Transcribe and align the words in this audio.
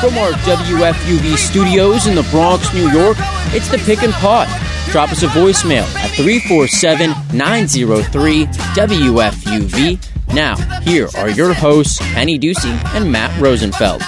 From 0.00 0.16
our 0.16 0.30
WFUV 0.30 1.36
studios 1.36 2.06
in 2.06 2.14
the 2.14 2.22
Bronx, 2.30 2.72
New 2.72 2.88
York, 2.90 3.16
it's 3.52 3.68
the 3.68 3.78
Pick 3.78 4.04
and 4.04 4.12
Pod. 4.14 4.46
Drop 4.92 5.10
us 5.10 5.24
a 5.24 5.26
voicemail 5.26 5.82
at 5.96 6.10
347 6.12 7.10
903 7.36 8.44
WFUV. 8.46 10.32
Now, 10.32 10.54
here 10.82 11.08
are 11.16 11.28
your 11.28 11.52
hosts, 11.52 11.98
Penny 12.14 12.38
Ducey 12.38 12.70
and 12.94 13.10
Matt 13.10 13.40
Rosenfeld. 13.40 14.00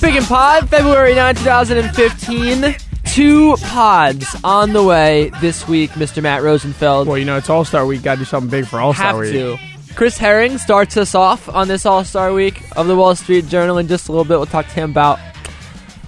Pick 0.00 0.14
and 0.16 0.26
Pod, 0.26 0.68
February 0.68 1.14
9, 1.14 1.36
2015. 1.36 2.74
Two 3.14 3.56
pods 3.58 4.26
on 4.42 4.72
the 4.72 4.82
way 4.82 5.30
this 5.40 5.68
week, 5.68 5.90
Mr. 5.92 6.20
Matt 6.22 6.42
Rosenfeld. 6.42 7.06
Well, 7.06 7.18
you 7.18 7.24
know, 7.24 7.36
it's 7.36 7.48
All 7.50 7.64
Star 7.64 7.86
Week. 7.86 8.02
Got 8.02 8.14
to 8.14 8.18
do 8.20 8.24
something 8.24 8.50
big 8.50 8.66
for 8.66 8.80
All 8.80 8.92
Star 8.92 9.08
Have 9.08 9.18
Week. 9.18 9.32
to. 9.32 9.58
Chris 9.94 10.16
Herring 10.16 10.58
starts 10.58 10.96
us 10.96 11.14
off 11.14 11.48
on 11.48 11.68
this 11.68 11.84
All 11.86 12.04
Star 12.04 12.32
Week 12.32 12.62
of 12.76 12.86
the 12.86 12.96
Wall 12.96 13.14
Street 13.14 13.46
Journal 13.48 13.78
in 13.78 13.88
just 13.88 14.08
a 14.08 14.12
little 14.12 14.24
bit. 14.24 14.36
We'll 14.38 14.46
talk 14.46 14.66
to 14.66 14.72
him 14.72 14.90
about 14.90 15.18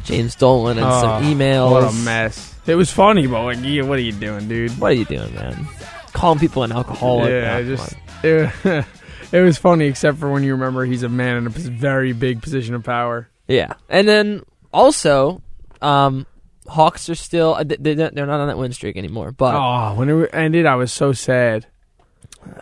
James 0.05 0.35
Dolan 0.35 0.79
and 0.79 0.87
some 1.01 1.23
Oh, 1.23 1.27
emails. 1.27 1.71
What 1.71 1.85
a 1.93 1.97
mess. 2.05 2.55
It 2.67 2.75
was 2.77 2.91
funny, 2.91 3.27
but 3.27 3.43
like, 3.45 3.59
yeah, 3.63 3.83
what 3.83 3.99
are 3.99 4.03
you 4.03 4.13
doing, 4.13 4.49
dude? 4.49 4.79
What 4.79 4.93
are 4.93 4.95
you 4.95 5.05
doing, 5.05 5.35
man? 5.35 5.67
Calling 6.15 6.39
people 6.39 6.63
an 6.63 6.73
alcoholic. 6.73 7.31
yeah, 7.31 7.61
just 7.63 7.95
it, 8.23 8.51
it 9.33 9.41
was 9.41 9.59
funny, 9.59 9.85
except 9.87 10.19
for 10.19 10.31
when 10.33 10.43
you 10.43 10.53
remember 10.53 10.85
he's 10.87 11.03
a 11.03 11.09
man 11.09 11.37
in 11.37 11.47
a 11.47 11.51
very 11.51 12.13
big 12.13 12.41
position 12.43 12.75
of 12.75 12.83
power. 12.85 13.29
yeah. 13.49 13.75
And 13.91 14.09
then 14.09 14.43
also, 14.73 15.43
um, 15.83 16.27
Hawks 16.67 17.11
are 17.11 17.15
still 17.15 17.55
uh, 17.55 17.65
they- 17.65 17.77
they- 17.77 17.95
they're 17.95 18.11
not 18.27 18.41
on 18.41 18.49
that 18.49 18.57
win 18.57 18.73
streak 18.73 18.97
anymore. 18.97 19.31
But 19.31 19.55
Oh, 19.55 19.95
when 19.95 20.09
it 20.09 20.31
ended, 20.33 20.65
I 20.65 20.77
was 20.77 20.91
so 20.93 21.13
sad. 21.13 21.67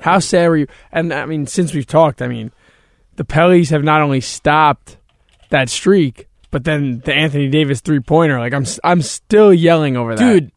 How 0.00 0.18
sad 0.18 0.48
were 0.48 0.56
you? 0.56 0.66
And 0.90 1.12
I 1.12 1.26
mean, 1.26 1.46
since 1.46 1.72
we've 1.74 1.86
talked, 1.86 2.22
I 2.22 2.28
mean, 2.28 2.50
the 3.16 3.24
Pellies 3.24 3.70
have 3.70 3.84
not 3.84 4.00
only 4.00 4.20
stopped 4.20 4.96
that 5.50 5.68
streak, 5.68 6.28
but 6.50 6.64
then 6.64 7.00
the 7.04 7.12
Anthony 7.14 7.48
Davis 7.48 7.80
three 7.80 8.00
pointer. 8.00 8.38
Like 8.38 8.52
I'm, 8.54 8.64
I'm 8.84 9.02
still 9.02 9.52
yelling 9.52 9.96
over 9.96 10.14
that, 10.16 10.32
dude, 10.32 10.52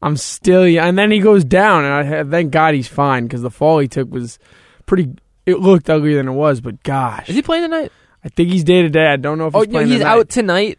I'm 0.00 0.16
still, 0.16 0.62
and 0.62 0.96
then 0.96 1.10
he 1.10 1.18
goes 1.18 1.44
down, 1.44 1.84
and 1.84 2.14
I 2.14 2.24
thank 2.24 2.52
God 2.52 2.74
he's 2.74 2.88
fine 2.88 3.24
because 3.24 3.42
the 3.42 3.50
fall 3.50 3.78
he 3.80 3.88
took 3.88 4.10
was 4.10 4.38
pretty. 4.86 5.10
It 5.46 5.60
looked 5.60 5.88
uglier 5.88 6.16
than 6.16 6.28
it 6.28 6.32
was, 6.32 6.60
but 6.60 6.82
gosh, 6.82 7.28
is 7.28 7.34
he 7.34 7.42
playing 7.42 7.62
tonight? 7.64 7.90
I 8.24 8.28
think 8.28 8.50
he's 8.50 8.64
day 8.64 8.82
to 8.82 8.88
day. 8.90 9.06
I 9.06 9.16
don't 9.16 9.38
know 9.38 9.46
if 9.46 9.54
Oh, 9.56 9.60
he's 9.60 9.68
no, 9.68 9.72
playing 9.72 9.88
he's 9.88 9.98
tonight. 10.00 10.10
out 10.12 10.28
tonight, 10.28 10.78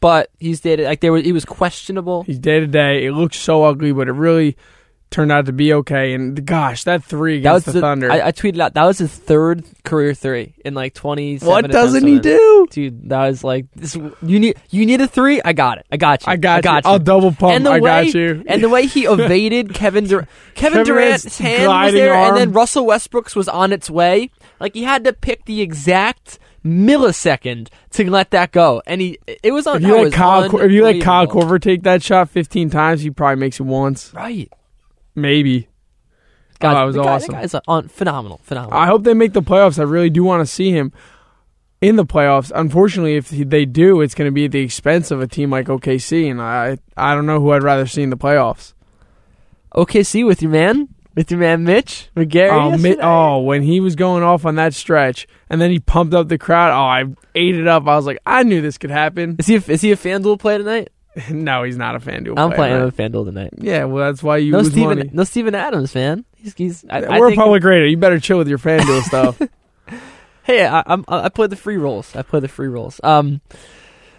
but 0.00 0.30
he's 0.38 0.60
dated. 0.60 0.86
Like 0.86 1.00
there 1.00 1.12
was, 1.12 1.24
he 1.24 1.32
was 1.32 1.44
questionable. 1.44 2.22
He's 2.22 2.38
day 2.38 2.60
to 2.60 2.66
day. 2.66 3.04
It 3.06 3.12
looks 3.12 3.36
so 3.36 3.64
ugly, 3.64 3.92
but 3.92 4.08
it 4.08 4.12
really 4.12 4.56
turned 5.10 5.32
out 5.32 5.46
to 5.46 5.52
be 5.52 5.72
okay. 5.72 6.14
And 6.14 6.44
gosh, 6.44 6.84
that 6.84 7.04
three 7.04 7.40
That 7.40 7.52
was 7.52 7.62
against 7.64 7.74
the, 7.74 7.80
Thunder. 7.80 8.10
I, 8.10 8.28
I 8.28 8.32
tweeted 8.32 8.60
out 8.60 8.74
that 8.74 8.84
was 8.84 8.98
his 8.98 9.14
third 9.14 9.64
career 9.84 10.14
three 10.14 10.54
in 10.64 10.74
like 10.74 10.94
twenty. 10.94 11.38
what 11.38 11.70
doesn't 11.70 12.06
he 12.06 12.18
do? 12.18 12.66
dude? 12.70 13.08
That 13.08 13.28
was 13.28 13.44
like 13.44 13.66
this. 13.74 13.94
You 13.94 14.40
need 14.40 14.56
you 14.70 14.86
need 14.86 15.00
a 15.00 15.06
three. 15.06 15.40
I 15.44 15.52
got 15.52 15.78
it. 15.78 15.86
I 15.90 15.96
got 15.96 16.26
you. 16.26 16.32
I 16.32 16.36
got, 16.36 16.62
got 16.62 16.84
you. 16.84 16.90
I'll 16.90 16.98
double 16.98 17.32
pump. 17.32 17.54
and 17.54 17.64
the 17.66 17.70
I 17.70 17.80
way 17.80 18.04
got 18.04 18.14
you. 18.14 18.44
and 18.46 18.62
the 18.62 18.68
way 18.68 18.86
he 18.86 19.04
evaded 19.06 19.74
Kevin 19.74 20.04
Durant. 20.04 20.28
Kevin 20.54 20.78
Kevin 20.78 20.86
Durant's 20.86 21.22
Durant's 21.22 21.38
hand 21.38 21.58
was 21.58 21.66
gliding 21.66 22.00
there, 22.00 22.14
and 22.14 22.36
then. 22.36 22.52
Russell 22.52 22.86
Westbrook's 22.86 23.36
was 23.36 23.48
on 23.48 23.72
its 23.72 23.90
way. 23.90 24.30
Like 24.60 24.74
he 24.74 24.84
had 24.84 25.04
to 25.04 25.12
pick 25.12 25.44
the 25.44 25.60
exact 25.60 26.38
millisecond 26.64 27.68
to 27.90 28.10
let 28.10 28.30
that 28.30 28.52
go, 28.52 28.82
and 28.86 29.00
he 29.00 29.18
it 29.42 29.52
was 29.52 29.66
on. 29.66 29.76
if 29.76 29.82
you 29.82 30.02
let 30.02 30.12
Kyle, 30.12 30.60
if 30.60 30.72
you 30.72 30.84
let 30.84 31.00
Kyle 31.00 31.22
unbelievable. 31.22 31.56
Korver 31.56 31.60
take 31.60 31.82
that 31.84 32.02
shot 32.02 32.30
15 32.30 32.70
times, 32.70 33.02
he 33.02 33.10
probably 33.10 33.40
makes 33.40 33.60
it 33.60 33.64
once, 33.64 34.12
right. 34.14 34.50
Maybe. 35.16 35.68
God, 36.60 36.72
Oh, 36.72 36.74
that 36.76 36.84
was 36.84 36.94
the 36.94 37.02
guy- 37.02 37.08
awesome. 37.14 37.32
That 37.34 37.40
guy's 37.52 37.60
on, 37.66 37.88
phenomenal, 37.88 38.40
phenomenal. 38.44 38.78
I 38.78 38.86
hope 38.86 39.02
they 39.04 39.14
make 39.14 39.32
the 39.32 39.42
playoffs. 39.42 39.78
I 39.78 39.82
really 39.82 40.10
do 40.10 40.22
want 40.24 40.40
to 40.40 40.46
see 40.46 40.70
him 40.70 40.92
in 41.82 41.96
the 41.96 42.04
playoffs. 42.06 42.50
Unfortunately, 42.54 43.16
if 43.16 43.28
they 43.28 43.64
do, 43.66 44.00
it's 44.00 44.14
going 44.14 44.28
to 44.28 44.32
be 44.32 44.44
at 44.46 44.52
the 44.52 44.60
expense 44.60 45.10
of 45.10 45.20
a 45.20 45.26
team 45.26 45.50
like 45.50 45.66
OKC, 45.66 46.30
and 46.30 46.40
I 46.40 46.78
I 46.96 47.14
don't 47.14 47.26
know 47.26 47.40
who 47.40 47.50
I'd 47.52 47.62
rather 47.62 47.86
see 47.86 48.02
in 48.02 48.10
the 48.10 48.16
playoffs. 48.16 48.72
OKC 49.74 50.24
with 50.26 50.40
your 50.40 50.50
man, 50.50 50.88
with 51.14 51.30
your 51.30 51.40
man 51.40 51.64
Mitch 51.64 52.08
McGary. 52.16 52.50
Oh, 52.52 52.78
mi- 52.78 52.96
oh, 53.02 53.40
when 53.40 53.62
he 53.62 53.80
was 53.80 53.94
going 53.94 54.22
off 54.22 54.46
on 54.46 54.54
that 54.54 54.72
stretch, 54.72 55.26
and 55.50 55.60
then 55.60 55.70
he 55.70 55.78
pumped 55.78 56.14
up 56.14 56.28
the 56.28 56.38
crowd. 56.38 56.70
Oh, 56.72 56.86
I 56.86 57.04
ate 57.34 57.56
it 57.56 57.66
up. 57.66 57.86
I 57.86 57.96
was 57.96 58.06
like, 58.06 58.18
I 58.24 58.42
knew 58.42 58.62
this 58.62 58.78
could 58.78 58.90
happen. 58.90 59.36
Is 59.38 59.46
he 59.46 59.56
a, 59.56 59.62
is 59.68 59.82
he 59.82 59.92
a 59.92 59.96
FanDuel 59.96 60.38
play 60.38 60.56
tonight? 60.56 60.88
no, 61.30 61.62
he's 61.62 61.76
not 61.76 61.96
a 61.96 61.98
FanDuel. 61.98 62.38
I'm 62.38 62.50
player, 62.50 62.54
playing 62.56 62.74
man. 62.74 62.84
with 62.84 62.96
FanDuel 62.96 63.24
tonight. 63.24 63.50
Yeah, 63.58 63.84
well, 63.84 64.06
that's 64.06 64.22
why 64.22 64.36
you 64.38 64.52
No 64.52 64.58
lose 64.58 64.68
Steven, 64.72 64.98
money. 64.98 65.10
no 65.12 65.24
Steven 65.24 65.54
Adams, 65.54 65.94
man. 65.94 66.24
He's, 66.36 66.54
he's 66.54 66.84
I, 66.90 67.00
I 67.02 67.18
We're 67.18 67.32
a 67.32 67.34
public 67.34 67.64
radio. 67.64 67.86
You 67.86 67.96
better 67.96 68.20
chill 68.20 68.38
with 68.38 68.48
your 68.48 68.58
FanDuel 68.58 69.02
stuff. 69.04 69.40
Hey, 70.44 70.64
I, 70.66 70.82
I'm 70.86 71.04
I 71.08 71.28
play 71.28 71.46
the 71.48 71.56
free 71.56 71.76
rolls. 71.76 72.14
I 72.14 72.22
play 72.22 72.40
the 72.40 72.48
free 72.48 72.68
rolls. 72.68 73.00
Um, 73.02 73.40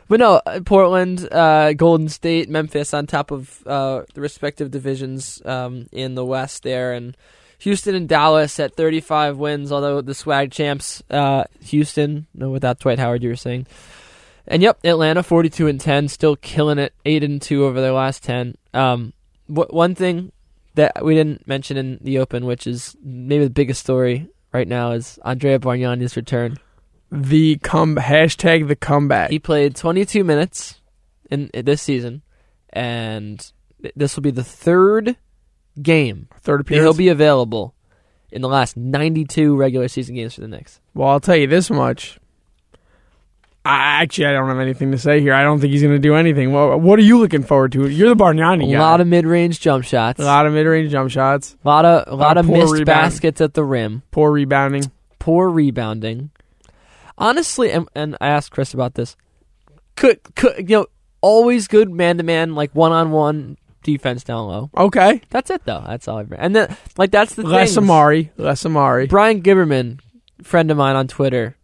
but 0.10 0.20
no, 0.20 0.42
uh, 0.46 0.62
Portland, 0.66 1.28
uh, 1.32 1.74
Golden 1.74 2.10
State, 2.10 2.50
Memphis 2.50 2.94
on 2.94 3.08
top 3.08 3.32
of 3.32 3.66
uh, 3.68 4.04
the 4.14 4.22
respective 4.22 4.72
divisions 4.72 5.42
um, 5.46 5.88
in 5.92 6.16
the 6.16 6.26
West 6.26 6.64
there, 6.64 6.94
and 6.94 7.16
Houston 7.60 7.96
and 7.96 8.08
Dallas 8.10 8.60
at 8.60 8.76
35 8.76 9.38
wins. 9.38 9.72
Although 9.72 10.02
the 10.02 10.14
swag 10.14 10.52
champs, 10.52 11.04
uh, 11.10 11.44
Houston, 11.66 12.28
no, 12.34 12.50
without 12.50 12.80
Dwight 12.80 13.00
Howard, 13.00 13.24
you 13.24 13.30
were 13.30 13.36
saying. 13.36 13.68
And 14.48 14.62
yep, 14.62 14.80
Atlanta 14.84 15.24
42 15.24 15.68
and 15.68 15.80
10, 15.80 16.08
still 16.08 16.36
killing 16.38 16.78
it, 16.80 16.94
eight 17.06 17.24
and 17.24 17.42
two 17.42 17.66
over 17.66 17.82
their 17.82 17.92
last 17.92 18.24
10. 18.24 18.56
Um, 18.74 19.14
wh- 19.48 19.72
one 19.74 19.94
thing 19.96 20.32
that 20.76 21.04
we 21.04 21.16
didn't 21.16 21.48
mention 21.48 21.76
in 21.78 22.00
the 22.02 22.20
Open, 22.20 22.46
which 22.46 22.66
is 22.68 22.96
maybe 23.04 23.44
the 23.44 23.50
biggest 23.50 23.82
story 23.82 24.30
right 24.54 24.68
now, 24.68 24.92
is 24.92 25.20
Andrea 25.26 25.60
Bargnani's 25.60 26.16
return. 26.16 26.58
the 27.12 27.58
come 27.58 27.96
hashtag 27.98 28.68
the 28.68 28.76
comeback. 28.76 29.30
He 29.32 29.40
played 29.40 29.76
22 29.76 30.24
minutes 30.24 30.80
in, 31.30 31.50
in 31.54 31.66
this 31.66 31.82
season, 31.82 32.22
and 32.72 33.52
th- 33.82 33.94
this 33.96 34.16
will 34.16 34.24
be 34.24 34.32
the 34.32 34.44
third 34.44 35.16
game 35.82 36.28
Third 36.42 36.62
appearance. 36.62 36.84
he'll 36.86 36.98
be 36.98 37.10
available 37.10 37.76
in 38.32 38.42
the 38.42 38.48
last 38.50 38.76
92 38.78 39.56
regular 39.56 39.88
season 39.88 40.16
games 40.16 40.36
for 40.36 40.42
the 40.42 40.48
Knicks. 40.48 40.80
well, 40.94 41.10
I'll 41.10 41.20
tell 41.20 41.36
you 41.36 41.48
this 41.48 41.70
much. 41.70 42.20
I 43.68 44.02
actually 44.02 44.28
I 44.28 44.32
don't 44.32 44.48
have 44.48 44.60
anything 44.60 44.92
to 44.92 44.98
say 44.98 45.20
here. 45.20 45.34
I 45.34 45.44
don't 45.44 45.60
think 45.60 45.72
he's 45.74 45.82
going 45.82 45.94
to 45.94 46.00
do 46.00 46.16
anything. 46.16 46.54
Well, 46.54 46.80
what 46.80 46.98
are 47.00 47.04
you 47.04 47.20
looking 47.20 47.44
forward 47.44 47.74
to? 47.74 47.90
You're 47.90 48.10
the 48.10 48.16
Bargnani 48.16 48.74
A 48.74 48.80
lot 48.80 49.02
of 49.02 49.08
mid-range 49.08 49.60
jump 49.60 49.84
shots, 49.84 50.20
a 50.20 50.24
lot 50.24 50.46
of 50.46 50.54
mid-range 50.54 50.92
jump 50.92 51.12
shots, 51.12 51.58
a 51.64 51.68
lot 51.68 51.84
of 51.84 52.04
a 52.08 52.16
lot 52.16 52.38
of 52.38 52.48
missed 52.48 52.72
rebound. 52.72 52.86
baskets 52.86 53.42
at 53.42 53.54
the 53.56 53.64
rim, 53.64 54.04
poor 54.12 54.32
rebounding. 54.32 54.92
poor 55.20 55.50
rebounding. 55.50 56.32
Honestly, 57.18 57.72
and, 57.72 57.90
and 57.94 58.16
I 58.22 58.28
asked 58.28 58.52
Chris 58.52 58.74
about 58.74 58.94
this. 58.94 59.18
Could, 59.96 60.20
could 60.36 60.70
you 60.70 60.78
know 60.78 60.86
always 61.20 61.68
good 61.68 61.92
man-to-man 61.92 62.56
like 62.56 62.72
one-on-one 62.74 63.58
defense 63.84 64.24
down 64.24 64.48
low. 64.48 64.70
Okay, 64.78 65.22
That's 65.30 65.50
it 65.50 65.64
though. 65.66 65.84
That's 65.86 66.08
all. 66.08 66.20
I've 66.20 66.32
And 66.32 66.56
then 66.56 66.78
like 66.98 67.12
that's 67.12 67.36
the 67.36 67.44
less 67.44 67.76
thing. 67.76 67.84
Amar'e, 67.84 68.30
less 68.38 68.64
Amar'e. 68.64 69.10
Brian 69.10 69.42
Giberman, 69.42 70.00
friend 70.44 70.72
of 70.72 70.78
mine 70.78 70.96
on 70.96 71.08
Twitter, 71.08 71.58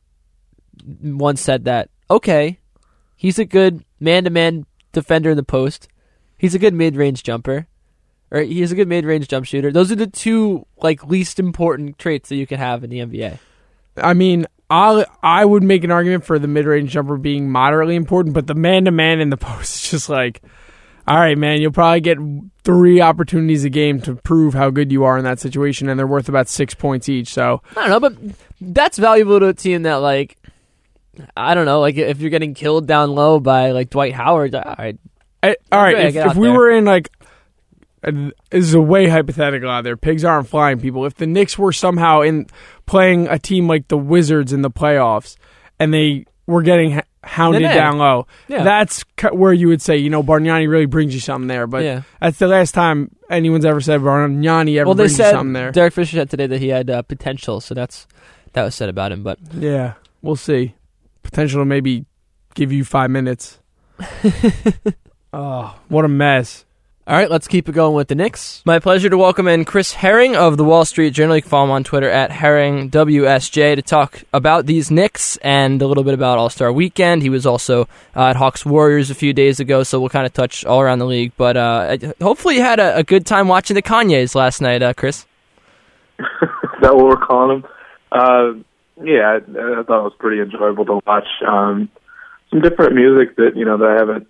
once 1.02 1.40
said 1.40 1.66
that 1.66 1.90
okay, 2.14 2.60
he's 3.16 3.40
a 3.40 3.46
good 3.46 3.84
man-to-man 4.00 4.66
defender 4.92 5.32
in 5.32 5.38
the 5.38 5.44
post. 5.44 5.88
He's 6.38 6.56
a 6.56 6.60
good 6.60 6.74
mid-range 6.74 7.24
jumper, 7.24 7.68
or 8.32 8.42
he's 8.42 8.72
a 8.72 8.76
good 8.76 8.88
mid-range 8.88 9.28
jump 9.28 9.46
shooter. 9.46 9.72
Those 9.72 9.92
are 9.92 9.96
the 9.96 10.08
two 10.08 10.66
like 10.78 11.06
least 11.06 11.40
important 11.40 11.98
traits 11.98 12.30
that 12.30 12.36
you 12.36 12.48
can 12.48 12.60
have 12.60 12.84
in 12.84 12.90
the 12.90 13.00
NBA. 13.00 13.40
I 13.98 14.14
mean, 14.14 14.46
I 14.70 15.06
I 15.22 15.46
would 15.46 15.64
make 15.64 15.84
an 15.84 15.92
argument 15.92 16.26
for 16.26 16.40
the 16.40 16.48
mid-range 16.48 16.92
jumper 16.92 17.18
being 17.18 17.50
moderately 17.50 17.96
important, 17.96 18.34
but 18.34 18.48
the 18.48 18.56
man-to-man 18.56 19.20
in 19.20 19.30
the 19.30 19.38
post 19.50 19.76
is 19.84 19.92
just 19.92 20.10
like, 20.10 20.42
all 21.08 21.18
right, 21.18 21.38
man, 21.38 21.62
you'll 21.62 21.72
probably 21.72 22.02
get 22.02 22.18
three 22.64 23.02
opportunities 23.02 23.64
a 23.66 23.70
game 23.70 24.02
to 24.02 24.16
prove 24.16 24.54
how 24.54 24.70
good 24.70 24.92
you 24.92 25.04
are 25.04 25.18
in 25.18 25.26
that 25.26 25.40
situation, 25.40 25.90
and 25.90 26.00
they're 26.00 26.08
worth 26.08 26.30
about 26.30 26.48
six 26.48 26.74
points 26.74 27.10
each. 27.10 27.34
So 27.34 27.62
I 27.72 27.88
don't 27.88 27.90
know, 27.90 28.00
but 28.00 28.36
that's 28.62 28.98
valuable 28.98 29.40
to 29.40 29.48
a 29.48 29.54
team 29.54 29.84
that 29.84 29.96
like. 29.96 30.38
I 31.38 31.54
don't 31.54 31.66
know, 31.66 31.80
like 31.80 31.96
if 31.96 32.20
you're 32.20 32.30
getting 32.30 32.54
killed 32.54 32.88
down 32.88 33.14
low 33.14 33.40
by 33.40 33.72
like 33.72 33.90
Dwight 33.90 34.14
Howard, 34.14 34.56
all 34.56 34.76
right, 34.78 34.98
I, 35.42 35.56
all 35.72 35.82
right, 35.82 35.98
if, 35.98 36.16
if 36.16 36.36
we 36.36 36.48
there. 36.48 36.58
were 36.58 36.72
in 36.72 36.86
like, 36.86 37.12
this 38.02 38.34
is 38.52 38.74
a 38.74 38.82
way 38.82 39.08
hypothetical 39.08 39.70
out 39.70 39.84
there. 39.84 39.96
Pigs 39.96 40.26
aren't 40.26 40.48
flying 40.48 40.80
people. 40.80 41.06
If 41.06 41.16
the 41.16 41.28
Knicks 41.28 41.58
were 41.58 41.72
somehow 41.72 42.22
in 42.22 42.48
playing 42.86 43.28
a 43.28 43.40
team 43.40 43.68
like 43.68 43.88
the 43.88 43.98
Wizards 43.98 44.52
in 44.52 44.62
the 44.62 44.72
playoffs, 44.72 45.38
and 45.80 45.94
they 45.94 46.26
were 46.46 46.62
getting 46.62 47.02
hounded 47.24 47.62
down 47.62 47.98
low, 47.98 48.28
yeah. 48.48 48.64
that's 48.64 49.06
where 49.32 49.54
you 49.54 49.68
would 49.70 49.82
say, 49.82 49.98
you 49.98 50.10
know, 50.10 50.22
Bargnani 50.22 50.68
really 50.68 50.86
brings 50.86 51.14
you 51.14 51.22
something 51.22 51.48
there. 51.48 51.68
But 51.68 51.84
yeah. 51.84 52.02
that's 52.20 52.40
the 52.40 52.48
last 52.48 52.74
time 52.74 53.16
anyone's 53.30 53.66
ever 53.66 53.80
said 53.80 54.02
Bargnani 54.02 54.78
ever 54.78 54.88
Well, 54.88 54.96
they 54.96 55.04
brings 55.04 55.20
you 55.20 55.26
something 55.26 55.54
there. 55.54 55.72
Derek 55.72 55.94
Fisher 55.94 56.18
said 56.18 56.30
today 56.30 56.48
that 56.48 56.60
he 56.60 56.70
had 56.70 56.90
uh, 56.90 57.02
potential, 57.04 57.62
so 57.62 57.74
that's 57.74 58.08
that 58.54 58.64
was 58.64 58.76
said 58.76 58.90
about 58.90 59.12
him. 59.12 59.24
But 59.24 59.40
yeah, 59.54 59.94
we'll 60.22 60.36
see. 60.36 60.76
Potential 61.24 61.62
to 61.62 61.66
maybe 61.66 62.06
give 62.54 62.72
you 62.72 62.86
five 62.86 63.10
minutes. 63.10 63.60
oh, 65.34 65.80
what 65.88 66.06
a 66.06 66.10
mess! 66.10 66.66
All 67.06 67.18
right, 67.18 67.30
let's 67.30 67.50
keep 67.50 67.68
it 67.68 67.74
going 67.74 67.96
with 67.96 68.08
the 68.08 68.16
Knicks. 68.16 68.62
My 68.66 68.80
pleasure 68.80 69.10
to 69.10 69.18
welcome 69.18 69.46
in 69.46 69.66
Chris 69.66 69.92
Herring 69.92 70.38
of 70.38 70.56
the 70.56 70.64
Wall 70.64 70.86
Street 70.86 71.10
Journal. 71.14 71.36
You 71.36 71.42
can 71.42 71.50
follow 71.50 71.66
him 71.66 71.72
on 71.72 71.84
Twitter 71.84 72.10
at 72.10 72.30
HerringWSJ 72.32 73.76
to 73.76 73.82
talk 73.82 74.24
about 74.32 74.68
these 74.68 74.90
Knicks 74.90 75.36
and 75.38 75.82
a 75.82 75.88
little 75.88 76.06
bit 76.06 76.14
about 76.14 76.38
All 76.38 76.50
Star 76.50 76.72
Weekend. 76.72 77.22
He 77.22 77.30
was 77.30 77.46
also 77.46 77.90
uh, 78.16 78.28
at 78.28 78.38
Hawks 78.38 78.66
Warriors 78.66 79.10
a 79.10 79.16
few 79.16 79.34
days 79.34 79.60
ago, 79.60 79.84
so 79.84 80.00
we'll 80.00 80.08
kind 80.08 80.26
of 80.26 80.32
touch 80.32 80.64
all 80.64 80.80
around 80.80 81.00
the 81.00 81.06
league. 81.06 81.34
But 81.36 81.58
uh, 81.58 81.98
hopefully, 82.22 82.56
you 82.56 82.62
had 82.62 82.80
a, 82.80 83.00
a, 83.00 83.04
good 83.04 83.26
time 83.26 83.50
watching 83.50 83.76
the 83.76 83.82
Kanyes 83.82 84.34
last 84.34 84.62
night, 84.62 84.82
uh, 84.82 84.94
Chris. 84.94 85.26
Is 86.20 86.26
that 86.82 86.96
what 86.96 87.06
we're 87.06 87.18
calling 87.18 87.64
them? 88.14 88.66
Yeah, 89.02 89.22
I, 89.22 89.36
I, 89.38 89.84
thought 89.84 90.02
it 90.02 90.10
was 90.10 90.14
pretty 90.20 90.42
enjoyable 90.42 90.86
to 90.86 91.00
watch. 91.06 91.28
Um, 91.46 91.90
some 92.50 92.62
different 92.62 92.94
music 92.94 93.36
that 93.38 93.56
you 93.56 93.66
know 93.66 93.78
that 93.78 93.90
I 93.90 93.94
haven't 93.94 94.28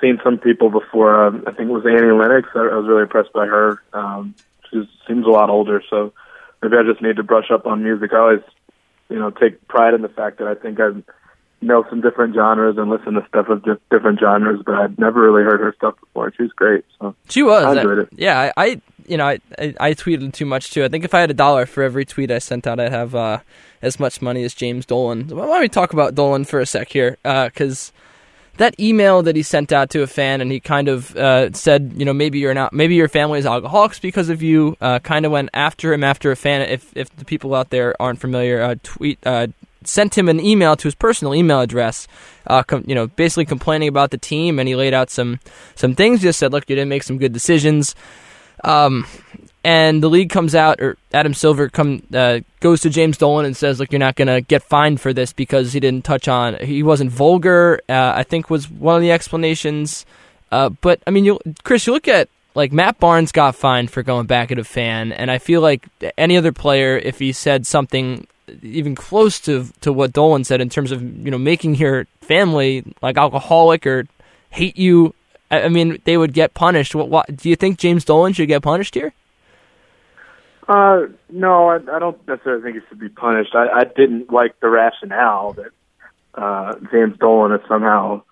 seen 0.00 0.18
some 0.22 0.38
people 0.38 0.70
before. 0.70 1.26
Um, 1.26 1.44
I 1.46 1.52
think 1.52 1.70
it 1.70 1.72
was 1.72 1.86
Annie 1.86 2.12
Lennox. 2.12 2.48
I, 2.54 2.58
I 2.58 2.76
was 2.76 2.86
really 2.86 3.02
impressed 3.02 3.32
by 3.32 3.46
her. 3.46 3.82
Um, 3.92 4.34
she 4.70 4.88
seems 5.08 5.26
a 5.26 5.30
lot 5.30 5.48
older, 5.48 5.82
so 5.88 6.12
maybe 6.62 6.76
I 6.76 6.82
just 6.82 7.02
need 7.02 7.16
to 7.16 7.22
brush 7.22 7.50
up 7.50 7.66
on 7.66 7.82
music. 7.82 8.12
I 8.12 8.18
always, 8.18 8.42
you 9.08 9.18
know, 9.18 9.30
take 9.30 9.66
pride 9.68 9.94
in 9.94 10.02
the 10.02 10.08
fact 10.08 10.38
that 10.38 10.48
I 10.48 10.54
think 10.54 10.78
I 10.80 10.90
know 11.62 11.84
some 11.88 12.00
different 12.00 12.34
genres 12.34 12.76
and 12.76 12.90
listen 12.90 13.14
to 13.14 13.26
stuff 13.28 13.48
of 13.48 13.64
different 13.90 14.20
genres, 14.20 14.60
but 14.64 14.74
I'd 14.74 14.98
never 14.98 15.20
really 15.20 15.42
heard 15.42 15.60
her 15.60 15.74
stuff 15.76 15.94
before. 16.00 16.32
She 16.36 16.42
was 16.42 16.52
great. 16.52 16.84
So 17.00 17.14
she 17.28 17.42
was. 17.42 17.64
I 17.64 17.76
enjoyed 17.80 17.98
I, 17.98 18.02
it. 18.02 18.08
Yeah, 18.16 18.52
I, 18.56 18.64
I 18.64 18.80
you 19.06 19.16
know, 19.16 19.26
I, 19.26 19.40
I, 19.58 19.74
I 19.80 19.94
tweeted 19.94 20.32
too 20.32 20.46
much 20.46 20.70
too. 20.70 20.84
I 20.84 20.88
think 20.88 21.04
if 21.04 21.14
I 21.14 21.20
had 21.20 21.30
a 21.30 21.34
dollar 21.34 21.66
for 21.66 21.82
every 21.82 22.04
tweet 22.04 22.30
I 22.30 22.38
sent 22.38 22.66
out, 22.66 22.80
I'd 22.80 22.92
have 22.92 23.14
uh, 23.14 23.40
as 23.80 23.98
much 23.98 24.22
money 24.22 24.44
as 24.44 24.54
James 24.54 24.86
Dolan. 24.86 25.28
Why 25.28 25.46
don't 25.46 25.60
we 25.60 25.68
talk 25.68 25.92
about 25.92 26.14
Dolan 26.14 26.44
for 26.44 26.60
a 26.60 26.66
sec 26.66 26.88
here? 26.90 27.18
Because 27.22 27.92
uh, 27.94 27.98
that 28.58 28.78
email 28.78 29.22
that 29.22 29.34
he 29.34 29.42
sent 29.42 29.72
out 29.72 29.90
to 29.90 30.02
a 30.02 30.06
fan, 30.06 30.40
and 30.40 30.52
he 30.52 30.60
kind 30.60 30.88
of 30.88 31.16
uh, 31.16 31.52
said, 31.52 31.94
you 31.96 32.04
know, 32.04 32.12
maybe 32.12 32.38
you're 32.38 32.54
not, 32.54 32.72
maybe 32.72 32.94
your 32.94 33.08
family 33.08 33.38
is 33.38 33.46
alcoholics 33.46 33.98
because 33.98 34.28
of 34.28 34.42
you. 34.42 34.76
Uh, 34.80 34.98
kind 34.98 35.24
of 35.24 35.32
went 35.32 35.50
after 35.54 35.92
him 35.92 36.04
after 36.04 36.30
a 36.30 36.36
fan. 36.36 36.62
If 36.62 36.96
if 36.96 37.14
the 37.16 37.24
people 37.24 37.54
out 37.54 37.70
there 37.70 38.00
aren't 38.00 38.20
familiar, 38.20 38.62
uh, 38.62 38.74
tweet 38.82 39.18
uh, 39.24 39.48
sent 39.86 40.16
him 40.16 40.28
an 40.28 40.40
email 40.40 40.76
to 40.76 40.84
his 40.84 40.94
personal 40.94 41.34
email 41.34 41.60
address, 41.60 42.06
uh, 42.46 42.62
com- 42.62 42.84
you 42.86 42.94
know, 42.94 43.06
basically 43.06 43.44
complaining 43.44 43.88
about 43.88 44.10
the 44.10 44.18
team, 44.18 44.58
and 44.58 44.68
he 44.68 44.76
laid 44.76 44.94
out 44.94 45.10
some 45.10 45.40
some 45.74 45.94
things. 45.94 46.22
Just 46.22 46.38
said, 46.38 46.52
look, 46.52 46.68
you 46.68 46.76
didn't 46.76 46.88
make 46.88 47.02
some 47.02 47.18
good 47.18 47.32
decisions. 47.32 47.94
Um, 48.64 49.06
and 49.64 50.02
the 50.02 50.10
league 50.10 50.30
comes 50.30 50.54
out, 50.54 50.80
or 50.80 50.96
Adam 51.12 51.34
Silver 51.34 51.68
come 51.68 52.02
uh, 52.12 52.40
goes 52.60 52.80
to 52.80 52.90
James 52.90 53.16
Dolan 53.16 53.46
and 53.46 53.56
says, 53.56 53.78
"Look, 53.78 53.92
you're 53.92 54.00
not 54.00 54.16
going 54.16 54.28
to 54.28 54.40
get 54.40 54.62
fined 54.62 55.00
for 55.00 55.12
this 55.12 55.32
because 55.32 55.72
he 55.72 55.80
didn't 55.80 56.04
touch 56.04 56.26
on. 56.26 56.56
He 56.56 56.82
wasn't 56.82 57.12
vulgar. 57.12 57.80
Uh, 57.88 58.12
I 58.16 58.24
think 58.24 58.50
was 58.50 58.68
one 58.68 58.96
of 58.96 59.02
the 59.02 59.12
explanations. 59.12 60.04
Uh, 60.50 60.68
but 60.68 61.00
I 61.06 61.10
mean, 61.10 61.24
you, 61.24 61.38
Chris, 61.62 61.86
you 61.86 61.92
look 61.92 62.08
at 62.08 62.28
like 62.54 62.72
Matt 62.72 62.98
Barnes 62.98 63.30
got 63.30 63.54
fined 63.54 63.90
for 63.90 64.02
going 64.02 64.26
back 64.26 64.50
at 64.50 64.58
a 64.58 64.64
fan, 64.64 65.12
and 65.12 65.30
I 65.30 65.38
feel 65.38 65.60
like 65.60 65.86
any 66.18 66.36
other 66.36 66.52
player, 66.52 66.98
if 66.98 67.20
he 67.20 67.32
said 67.32 67.66
something 67.66 68.26
even 68.62 68.94
close 68.94 69.40
to 69.40 69.66
to 69.80 69.92
what 69.92 70.12
Dolan 70.12 70.44
said 70.44 70.60
in 70.60 70.68
terms 70.68 70.92
of 70.92 71.02
you 71.02 71.30
know 71.30 71.38
making 71.38 71.74
your 71.76 72.06
family 72.20 72.84
like 73.02 73.16
alcoholic 73.16 73.86
or 73.86 74.06
hate 74.50 74.76
you, 74.76 75.14
I, 75.50 75.62
I 75.62 75.68
mean, 75.68 76.00
they 76.04 76.16
would 76.16 76.32
get 76.32 76.54
punished. 76.54 76.94
What, 76.94 77.08
what 77.08 77.36
do 77.36 77.48
you 77.48 77.56
think 77.56 77.78
James 77.78 78.04
Dolan 78.04 78.32
should 78.32 78.48
get 78.48 78.62
punished 78.62 78.94
here? 78.94 79.12
Uh, 80.68 81.06
no, 81.30 81.68
I, 81.68 81.76
I 81.76 81.98
don't 81.98 82.26
necessarily 82.26 82.62
think 82.62 82.76
he 82.76 82.88
should 82.88 83.00
be 83.00 83.08
punished. 83.08 83.54
I, 83.54 83.68
I 83.68 83.84
didn't 83.84 84.32
like 84.32 84.58
the 84.60 84.68
rationale 84.68 85.54
that 85.54 85.72
uh, 86.34 86.74
James 86.92 87.18
Dolan 87.18 87.52
is 87.52 87.66
somehow 87.68 88.22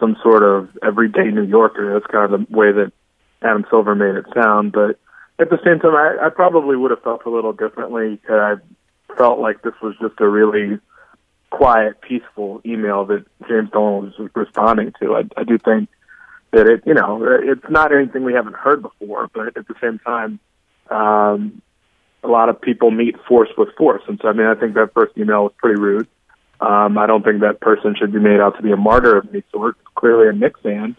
some 0.00 0.16
sort 0.22 0.42
of 0.42 0.68
everyday 0.82 1.30
New 1.30 1.44
Yorker. 1.44 1.94
That's 1.94 2.10
kind 2.10 2.32
of 2.32 2.48
the 2.48 2.56
way 2.56 2.72
that 2.72 2.92
Adam 3.42 3.64
Silver 3.70 3.94
made 3.94 4.16
it 4.16 4.26
sound. 4.34 4.72
But 4.72 4.98
at 5.38 5.48
the 5.50 5.58
same 5.64 5.78
time, 5.78 5.94
I, 5.94 6.26
I 6.26 6.28
probably 6.30 6.76
would 6.76 6.90
have 6.90 7.02
felt 7.02 7.24
a 7.24 7.30
little 7.30 7.52
differently. 7.52 8.20
I 8.28 8.56
felt 9.16 9.38
like 9.38 9.62
this 9.62 9.74
was 9.82 9.94
just 10.00 10.20
a 10.20 10.28
really 10.28 10.78
quiet, 11.50 12.00
peaceful 12.00 12.60
email 12.64 13.04
that 13.06 13.24
James 13.48 13.70
Dolan 13.70 14.12
was 14.18 14.30
responding 14.34 14.92
to. 15.00 15.16
I, 15.16 15.22
I 15.36 15.44
do 15.44 15.58
think 15.58 15.88
that 16.52 16.66
it, 16.66 16.82
you 16.86 16.94
know, 16.94 17.22
it's 17.24 17.68
not 17.70 17.94
anything 17.94 18.24
we 18.24 18.32
haven't 18.32 18.56
heard 18.56 18.82
before, 18.82 19.28
but 19.32 19.56
at 19.56 19.66
the 19.66 19.74
same 19.80 19.98
time, 19.98 20.38
um, 20.90 21.62
a 22.22 22.28
lot 22.28 22.48
of 22.48 22.60
people 22.60 22.90
meet 22.90 23.16
force 23.28 23.48
with 23.56 23.68
force. 23.76 24.02
And 24.08 24.18
so, 24.20 24.28
I 24.28 24.32
mean, 24.32 24.46
I 24.46 24.54
think 24.54 24.74
that 24.74 24.92
first 24.94 25.16
email 25.16 25.44
was 25.44 25.52
pretty 25.58 25.80
rude. 25.80 26.08
Um, 26.60 26.96
I 26.98 27.06
don't 27.06 27.22
think 27.22 27.40
that 27.40 27.60
person 27.60 27.94
should 27.98 28.12
be 28.12 28.18
made 28.18 28.40
out 28.40 28.56
to 28.56 28.62
be 28.62 28.72
a 28.72 28.76
martyr 28.76 29.18
of 29.18 29.28
any 29.28 29.42
sort. 29.52 29.76
Clearly 29.94 30.28
a 30.28 30.32
Knicks 30.32 30.60
fan. 30.62 30.96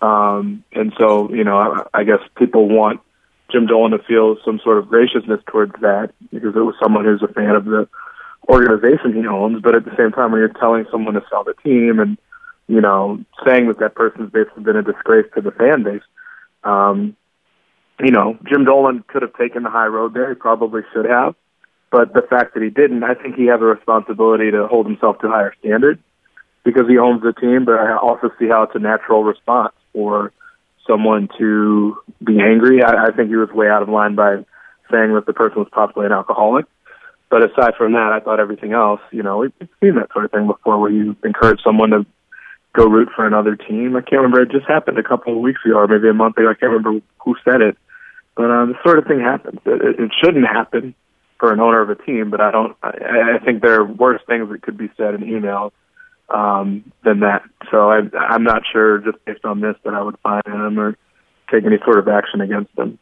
Um, 0.00 0.64
and 0.72 0.92
so, 0.98 1.32
you 1.32 1.44
know, 1.44 1.58
I, 1.58 2.00
I 2.00 2.04
guess 2.04 2.20
people 2.36 2.68
want 2.68 3.00
Jim 3.52 3.66
Dolan 3.66 3.92
to 3.92 3.98
feel 4.04 4.36
some 4.44 4.60
sort 4.64 4.78
of 4.78 4.88
graciousness 4.88 5.40
towards 5.46 5.72
that 5.80 6.10
because 6.32 6.56
it 6.56 6.60
was 6.60 6.74
someone 6.82 7.04
who's 7.04 7.22
a 7.22 7.32
fan 7.32 7.50
of 7.50 7.64
the 7.64 7.88
organization 8.48 9.14
he 9.14 9.26
owns. 9.26 9.62
But 9.62 9.74
at 9.74 9.84
the 9.84 9.94
same 9.96 10.10
time, 10.12 10.32
when 10.32 10.40
you're 10.40 10.48
telling 10.48 10.86
someone 10.90 11.14
to 11.14 11.22
sell 11.30 11.44
the 11.44 11.54
team 11.62 12.00
and, 12.00 12.18
you 12.66 12.80
know, 12.80 13.22
saying 13.46 13.68
that 13.68 13.78
that 13.80 13.94
person's 13.94 14.32
basically 14.32 14.64
been 14.64 14.76
a 14.76 14.82
disgrace 14.82 15.26
to 15.34 15.42
the 15.42 15.52
fan 15.52 15.84
base, 15.84 16.02
um, 16.64 17.16
you 18.00 18.10
know, 18.10 18.36
Jim 18.48 18.64
Dolan 18.64 19.04
could 19.06 19.22
have 19.22 19.34
taken 19.34 19.62
the 19.62 19.70
high 19.70 19.86
road 19.86 20.14
there. 20.14 20.28
He 20.28 20.34
probably 20.34 20.82
should 20.92 21.04
have. 21.04 21.34
But 21.90 22.14
the 22.14 22.22
fact 22.22 22.54
that 22.54 22.62
he 22.62 22.70
didn't, 22.70 23.04
I 23.04 23.14
think 23.14 23.36
he 23.36 23.46
has 23.46 23.60
a 23.60 23.64
responsibility 23.64 24.50
to 24.50 24.66
hold 24.66 24.86
himself 24.86 25.18
to 25.18 25.26
a 25.26 25.30
higher 25.30 25.54
standards 25.60 26.00
because 26.64 26.88
he 26.88 26.96
owns 26.98 27.22
the 27.22 27.34
team. 27.34 27.66
But 27.66 27.74
I 27.74 27.96
also 27.96 28.30
see 28.38 28.48
how 28.48 28.62
it's 28.62 28.74
a 28.74 28.78
natural 28.78 29.22
response 29.22 29.74
for 29.92 30.32
someone 30.86 31.28
to 31.38 31.96
be 32.24 32.40
angry. 32.40 32.82
I, 32.82 33.06
I 33.06 33.10
think 33.12 33.28
he 33.28 33.36
was 33.36 33.50
way 33.50 33.68
out 33.68 33.82
of 33.82 33.88
line 33.88 34.14
by 34.14 34.44
saying 34.90 35.14
that 35.14 35.24
the 35.26 35.32
person 35.32 35.58
was 35.58 35.68
possibly 35.72 36.06
an 36.06 36.12
alcoholic. 36.12 36.66
But 37.30 37.44
aside 37.44 37.74
from 37.78 37.92
that, 37.92 38.12
I 38.12 38.20
thought 38.20 38.40
everything 38.40 38.74
else, 38.74 39.00
you 39.10 39.22
know, 39.22 39.38
we've 39.38 39.52
seen 39.82 39.94
that 39.96 40.12
sort 40.12 40.26
of 40.26 40.32
thing 40.32 40.46
before 40.46 40.78
where 40.78 40.90
you 40.90 41.16
encourage 41.24 41.60
someone 41.64 41.90
to 41.90 42.06
go 42.74 42.84
root 42.86 43.08
for 43.16 43.26
another 43.26 43.56
team. 43.56 43.96
I 43.96 44.00
can't 44.00 44.22
remember. 44.22 44.42
It 44.42 44.50
just 44.50 44.68
happened 44.68 44.98
a 44.98 45.02
couple 45.02 45.34
of 45.34 45.40
weeks 45.40 45.60
ago 45.64 45.78
or 45.78 45.88
maybe 45.88 46.08
a 46.08 46.14
month 46.14 46.36
ago. 46.36 46.50
I 46.50 46.54
can't 46.54 46.72
remember 46.72 47.00
who 47.24 47.34
said 47.44 47.62
it. 47.62 47.76
But 48.34 48.50
uh, 48.50 48.66
this 48.66 48.76
sort 48.84 48.98
of 48.98 49.06
thing 49.06 49.20
happens. 49.20 49.60
It, 49.64 50.00
it 50.00 50.10
shouldn't 50.22 50.46
happen 50.46 50.94
for 51.38 51.52
an 51.52 51.60
owner 51.60 51.80
of 51.80 51.90
a 51.90 51.96
team, 51.96 52.30
but 52.30 52.40
I 52.40 52.50
don't. 52.50 52.76
I, 52.82 53.38
I 53.40 53.44
think 53.44 53.62
there 53.62 53.80
are 53.80 53.84
worse 53.84 54.20
things 54.26 54.48
that 54.50 54.62
could 54.62 54.78
be 54.78 54.90
said 54.96 55.14
in 55.14 55.22
emails 55.22 55.72
um, 56.28 56.92
than 57.04 57.20
that. 57.20 57.42
So 57.70 57.90
I, 57.90 58.00
I'm 58.16 58.44
not 58.44 58.62
sure, 58.70 58.98
just 58.98 59.24
based 59.24 59.44
on 59.44 59.60
this, 59.60 59.76
that 59.84 59.94
I 59.94 60.02
would 60.02 60.16
fine 60.22 60.42
him 60.46 60.78
or 60.78 60.96
take 61.50 61.64
any 61.64 61.78
sort 61.84 61.98
of 61.98 62.08
action 62.08 62.40
against 62.40 62.70
him. 62.76 62.98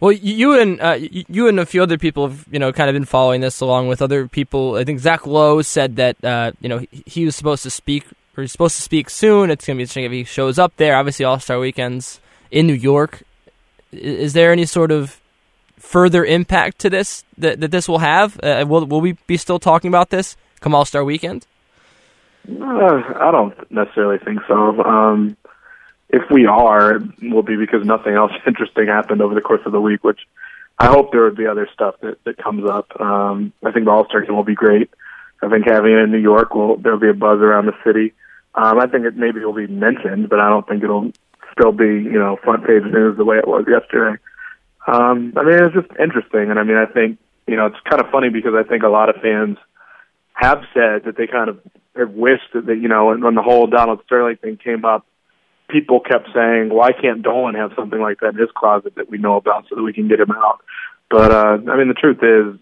Well, 0.00 0.12
you 0.12 0.58
and 0.58 0.80
uh, 0.80 0.98
you 1.00 1.48
and 1.48 1.58
a 1.58 1.64
few 1.64 1.82
other 1.82 1.96
people 1.96 2.28
have 2.28 2.46
you 2.50 2.58
know 2.58 2.72
kind 2.72 2.90
of 2.90 2.94
been 2.94 3.06
following 3.06 3.40
this 3.40 3.60
along 3.60 3.88
with 3.88 4.02
other 4.02 4.28
people. 4.28 4.74
I 4.76 4.84
think 4.84 4.98
Zach 4.98 5.26
Lowe 5.26 5.62
said 5.62 5.96
that 5.96 6.22
uh, 6.22 6.52
you 6.60 6.68
know 6.68 6.78
he, 6.78 7.02
he 7.06 7.24
was 7.24 7.36
supposed 7.36 7.62
to 7.62 7.70
speak 7.70 8.04
or 8.36 8.42
he's 8.42 8.52
supposed 8.52 8.76
to 8.76 8.82
speak 8.82 9.08
soon. 9.08 9.50
It's 9.50 9.66
going 9.66 9.76
to 9.76 9.78
be 9.78 9.82
interesting 9.82 10.04
if 10.04 10.12
he 10.12 10.24
shows 10.24 10.58
up 10.58 10.76
there. 10.76 10.96
Obviously, 10.96 11.24
All 11.24 11.38
Star 11.38 11.58
Weekends 11.58 12.20
in 12.50 12.66
New 12.66 12.74
York 12.74 13.22
is 13.94 14.32
there 14.32 14.52
any 14.52 14.66
sort 14.66 14.90
of 14.90 15.20
further 15.78 16.24
impact 16.24 16.78
to 16.80 16.90
this 16.90 17.24
that, 17.38 17.60
that 17.60 17.70
this 17.70 17.88
will 17.88 17.98
have? 17.98 18.38
Uh, 18.42 18.64
will 18.66 18.86
will 18.86 19.00
we 19.00 19.12
be 19.26 19.36
still 19.36 19.58
talking 19.58 19.88
about 19.88 20.10
this 20.10 20.36
come 20.60 20.74
All 20.74 20.84
Star 20.84 21.04
Weekend? 21.04 21.46
Uh, 22.48 23.02
I 23.20 23.30
don't 23.30 23.70
necessarily 23.70 24.18
think 24.18 24.40
so. 24.46 24.82
Um, 24.82 25.36
if 26.10 26.22
we 26.30 26.46
are, 26.46 26.96
it 26.96 27.02
will 27.22 27.42
be 27.42 27.56
because 27.56 27.84
nothing 27.84 28.14
else 28.14 28.32
interesting 28.46 28.86
happened 28.86 29.22
over 29.22 29.34
the 29.34 29.40
course 29.40 29.62
of 29.66 29.72
the 29.72 29.80
week, 29.80 30.04
which 30.04 30.20
I 30.78 30.86
hope 30.86 31.12
there 31.12 31.22
would 31.22 31.36
be 31.36 31.46
other 31.46 31.68
stuff 31.72 31.96
that, 32.02 32.22
that 32.24 32.36
comes 32.36 32.68
up. 32.68 33.00
Um, 33.00 33.52
I 33.64 33.72
think 33.72 33.86
the 33.86 33.90
All 33.90 34.06
Star 34.06 34.22
game 34.22 34.36
will 34.36 34.44
be 34.44 34.54
great. 34.54 34.90
I 35.42 35.48
think 35.48 35.66
having 35.66 35.92
it 35.92 35.98
in 35.98 36.10
New 36.10 36.18
York 36.18 36.54
will 36.54 36.76
there'll 36.76 36.98
be 36.98 37.10
a 37.10 37.14
buzz 37.14 37.40
around 37.40 37.66
the 37.66 37.76
city. 37.84 38.12
Um, 38.54 38.78
I 38.78 38.86
think 38.86 39.04
it 39.04 39.16
maybe 39.16 39.44
will 39.44 39.52
be 39.52 39.66
mentioned, 39.66 40.28
but 40.28 40.40
I 40.40 40.48
don't 40.48 40.66
think 40.66 40.82
it'll 40.82 41.12
still 41.52 41.72
be, 41.72 41.86
you 41.86 42.18
know, 42.18 42.36
front 42.42 42.66
page 42.66 42.84
news 42.84 43.16
the 43.16 43.24
way 43.24 43.38
it 43.38 43.48
was 43.48 43.64
yesterday. 43.68 44.20
Um, 44.86 45.32
I 45.36 45.42
mean, 45.42 45.64
it's 45.64 45.74
just 45.74 45.88
interesting, 45.98 46.50
and 46.50 46.58
I 46.58 46.62
mean, 46.62 46.76
I 46.76 46.86
think 46.86 47.18
you 47.46 47.56
know, 47.56 47.66
it's 47.66 47.80
kind 47.88 48.02
of 48.02 48.10
funny 48.10 48.30
because 48.30 48.54
I 48.54 48.62
think 48.62 48.82
a 48.82 48.88
lot 48.88 49.08
of 49.08 49.16
fans 49.16 49.58
have 50.32 50.62
said 50.72 51.04
that 51.04 51.16
they 51.16 51.26
kind 51.26 51.50
of 51.50 51.60
have 51.96 52.10
wished 52.10 52.52
that, 52.54 52.66
they, 52.66 52.74
you 52.74 52.88
know, 52.88 53.06
when 53.06 53.34
the 53.34 53.42
whole 53.42 53.66
Donald 53.66 54.00
Sterling 54.04 54.36
thing 54.36 54.56
came 54.56 54.84
up, 54.84 55.06
people 55.68 56.00
kept 56.00 56.28
saying, 56.34 56.70
"Why 56.70 56.92
can't 56.92 57.22
Dolan 57.22 57.54
have 57.54 57.72
something 57.76 58.00
like 58.00 58.20
that 58.20 58.34
in 58.34 58.38
his 58.38 58.50
closet 58.54 58.94
that 58.96 59.10
we 59.10 59.18
know 59.18 59.36
about 59.36 59.66
so 59.68 59.76
that 59.76 59.82
we 59.82 59.92
can 59.92 60.08
get 60.08 60.20
him 60.20 60.30
out?" 60.30 60.60
But 61.10 61.30
uh, 61.30 61.58
I 61.70 61.76
mean, 61.76 61.88
the 61.88 61.94
truth 61.94 62.22
is, 62.22 62.58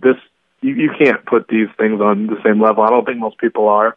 this 0.00 0.16
you, 0.60 0.74
you 0.74 0.90
can't 0.98 1.24
put 1.24 1.48
these 1.48 1.68
things 1.78 2.00
on 2.00 2.26
the 2.26 2.36
same 2.44 2.60
level. 2.60 2.82
I 2.84 2.90
don't 2.90 3.04
think 3.04 3.18
most 3.18 3.38
people 3.38 3.68
are. 3.68 3.96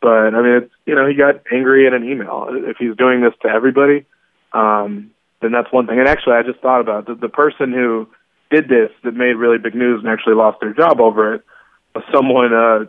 But 0.00 0.34
I 0.34 0.42
mean, 0.42 0.62
it's 0.62 0.72
you 0.86 0.94
know, 0.94 1.06
he 1.06 1.14
got 1.14 1.42
angry 1.52 1.86
in 1.86 1.94
an 1.94 2.04
email. 2.04 2.48
If 2.50 2.76
he's 2.78 2.96
doing 2.96 3.22
this 3.22 3.32
to 3.42 3.48
everybody, 3.48 4.04
um, 4.52 5.10
then 5.40 5.52
that's 5.52 5.72
one 5.72 5.86
thing. 5.86 5.98
And 5.98 6.08
actually, 6.08 6.34
I 6.34 6.42
just 6.42 6.60
thought 6.60 6.80
about 6.80 7.06
the, 7.06 7.14
the 7.14 7.28
person 7.28 7.72
who 7.72 8.08
did 8.50 8.68
this 8.68 8.90
that 9.02 9.14
made 9.14 9.34
really 9.34 9.58
big 9.58 9.74
news 9.74 10.00
and 10.00 10.12
actually 10.12 10.34
lost 10.34 10.60
their 10.60 10.74
job 10.74 11.00
over 11.00 11.34
it 11.34 11.44
someone 12.12 12.52
uh, 12.52 12.84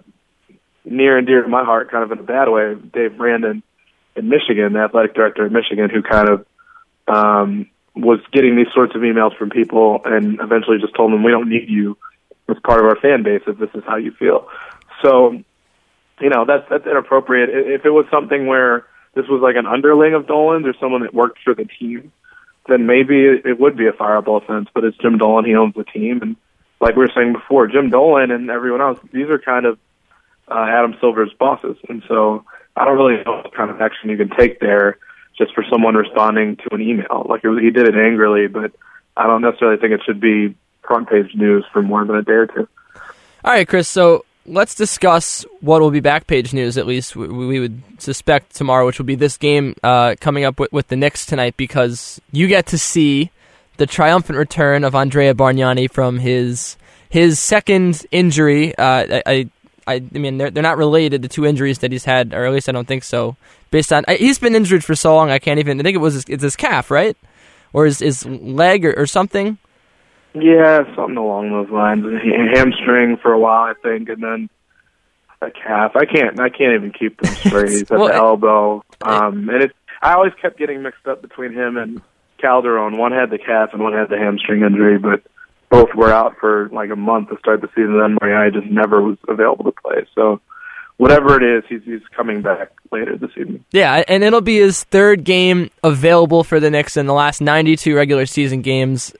near 0.85 1.17
and 1.17 1.27
dear 1.27 1.41
to 1.41 1.47
my 1.47 1.63
heart, 1.63 1.91
kind 1.91 2.03
of 2.03 2.11
in 2.11 2.19
a 2.19 2.23
bad 2.23 2.49
way, 2.49 2.75
Dave 2.75 3.17
Brandon 3.17 3.63
in 4.15 4.29
Michigan, 4.29 4.73
the 4.73 4.79
athletic 4.79 5.13
director 5.13 5.45
at 5.45 5.51
Michigan, 5.51 5.89
who 5.89 6.01
kind 6.01 6.29
of 6.29 6.45
um, 7.07 7.69
was 7.95 8.19
getting 8.31 8.55
these 8.55 8.71
sorts 8.73 8.95
of 8.95 9.01
emails 9.01 9.35
from 9.37 9.49
people, 9.49 10.01
and 10.05 10.39
eventually 10.41 10.77
just 10.79 10.95
told 10.95 11.11
them, 11.11 11.23
"We 11.23 11.31
don't 11.31 11.49
need 11.49 11.69
you 11.69 11.97
as 12.47 12.57
part 12.63 12.79
of 12.79 12.85
our 12.85 12.95
fan 12.95 13.23
base 13.23 13.41
if 13.47 13.57
this 13.57 13.69
is 13.73 13.83
how 13.85 13.97
you 13.97 14.11
feel." 14.11 14.47
So, 15.01 15.43
you 16.21 16.29
know, 16.29 16.45
that's 16.45 16.67
that's 16.69 16.85
inappropriate. 16.85 17.49
If 17.49 17.85
it 17.85 17.91
was 17.91 18.05
something 18.09 18.47
where 18.47 18.85
this 19.13 19.27
was 19.27 19.41
like 19.41 19.55
an 19.55 19.65
underling 19.65 20.13
of 20.13 20.27
Dolan's 20.27 20.65
or 20.65 20.73
someone 20.79 21.01
that 21.01 21.13
worked 21.13 21.39
for 21.43 21.53
the 21.53 21.65
team, 21.65 22.11
then 22.67 22.85
maybe 22.85 23.25
it 23.25 23.59
would 23.59 23.77
be 23.77 23.87
a 23.87 23.91
fireable 23.91 24.41
offense. 24.41 24.69
But 24.73 24.83
it's 24.83 24.97
Jim 24.97 25.17
Dolan; 25.17 25.45
he 25.45 25.55
owns 25.55 25.75
the 25.75 25.83
team, 25.83 26.21
and 26.21 26.35
like 26.79 26.95
we 26.95 27.03
were 27.03 27.11
saying 27.15 27.33
before, 27.33 27.67
Jim 27.67 27.89
Dolan 27.89 28.31
and 28.31 28.49
everyone 28.49 28.81
else, 28.81 28.99
these 29.11 29.29
are 29.29 29.39
kind 29.39 29.65
of 29.65 29.79
uh, 30.47 30.65
Adam 30.69 30.95
Silver's 30.99 31.33
bosses, 31.39 31.77
and 31.89 32.03
so 32.07 32.43
I 32.75 32.85
don't 32.85 32.97
really 32.97 33.23
know 33.23 33.41
what 33.43 33.53
kind 33.53 33.69
of 33.69 33.81
action 33.81 34.09
you 34.09 34.17
can 34.17 34.29
take 34.29 34.59
there 34.59 34.97
just 35.37 35.53
for 35.53 35.63
someone 35.69 35.95
responding 35.95 36.57
to 36.57 36.75
an 36.75 36.81
email. 36.81 37.25
Like 37.27 37.41
he 37.41 37.69
did 37.71 37.87
it 37.87 37.95
angrily, 37.95 38.47
but 38.47 38.71
I 39.17 39.27
don't 39.27 39.41
necessarily 39.41 39.77
think 39.77 39.93
it 39.93 40.01
should 40.05 40.19
be 40.19 40.55
front 40.87 41.09
page 41.09 41.33
news 41.35 41.65
for 41.73 41.81
more 41.81 42.05
than 42.05 42.15
a 42.15 42.21
day 42.21 42.33
or 42.33 42.47
two. 42.47 42.67
All 43.43 43.53
right, 43.53 43.67
Chris. 43.67 43.87
So 43.87 44.25
let's 44.45 44.75
discuss 44.75 45.45
what 45.61 45.81
will 45.81 45.91
be 45.91 45.99
back 45.99 46.27
page 46.27 46.53
news. 46.53 46.77
At 46.77 46.85
least 46.85 47.15
we, 47.15 47.27
we 47.27 47.59
would 47.59 47.81
suspect 47.99 48.55
tomorrow, 48.55 48.85
which 48.85 48.99
will 48.99 49.05
be 49.05 49.15
this 49.15 49.37
game 49.37 49.75
uh, 49.83 50.15
coming 50.19 50.45
up 50.45 50.59
with, 50.59 50.71
with 50.71 50.87
the 50.87 50.95
Knicks 50.95 51.25
tonight, 51.25 51.55
because 51.57 52.21
you 52.31 52.47
get 52.47 52.67
to 52.67 52.77
see 52.77 53.31
the 53.77 53.85
triumphant 53.85 54.37
return 54.37 54.83
of 54.83 54.95
Andrea 54.95 55.33
Bargnani 55.33 55.91
from 55.91 56.19
his 56.19 56.77
his 57.09 57.39
second 57.39 58.05
injury. 58.11 58.75
Uh, 58.77 58.83
I, 59.09 59.23
I, 59.25 59.49
I 59.87 59.95
I 59.95 60.17
mean, 60.17 60.37
they're 60.37 60.51
they're 60.51 60.63
not 60.63 60.77
related. 60.77 61.21
The 61.21 61.27
two 61.27 61.45
injuries 61.45 61.79
that 61.79 61.91
he's 61.91 62.05
had, 62.05 62.33
or 62.33 62.45
at 62.45 62.51
least 62.51 62.69
I 62.69 62.71
don't 62.71 62.87
think 62.87 63.03
so. 63.03 63.35
Based 63.71 63.91
on 63.91 64.05
I, 64.07 64.15
he's 64.15 64.39
been 64.39 64.55
injured 64.55 64.83
for 64.83 64.95
so 64.95 65.15
long, 65.15 65.31
I 65.31 65.39
can't 65.39 65.59
even. 65.59 65.79
I 65.79 65.83
think 65.83 65.95
it 65.95 65.99
was 65.99 66.15
his, 66.15 66.25
it's 66.27 66.43
his 66.43 66.55
calf, 66.55 66.89
right, 66.91 67.17
or 67.73 67.85
his 67.85 67.99
his 67.99 68.25
leg 68.25 68.85
or, 68.85 68.93
or 68.97 69.05
something. 69.05 69.57
Yeah, 70.33 70.83
something 70.95 71.17
along 71.17 71.51
those 71.51 71.69
lines. 71.69 72.03
Hamstring 72.55 73.17
for 73.21 73.31
a 73.31 73.39
while, 73.39 73.63
I 73.63 73.73
think, 73.81 74.09
and 74.09 74.21
then 74.21 74.49
a 75.41 75.51
calf. 75.51 75.93
I 75.95 76.05
can't. 76.05 76.39
I 76.39 76.49
can't 76.49 76.73
even 76.73 76.91
keep 76.91 77.21
them 77.21 77.33
straight. 77.35 77.83
at 77.83 77.89
well, 77.97 78.07
the 78.07 78.15
elbow, 78.15 78.83
um, 79.01 79.49
and 79.49 79.63
it. 79.63 79.71
I 80.01 80.13
always 80.13 80.33
kept 80.41 80.59
getting 80.59 80.83
mixed 80.83 81.07
up 81.07 81.21
between 81.21 81.53
him 81.53 81.77
and 81.77 82.01
Calderon. 82.37 82.97
One 82.97 83.11
had 83.11 83.29
the 83.29 83.37
calf 83.37 83.69
and 83.73 83.81
one 83.81 83.93
had 83.93 84.09
the 84.09 84.17
hamstring 84.17 84.61
injury, 84.61 84.99
but 84.99 85.21
both 85.69 85.89
were 85.95 86.11
out 86.11 86.35
for 86.39 86.69
like 86.71 86.89
a 86.89 86.95
month 86.95 87.29
to 87.29 87.37
start 87.39 87.61
the 87.61 87.67
season. 87.69 87.99
And 87.99 88.01
then 88.01 88.17
Bargnani 88.21 88.53
just 88.53 88.67
never 88.67 89.01
was 89.01 89.17
available 89.27 89.65
to 89.65 89.71
play. 89.71 90.05
So 90.15 90.41
whatever 90.97 91.35
it 91.41 91.57
is, 91.57 91.63
he's 91.67 91.83
he's 91.83 92.07
coming 92.15 92.41
back 92.41 92.71
later 92.91 93.17
this 93.17 93.31
evening. 93.37 93.63
Yeah, 93.71 94.03
and 94.07 94.23
it'll 94.23 94.41
be 94.41 94.57
his 94.57 94.83
third 94.85 95.23
game 95.23 95.69
available 95.83 96.43
for 96.43 96.59
the 96.59 96.69
Knicks 96.69 96.97
in 96.97 97.05
the 97.05 97.13
last 97.13 97.41
92 97.41 97.95
regular 97.95 98.25
season 98.25 98.61
games. 98.61 99.13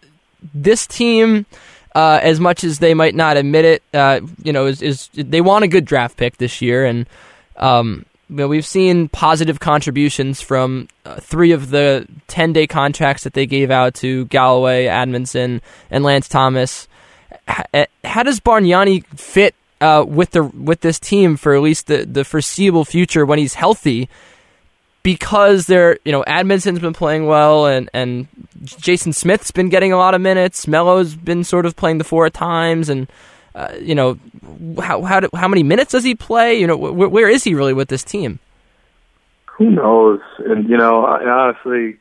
This 0.54 0.88
team. 0.88 1.46
Uh, 1.94 2.20
as 2.22 2.42
much 2.42 2.66
as 2.66 2.80
they 2.80 2.94
might 2.94 3.16
not 3.16 3.38
admit 3.38 3.64
it, 3.64 3.84
uh, 3.94 4.20
you 4.44 4.52
know, 4.52 4.66
is, 4.66 4.82
is, 4.82 5.10
they 5.14 5.40
want 5.40 5.64
a 5.64 5.68
good 5.70 5.86
draft 5.86 6.18
pick 6.18 6.36
this 6.36 6.62
year, 6.62 6.86
and 6.86 7.08
um, 7.56 8.06
you 8.30 8.36
know, 8.38 8.48
we've 8.48 8.66
seen 8.66 9.08
positive 9.10 9.60
contributions 9.60 10.42
from 10.42 10.88
uh, 11.06 11.20
three 11.20 11.52
of 11.52 11.70
the 11.70 12.08
10 12.28 12.54
day 12.54 12.68
contracts 12.68 13.24
that 13.24 13.34
they 13.34 13.46
gave 13.46 13.70
out 13.70 13.94
to 13.96 14.26
Galloway, 14.26 14.86
Amundson, 14.86 15.62
and 15.92 16.04
Lance 16.04 16.28
Thomas. 16.28 16.88
H- 17.48 17.66
eh, 17.74 17.86
how 18.04 18.24
does 18.24 18.40
Bargnani 18.40 19.06
fit 19.18 19.54
uh, 19.80 20.04
with 20.08 20.32
the 20.32 20.44
with 20.44 20.82
this 20.82 21.00
team 21.00 21.38
for 21.38 21.54
at 21.54 21.62
least 21.62 21.88
the, 21.88 22.06
the 22.06 22.24
foreseeable 22.24 22.86
future 22.86 23.26
when 23.26 23.40
he's 23.40 23.54
healthy? 23.54 24.10
Because 25.04 25.68
they're, 25.68 26.00
you 26.04 26.12
know, 26.12 26.24
Amundson's 26.24 26.80
been 26.80 26.94
playing 26.94 27.28
well, 27.28 27.68
and, 27.68 27.92
and 27.94 28.28
Jason 28.64 29.14
Smith's 29.14 29.52
been 29.52 29.70
getting 29.70 29.94
a 29.94 29.98
lot 29.98 30.16
of 30.16 30.22
minutes. 30.22 30.68
Melo's 30.68 31.14
been 31.14 31.44
sort 31.44 31.68
of 31.68 31.76
playing 31.76 32.00
the 32.00 32.04
four 32.04 32.26
at 32.26 32.34
times, 32.34 32.90
and 32.90 33.08
uh, 33.56 33.74
you 33.80 33.96
know, 33.96 34.20
how 34.82 35.02
how 35.02 35.22
do, 35.22 35.30
how 35.34 35.48
many 35.48 35.64
minutes 35.64 35.94
does 35.94 36.04
he 36.04 36.14
play? 36.14 36.60
You 36.60 36.68
know, 36.68 36.78
wh- 36.78 37.12
where 37.12 37.30
is 37.30 37.44
he 37.44 37.54
really 37.54 37.74
with 37.74 37.88
this 37.88 38.04
team? 38.04 38.40
Who 39.58 39.70
knows? 39.72 40.20
And 40.40 40.70
you 40.70 40.78
know, 40.78 41.06
honestly, 41.06 41.98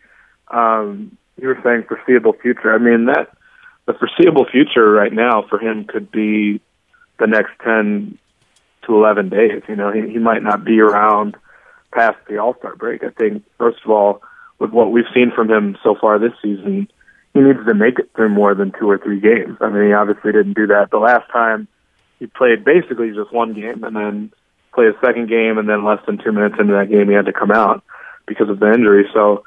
um, 0.49 1.16
you 1.40 1.49
were 1.49 1.58
saying 1.62 1.84
foreseeable 1.84 2.32
future. 2.32 2.75
I 2.75 2.78
mean, 2.78 3.06
that 3.06 3.30
the 3.87 3.94
foreseeable 3.94 4.46
future 4.50 4.90
right 4.90 5.12
now 5.12 5.44
for 5.49 5.61
him 5.61 5.84
could 5.84 6.11
be 6.11 6.61
the 7.20 7.28
next 7.28 7.52
ten 7.62 8.18
to 8.87 8.94
eleven 8.94 9.28
days. 9.28 9.62
You 9.68 9.76
know, 9.76 9.92
he, 9.92 10.11
he 10.11 10.18
might 10.18 10.42
not 10.42 10.64
be 10.64 10.80
around 10.80 11.37
past 11.92 12.18
the 12.28 12.38
All 12.38 12.56
Star 12.58 12.75
break. 12.75 13.04
I 13.04 13.11
think 13.11 13.44
first 13.58 13.78
of 13.84 13.90
all, 13.92 14.23
with 14.58 14.70
what 14.70 14.90
we've 14.90 15.04
seen 15.14 15.30
from 15.32 15.49
him 15.49 15.76
so 15.84 15.94
far 15.94 16.18
this 16.18 16.32
season 16.42 16.88
he 17.34 17.40
needs 17.40 17.58
to 17.66 17.74
make 17.74 17.98
it 17.98 18.10
through 18.14 18.28
more 18.28 18.54
than 18.54 18.72
two 18.78 18.88
or 18.88 18.96
three 18.96 19.20
games. 19.20 19.58
I 19.60 19.68
mean, 19.68 19.88
he 19.88 19.92
obviously 19.92 20.32
didn't 20.32 20.54
do 20.54 20.68
that 20.68 20.90
the 20.90 20.98
last 20.98 21.30
time. 21.30 21.66
He 22.20 22.26
played 22.28 22.64
basically 22.64 23.12
just 23.12 23.32
one 23.32 23.52
game 23.52 23.82
and 23.82 23.94
then 23.94 24.32
played 24.72 24.88
a 24.88 25.00
second 25.04 25.28
game, 25.28 25.58
and 25.58 25.68
then 25.68 25.84
less 25.84 26.00
than 26.06 26.18
two 26.18 26.32
minutes 26.32 26.56
into 26.58 26.72
that 26.74 26.90
game, 26.90 27.08
he 27.08 27.14
had 27.14 27.26
to 27.26 27.32
come 27.32 27.50
out 27.50 27.82
because 28.26 28.48
of 28.48 28.60
the 28.60 28.72
injury. 28.72 29.08
So 29.12 29.44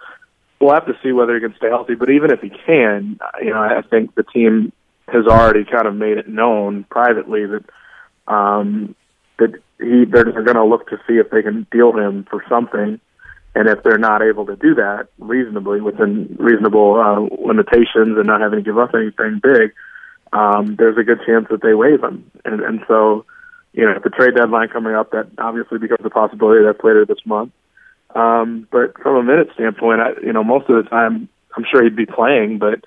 we'll 0.59 0.73
have 0.73 0.85
to 0.85 0.97
see 1.01 1.11
whether 1.11 1.33
he 1.33 1.41
can 1.41 1.55
stay 1.55 1.67
healthy. 1.67 1.95
But 1.95 2.09
even 2.09 2.31
if 2.31 2.41
he 2.41 2.49
can, 2.49 3.19
you 3.41 3.51
know, 3.51 3.61
I 3.61 3.81
think 3.89 4.15
the 4.15 4.23
team 4.23 4.73
has 5.07 5.25
already 5.25 5.63
kind 5.63 5.87
of 5.87 5.95
made 5.95 6.17
it 6.17 6.27
known 6.27 6.83
privately 6.89 7.45
that 7.45 7.63
um, 8.27 8.95
that 9.39 9.53
he 9.79 10.05
they're, 10.05 10.25
they're 10.25 10.43
going 10.43 10.55
to 10.55 10.65
look 10.65 10.89
to 10.89 10.97
see 11.07 11.15
if 11.15 11.29
they 11.29 11.41
can 11.41 11.65
deal 11.71 11.97
him 11.97 12.25
for 12.29 12.43
something 12.49 12.99
and 13.57 13.67
if 13.67 13.81
they're 13.81 13.97
not 13.97 14.21
able 14.21 14.45
to 14.45 14.55
do 14.55 14.75
that 14.75 15.07
reasonably 15.17 15.81
within 15.81 16.35
reasonable 16.37 16.93
uh, 17.01 17.21
limitations 17.43 18.15
and 18.15 18.27
not 18.27 18.39
having 18.39 18.59
to 18.59 18.63
give 18.63 18.77
up 18.77 18.91
anything 18.93 19.41
big, 19.41 19.73
um, 20.31 20.75
there's 20.77 20.97
a 20.99 21.03
good 21.03 21.17
chance 21.25 21.47
that 21.49 21.63
they 21.63 21.73
waive 21.73 22.03
him. 22.03 22.29
And, 22.45 22.61
and 22.61 22.81
so, 22.87 23.25
you 23.73 23.83
know, 23.83 23.97
the 24.03 24.11
trade 24.11 24.35
deadline 24.35 24.67
coming 24.67 24.93
up, 24.93 25.09
that 25.09 25.31
obviously 25.39 25.79
becomes 25.79 26.05
a 26.05 26.09
possibility. 26.11 26.65
That's 26.65 26.83
later 26.83 27.03
this 27.03 27.25
month. 27.25 27.51
Um, 28.13 28.67
but 28.71 28.93
from 29.01 29.15
a 29.15 29.23
minute 29.23 29.47
standpoint, 29.55 30.01
I, 30.01 30.09
you 30.21 30.33
know, 30.33 30.43
most 30.43 30.69
of 30.69 30.75
the 30.83 30.87
time, 30.87 31.27
I'm 31.55 31.65
sure 31.71 31.83
he'd 31.83 31.95
be 31.95 32.05
playing, 32.05 32.59
but 32.59 32.85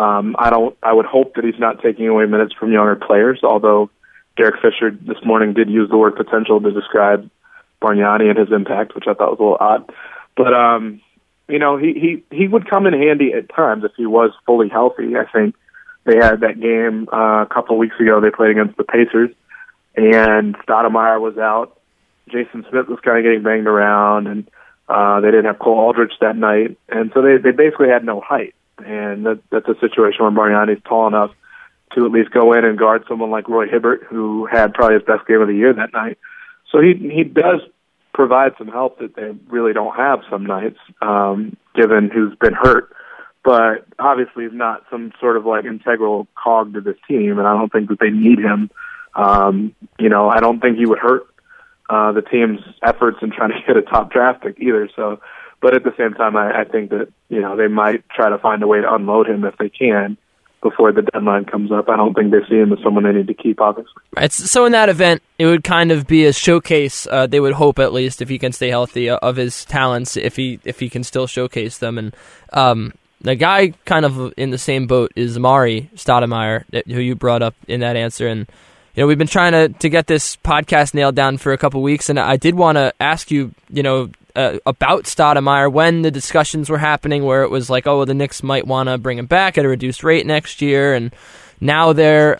um, 0.00 0.34
I 0.38 0.48
don't. 0.48 0.76
I 0.82 0.94
would 0.94 1.06
hope 1.06 1.34
that 1.34 1.44
he's 1.44 1.60
not 1.60 1.82
taking 1.82 2.08
away 2.08 2.24
minutes 2.24 2.54
from 2.58 2.72
younger 2.72 2.96
players. 2.96 3.40
Although 3.42 3.90
Derek 4.36 4.56
Fisher 4.62 4.90
this 4.90 5.22
morning 5.24 5.52
did 5.52 5.68
use 5.68 5.88
the 5.90 5.96
word 5.96 6.16
potential 6.16 6.60
to 6.60 6.70
describe 6.70 7.30
Bargnani 7.86 8.28
and 8.28 8.38
his 8.38 8.52
impact, 8.52 8.94
which 8.94 9.04
I 9.06 9.14
thought 9.14 9.30
was 9.30 9.38
a 9.38 9.42
little 9.42 9.58
odd. 9.60 9.92
But 10.36 10.52
um, 10.52 11.00
you 11.48 11.58
know, 11.58 11.76
he 11.76 11.92
he 11.94 12.36
he 12.36 12.48
would 12.48 12.68
come 12.68 12.86
in 12.86 12.92
handy 12.92 13.32
at 13.32 13.54
times 13.54 13.84
if 13.84 13.92
he 13.96 14.06
was 14.06 14.32
fully 14.44 14.68
healthy. 14.68 15.16
I 15.16 15.24
think 15.30 15.54
they 16.04 16.16
had 16.16 16.40
that 16.40 16.60
game 16.60 17.08
uh, 17.12 17.42
a 17.42 17.48
couple 17.52 17.78
weeks 17.78 17.96
ago. 18.00 18.20
They 18.20 18.30
played 18.30 18.50
against 18.50 18.76
the 18.76 18.84
Pacers, 18.84 19.30
and 19.96 20.56
Stoudemire 20.58 21.20
was 21.20 21.38
out. 21.38 21.78
Jason 22.28 22.64
Smith 22.68 22.88
was 22.88 22.98
kind 23.04 23.18
of 23.18 23.24
getting 23.24 23.42
banged 23.42 23.66
around, 23.68 24.26
and 24.26 24.48
uh, 24.88 25.20
they 25.20 25.28
didn't 25.28 25.46
have 25.46 25.58
Cole 25.58 25.78
Aldrich 25.78 26.12
that 26.20 26.36
night, 26.36 26.76
and 26.88 27.10
so 27.14 27.22
they 27.22 27.36
they 27.38 27.52
basically 27.52 27.88
had 27.88 28.04
no 28.04 28.20
height. 28.20 28.54
And 28.78 29.24
that, 29.24 29.40
that's 29.50 29.68
a 29.68 29.78
situation 29.80 30.22
where 30.22 30.30
Bargnani's 30.30 30.82
tall 30.84 31.06
enough 31.06 31.30
to 31.94 32.04
at 32.04 32.12
least 32.12 32.30
go 32.30 32.52
in 32.52 32.64
and 32.64 32.78
guard 32.78 33.04
someone 33.08 33.30
like 33.30 33.48
Roy 33.48 33.68
Hibbert, 33.68 34.02
who 34.04 34.46
had 34.46 34.74
probably 34.74 34.94
his 34.94 35.04
best 35.04 35.26
game 35.26 35.40
of 35.40 35.48
the 35.48 35.54
year 35.54 35.72
that 35.72 35.92
night. 35.92 36.18
So 36.70 36.80
he 36.80 36.94
he 36.94 37.24
does 37.24 37.60
provide 38.16 38.52
some 38.56 38.68
help 38.68 38.98
that 38.98 39.14
they 39.14 39.30
really 39.48 39.74
don't 39.74 39.94
have 39.94 40.20
some 40.30 40.46
nights, 40.46 40.78
um, 41.02 41.54
given 41.74 42.10
who's 42.10 42.34
been 42.40 42.54
hurt. 42.54 42.90
But 43.44 43.86
obviously, 43.98 44.44
he's 44.44 44.54
not 44.54 44.84
some 44.90 45.12
sort 45.20 45.36
of 45.36 45.44
like 45.44 45.66
integral 45.66 46.26
cog 46.34 46.72
to 46.74 46.80
this 46.80 46.96
team, 47.06 47.38
and 47.38 47.46
I 47.46 47.52
don't 47.52 47.70
think 47.70 47.90
that 47.90 48.00
they 48.00 48.10
need 48.10 48.38
him. 48.38 48.70
Um, 49.14 49.74
you 49.98 50.08
know, 50.08 50.28
I 50.28 50.40
don't 50.40 50.60
think 50.60 50.78
he 50.78 50.86
would 50.86 50.98
hurt 50.98 51.26
uh, 51.88 52.12
the 52.12 52.22
team's 52.22 52.60
efforts 52.82 53.18
in 53.22 53.30
trying 53.30 53.50
to 53.50 53.60
get 53.66 53.76
a 53.76 53.82
top 53.82 54.10
draft 54.10 54.42
pick 54.42 54.58
either. 54.58 54.88
So, 54.96 55.20
but 55.60 55.76
at 55.76 55.84
the 55.84 55.92
same 55.96 56.14
time, 56.14 56.36
I, 56.36 56.62
I 56.62 56.64
think 56.64 56.90
that 56.90 57.12
you 57.28 57.40
know 57.42 57.54
they 57.54 57.68
might 57.68 58.08
try 58.08 58.30
to 58.30 58.38
find 58.38 58.62
a 58.62 58.66
way 58.66 58.80
to 58.80 58.92
unload 58.92 59.28
him 59.28 59.44
if 59.44 59.56
they 59.58 59.68
can 59.68 60.16
before 60.68 60.92
the 60.92 61.02
deadline 61.02 61.44
comes 61.44 61.70
up. 61.70 61.88
I 61.88 61.96
don't 61.96 62.14
think 62.14 62.32
they 62.32 62.40
see 62.48 62.56
him 62.56 62.72
as 62.72 62.78
someone 62.82 63.04
they 63.04 63.12
need 63.12 63.28
to 63.28 63.34
keep, 63.34 63.60
obviously. 63.60 64.02
Right. 64.16 64.32
So 64.32 64.64
in 64.64 64.72
that 64.72 64.88
event, 64.88 65.22
it 65.38 65.46
would 65.46 65.64
kind 65.64 65.92
of 65.92 66.06
be 66.06 66.24
a 66.24 66.32
showcase. 66.32 67.06
Uh, 67.06 67.26
they 67.26 67.40
would 67.40 67.54
hope, 67.54 67.78
at 67.78 67.92
least, 67.92 68.20
if 68.20 68.28
he 68.28 68.38
can 68.38 68.52
stay 68.52 68.68
healthy, 68.68 69.08
uh, 69.08 69.18
of 69.22 69.36
his 69.36 69.64
talents, 69.64 70.16
if 70.16 70.36
he 70.36 70.58
if 70.64 70.80
he 70.80 70.88
can 70.88 71.04
still 71.04 71.26
showcase 71.26 71.78
them. 71.78 71.98
And 71.98 72.16
um, 72.52 72.92
the 73.20 73.34
guy 73.36 73.74
kind 73.84 74.04
of 74.04 74.32
in 74.36 74.50
the 74.50 74.58
same 74.58 74.86
boat 74.86 75.12
is 75.16 75.38
Amar'e 75.38 75.88
Stoudemire, 75.94 76.64
who 76.86 77.00
you 77.00 77.14
brought 77.14 77.42
up 77.42 77.54
in 77.68 77.80
that 77.80 77.96
answer. 77.96 78.26
And 78.26 78.46
you 78.94 79.02
know, 79.02 79.06
we've 79.06 79.18
been 79.18 79.26
trying 79.26 79.52
to 79.52 79.68
to 79.68 79.88
get 79.88 80.06
this 80.06 80.36
podcast 80.36 80.94
nailed 80.94 81.14
down 81.14 81.38
for 81.38 81.52
a 81.52 81.58
couple 81.58 81.82
weeks, 81.82 82.08
and 82.08 82.18
I 82.18 82.36
did 82.36 82.54
want 82.54 82.76
to 82.76 82.92
ask 83.00 83.30
you, 83.30 83.52
you 83.70 83.82
know, 83.82 84.10
uh, 84.36 84.58
about 84.66 85.04
Stoudemire 85.04 85.72
when 85.72 86.02
the 86.02 86.10
discussions 86.10 86.68
were 86.68 86.78
happening, 86.78 87.24
where 87.24 87.42
it 87.42 87.50
was 87.50 87.70
like, 87.70 87.86
oh, 87.86 88.04
the 88.04 88.14
Knicks 88.14 88.42
might 88.42 88.66
want 88.66 88.88
to 88.88 88.98
bring 88.98 89.18
him 89.18 89.26
back 89.26 89.56
at 89.58 89.64
a 89.64 89.68
reduced 89.68 90.04
rate 90.04 90.26
next 90.26 90.60
year, 90.60 90.94
and 90.94 91.12
now 91.60 91.92
there 91.92 92.38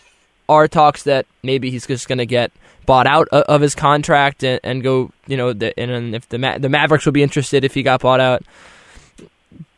are 0.48 0.68
talks 0.68 1.02
that 1.04 1.26
maybe 1.42 1.70
he's 1.70 1.86
just 1.86 2.06
going 2.06 2.18
to 2.18 2.26
get 2.26 2.52
bought 2.84 3.06
out 3.06 3.28
of 3.28 3.60
his 3.60 3.74
contract 3.74 4.44
and, 4.44 4.60
and 4.62 4.82
go, 4.82 5.10
you 5.26 5.36
know, 5.36 5.52
the, 5.52 5.78
and 5.78 6.14
if 6.14 6.28
the 6.28 6.38
Ma- 6.38 6.58
the 6.58 6.68
Mavericks 6.68 7.04
would 7.04 7.14
be 7.14 7.22
interested 7.22 7.64
if 7.64 7.74
he 7.74 7.82
got 7.82 8.00
bought 8.00 8.20
out. 8.20 8.44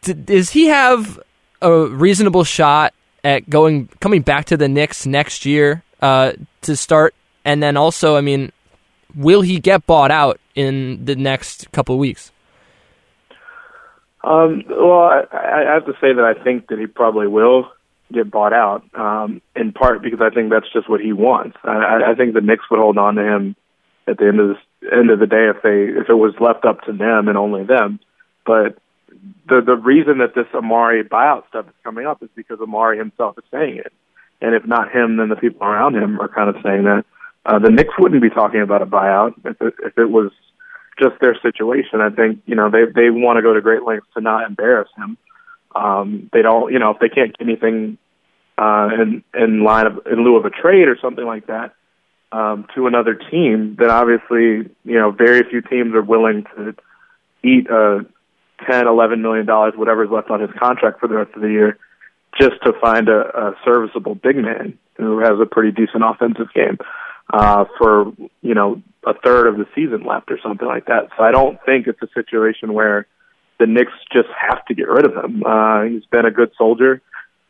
d- 0.03 0.13
does 0.13 0.51
he 0.51 0.67
have 0.67 1.19
a 1.63 1.73
reasonable 1.87 2.45
shot 2.45 2.93
at 3.25 3.49
going 3.49 3.89
coming 4.01 4.23
back 4.23 4.45
to 4.47 4.57
the 4.57 4.69
Knicks 4.69 5.07
next 5.07 5.47
year 5.47 5.83
uh, 6.01 6.33
to 6.63 6.77
start? 6.77 7.15
And 7.45 7.63
then 7.63 7.79
also, 7.79 8.17
I 8.17 8.21
mean, 8.21 8.53
will 9.17 9.43
he 9.43 9.61
get 9.61 9.87
bought 9.87 10.11
out 10.11 10.41
in 10.55 11.05
the 11.05 11.17
next 11.17 11.71
couple 11.73 11.95
of 11.95 11.99
weeks? 11.99 12.33
Um, 14.23 14.65
well, 14.69 15.03
I, 15.03 15.25
I 15.33 15.75
have 15.75 15.87
to 15.87 15.93
say 16.01 16.13
that 16.13 16.25
I 16.25 16.43
think 16.43 16.69
that 16.69 16.79
he 16.79 16.87
probably 16.87 17.29
will 17.29 17.71
get 18.13 18.31
bought 18.31 18.53
out. 18.53 18.83
Um, 18.95 19.41
in 19.55 19.73
part 19.73 20.03
because 20.03 20.21
I 20.21 20.31
think 20.31 20.51
that's 20.51 20.71
just 20.73 20.89
what 20.89 21.01
he 21.01 21.13
wants. 21.13 21.57
I, 21.65 22.13
I 22.13 22.15
think 22.15 22.35
the 22.35 22.41
Knicks 22.41 22.65
would 22.71 22.81
hold 22.81 22.99
on 22.99 23.15
to 23.17 23.23
him 23.23 23.57
at 24.07 24.19
the 24.19 24.27
end 24.27 24.41
of 24.41 24.57
the 24.81 24.93
end 24.97 25.11
of 25.11 25.19
the 25.19 25.27
day 25.27 25.51
if 25.55 25.63
they 25.63 26.01
if 26.01 26.09
it 26.09 26.15
was 26.15 26.35
left 26.41 26.65
up 26.65 26.83
to 26.83 26.93
them 26.93 27.29
and 27.29 27.37
only 27.37 27.65
them. 27.65 28.01
But 28.47 28.79
the 29.49 29.61
the 29.65 29.77
reason 29.77 30.19
that 30.19 30.35
this 30.35 30.47
Amar'e 30.55 31.09
buyout 31.09 31.49
stuff 31.49 31.67
is 31.67 31.75
coming 31.85 32.07
up 32.07 32.23
is 32.23 32.31
because 32.35 32.59
Amar'e 32.59 32.99
himself 32.99 33.37
is 33.39 33.45
saying 33.51 33.77
it, 33.79 33.93
and 34.41 34.55
if 34.55 34.65
not 34.67 34.95
him, 34.95 35.17
then 35.17 35.29
the 35.29 35.37
people 35.37 35.67
around 35.67 35.97
him 35.97 36.21
are 36.21 36.29
kind 36.29 36.49
of 36.49 36.63
saying 36.63 36.85
that. 36.85 37.05
Uh, 37.49 37.59
the 37.59 37.71
Knicks 37.71 37.95
wouldn't 37.99 38.21
be 38.21 38.29
talking 38.29 38.61
about 38.61 38.83
a 38.83 38.87
buyout 38.87 39.33
if 39.43 39.59
it, 39.63 39.75
if 39.83 39.97
it 39.97 40.11
was 40.11 40.31
just 41.01 41.19
their 41.23 41.35
situation. 41.41 42.03
I 42.03 42.11
think 42.11 42.43
you 42.45 42.55
know 42.55 42.71
they 42.71 42.85
they 42.95 43.09
want 43.09 43.39
to 43.39 43.43
go 43.43 43.55
to 43.55 43.63
great 43.63 43.83
lengths 43.83 44.07
to 44.15 44.21
not 44.21 44.47
embarrass 44.47 44.91
him. 44.99 45.17
Um, 45.75 46.29
they 46.31 46.43
don't, 46.43 46.71
you 46.71 46.79
know, 46.79 46.91
if 46.91 46.99
they 46.99 47.09
can't 47.09 47.37
get 47.37 47.47
anything 47.49 47.97
uh, 48.59 48.91
in 49.01 49.25
in 49.33 49.65
line 49.65 49.87
of 49.87 50.07
in 50.07 50.25
lieu 50.25 50.37
of 50.37 50.45
a 50.45 50.51
trade 50.51 50.89
or 50.89 50.99
something 51.01 51.25
like 51.25 51.47
that 51.47 51.75
um, 52.33 52.67
to 52.75 52.87
another 52.87 53.15
team, 53.15 53.77
then 53.79 53.89
obviously 53.89 54.71
you 54.85 54.99
know 54.99 55.11
very 55.11 55.43
few 55.49 55.63
teams 55.63 55.95
are 55.95 56.03
willing 56.03 56.45
to 56.55 56.75
eat 57.43 57.67
a 57.71 58.05
ten, 58.69 58.87
eleven 58.87 59.23
million 59.23 59.47
dollars, 59.47 59.73
whatever's 59.75 60.11
left 60.11 60.29
on 60.29 60.43
his 60.43 60.51
contract 60.59 61.01
for 61.01 61.09
the 61.09 61.15
rest 61.15 61.31
of 61.35 61.41
the 61.41 61.49
year, 61.49 61.79
just 62.39 62.63
to 62.65 62.75
find 62.79 63.09
a, 63.09 63.21
a 63.21 63.55
serviceable 63.65 64.17
big 64.17 64.37
man 64.37 64.79
who 64.99 65.21
has 65.21 65.41
a 65.41 65.47
pretty 65.47 65.71
decent 65.71 66.05
offensive 66.05 66.53
game 66.55 66.77
uh, 67.33 67.65
for 67.79 68.13
you 68.43 68.55
know 68.55 68.83
a 69.07 69.15
third 69.15 69.47
of 69.47 69.57
the 69.57 69.67
season 69.75 70.05
left 70.05 70.31
or 70.31 70.39
something 70.43 70.67
like 70.67 70.87
that. 70.87 71.09
So 71.17 71.25
I 71.25 71.31
don't 71.31 71.59
think 71.65 71.87
it's 71.87 72.03
a 72.03 72.09
situation 72.15 72.73
where 72.73 73.07
the 73.59 73.67
Knicks 73.67 73.93
just 74.13 74.29
have 74.39 74.65
to 74.67 74.75
get 74.75 74.89
rid 74.89 75.07
of 75.07 75.13
him. 75.13 75.43
Uh, 75.45 75.83
he's 75.83 76.05
been 76.07 76.27
a 76.27 76.31
good 76.31 76.53
soldier 76.57 77.03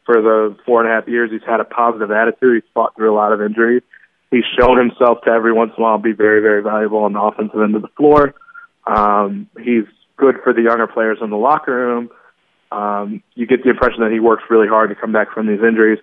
for 0.07 0.23
the 0.23 0.57
four 0.65 0.83
and 0.83 0.91
a 0.91 0.95
half 0.95 1.09
years. 1.09 1.31
He's 1.31 1.47
had 1.47 1.61
a 1.61 1.65
positive 1.65 2.11
attitude. 2.11 2.63
He's 2.63 2.71
fought 2.73 2.97
through 2.97 3.13
a 3.13 3.17
lot 3.17 3.33
of 3.33 3.43
injuries. 3.43 3.83
He's 4.31 4.45
shown 4.59 4.79
himself 4.79 5.19
to 5.25 5.31
every 5.31 5.53
once 5.53 5.73
in 5.77 5.83
a 5.83 5.87
while 5.87 5.99
be 5.99 6.13
very, 6.13 6.41
very 6.41 6.63
valuable 6.63 6.99
on 6.99 7.13
the 7.13 7.21
offensive 7.21 7.61
end 7.61 7.75
of 7.77 7.83
the 7.83 7.89
floor. 7.97 8.35
Um, 8.87 9.49
he's 9.59 9.85
good 10.17 10.37
for 10.43 10.53
the 10.53 10.63
younger 10.63 10.87
players 10.87 11.19
in 11.21 11.31
the 11.31 11.37
locker 11.37 11.75
room. 11.75 12.11
Um, 12.71 13.23
you 13.35 13.47
get 13.47 13.65
the 13.65 13.71
impression 13.71 14.01
that 14.01 14.13
he 14.13 14.21
works 14.21 14.45
really 14.51 14.69
hard 14.69 14.91
to 14.91 14.95
come 14.95 15.13
back 15.13 15.33
from 15.33 15.47
these 15.47 15.61
injuries. 15.61 15.99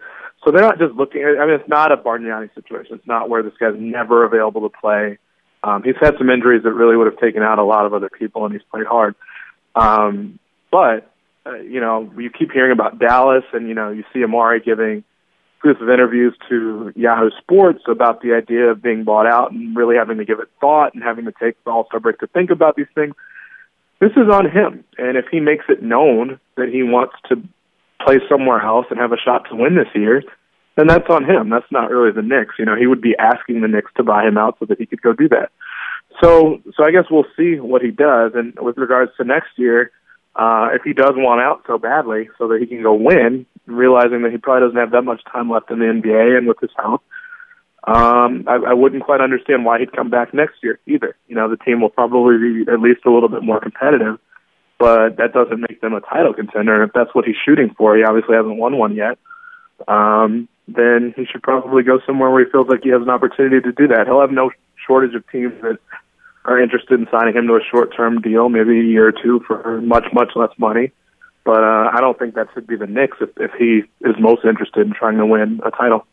So 0.45 0.51
they're 0.51 0.61
not 0.61 0.77
just 0.77 0.93
looking. 0.93 1.23
I 1.23 1.45
mean, 1.45 1.55
it's 1.55 1.67
not 1.67 1.91
a 1.91 1.97
Bargnani 1.97 2.53
situation. 2.53 2.95
It's 2.95 3.07
not 3.07 3.29
where 3.29 3.41
this 3.41 3.53
guy's 3.59 3.73
never 3.77 4.23
available 4.25 4.69
to 4.69 4.77
play. 4.79 5.17
Um, 5.63 5.81
he's 5.83 5.95
had 5.99 6.13
some 6.19 6.29
injuries 6.29 6.61
that 6.63 6.73
really 6.73 6.95
would 6.95 7.07
have 7.07 7.19
taken 7.19 7.41
out 7.41 7.57
a 7.57 7.63
lot 7.63 7.87
of 7.87 7.95
other 7.95 8.09
people, 8.09 8.45
and 8.45 8.53
he's 8.53 8.61
played 8.69 8.85
hard. 8.85 9.15
Um, 9.75 10.37
but 10.71 11.11
uh, 11.47 11.55
you 11.55 11.81
know, 11.81 12.11
you 12.15 12.29
keep 12.29 12.51
hearing 12.51 12.71
about 12.71 12.99
Dallas, 12.99 13.43
and 13.53 13.67
you 13.67 13.73
know, 13.73 13.89
you 13.89 14.03
see 14.13 14.19
Amar'e 14.19 14.63
giving 14.63 15.03
exclusive 15.57 15.89
interviews 15.89 16.35
to 16.49 16.93
Yahoo 16.95 17.31
Sports 17.41 17.81
about 17.87 18.21
the 18.21 18.33
idea 18.33 18.65
of 18.69 18.83
being 18.83 19.03
bought 19.03 19.25
out 19.25 19.51
and 19.51 19.75
really 19.75 19.95
having 19.95 20.17
to 20.17 20.25
give 20.25 20.39
it 20.39 20.47
thought 20.61 20.93
and 20.93 21.01
having 21.01 21.25
to 21.25 21.33
take 21.41 21.61
the 21.63 21.71
All 21.71 21.87
Star 21.87 21.99
break 21.99 22.19
to 22.19 22.27
think 22.27 22.51
about 22.51 22.75
these 22.75 22.85
things. 22.93 23.15
This 23.99 24.11
is 24.11 24.29
on 24.31 24.45
him, 24.47 24.83
and 24.99 25.17
if 25.17 25.25
he 25.31 25.39
makes 25.39 25.65
it 25.69 25.81
known 25.81 26.39
that 26.55 26.69
he 26.69 26.83
wants 26.83 27.15
to 27.29 27.41
play 28.05 28.19
somewhere 28.29 28.61
else 28.61 28.85
and 28.89 28.99
have 28.99 29.11
a 29.11 29.17
shot 29.17 29.47
to 29.49 29.55
win 29.55 29.75
this 29.75 29.93
year, 29.95 30.23
then 30.75 30.87
that's 30.87 31.09
on 31.09 31.23
him. 31.23 31.49
That's 31.49 31.71
not 31.71 31.89
really 31.89 32.11
the 32.11 32.21
Knicks. 32.21 32.55
You 32.59 32.65
know, 32.65 32.75
he 32.75 32.87
would 32.87 33.01
be 33.01 33.15
asking 33.17 33.61
the 33.61 33.67
Knicks 33.67 33.91
to 33.97 34.03
buy 34.03 34.27
him 34.27 34.37
out 34.37 34.57
so 34.59 34.65
that 34.65 34.79
he 34.79 34.85
could 34.85 35.01
go 35.01 35.13
do 35.13 35.29
that. 35.29 35.51
So, 36.21 36.61
so 36.75 36.83
I 36.83 36.91
guess 36.91 37.05
we'll 37.09 37.25
see 37.37 37.59
what 37.59 37.81
he 37.81 37.91
does. 37.91 38.33
And 38.35 38.53
with 38.59 38.77
regards 38.77 39.11
to 39.17 39.23
next 39.23 39.57
year, 39.57 39.91
uh, 40.35 40.69
if 40.73 40.83
he 40.83 40.93
does 40.93 41.13
want 41.15 41.41
out 41.41 41.63
so 41.65 41.77
badly 41.77 42.29
so 42.37 42.47
that 42.49 42.59
he 42.59 42.67
can 42.67 42.83
go 42.83 42.93
win, 42.93 43.45
realizing 43.65 44.21
that 44.23 44.31
he 44.31 44.37
probably 44.37 44.67
doesn't 44.67 44.79
have 44.79 44.91
that 44.91 45.03
much 45.03 45.21
time 45.31 45.49
left 45.49 45.71
in 45.71 45.79
the 45.79 45.85
NBA 45.85 46.37
and 46.37 46.47
with 46.47 46.59
his 46.59 46.71
health, 46.77 47.01
um, 47.87 48.45
I, 48.47 48.71
I 48.71 48.73
wouldn't 48.73 49.03
quite 49.03 49.21
understand 49.21 49.63
why 49.63 49.79
he'd 49.79 49.95
come 49.95 50.09
back 50.09 50.33
next 50.33 50.55
year 50.63 50.79
either. 50.87 51.15
You 51.27 51.35
know, 51.35 51.49
the 51.49 51.57
team 51.57 51.81
will 51.81 51.89
probably 51.89 52.37
be 52.37 52.71
at 52.71 52.79
least 52.79 53.05
a 53.05 53.11
little 53.11 53.29
bit 53.29 53.43
more 53.43 53.59
competitive, 53.59 54.19
but 54.77 55.17
that 55.17 55.33
doesn't 55.33 55.61
make 55.61 55.81
them 55.81 55.93
a 55.93 56.01
title 56.01 56.33
contender. 56.33 56.83
If 56.83 56.91
that's 56.93 57.13
what 57.13 57.25
he's 57.25 57.35
shooting 57.45 57.73
for, 57.77 57.95
he 57.95 58.03
obviously 58.03 58.35
hasn't 58.35 58.57
won 58.57 58.77
one 58.77 58.95
yet. 58.95 59.17
Um, 59.87 60.47
then 60.67 61.13
he 61.15 61.25
should 61.25 61.43
probably 61.43 61.83
go 61.83 61.99
somewhere 62.05 62.29
where 62.29 62.43
he 62.43 62.51
feels 62.51 62.67
like 62.67 62.83
he 62.83 62.89
has 62.89 63.01
an 63.01 63.09
opportunity 63.09 63.61
to 63.61 63.71
do 63.71 63.87
that. 63.89 64.07
He'll 64.07 64.21
have 64.21 64.31
no 64.31 64.51
shortage 64.85 65.15
of 65.15 65.29
teams 65.29 65.53
that 65.61 65.77
are 66.45 66.59
interested 66.61 66.99
in 66.99 67.07
signing 67.11 67.35
him 67.35 67.47
to 67.47 67.55
a 67.55 67.61
short-term 67.71 68.21
deal, 68.21 68.49
maybe 68.49 68.79
a 68.79 68.83
year 68.83 69.07
or 69.07 69.11
two 69.11 69.41
for 69.47 69.81
much, 69.81 70.05
much 70.13 70.31
less 70.35 70.51
money. 70.57 70.91
But 71.43 71.63
uh, 71.63 71.91
I 71.93 72.01
don't 72.01 72.17
think 72.17 72.35
that 72.35 72.47
should 72.53 72.67
be 72.67 72.75
the 72.75 72.87
Knicks 72.87 73.17
if, 73.21 73.29
if 73.37 73.51
he 73.57 73.83
is 74.01 74.15
most 74.19 74.45
interested 74.45 74.85
in 74.85 74.93
trying 74.93 75.17
to 75.17 75.25
win 75.25 75.61
a 75.63 75.71
title. 75.71 76.05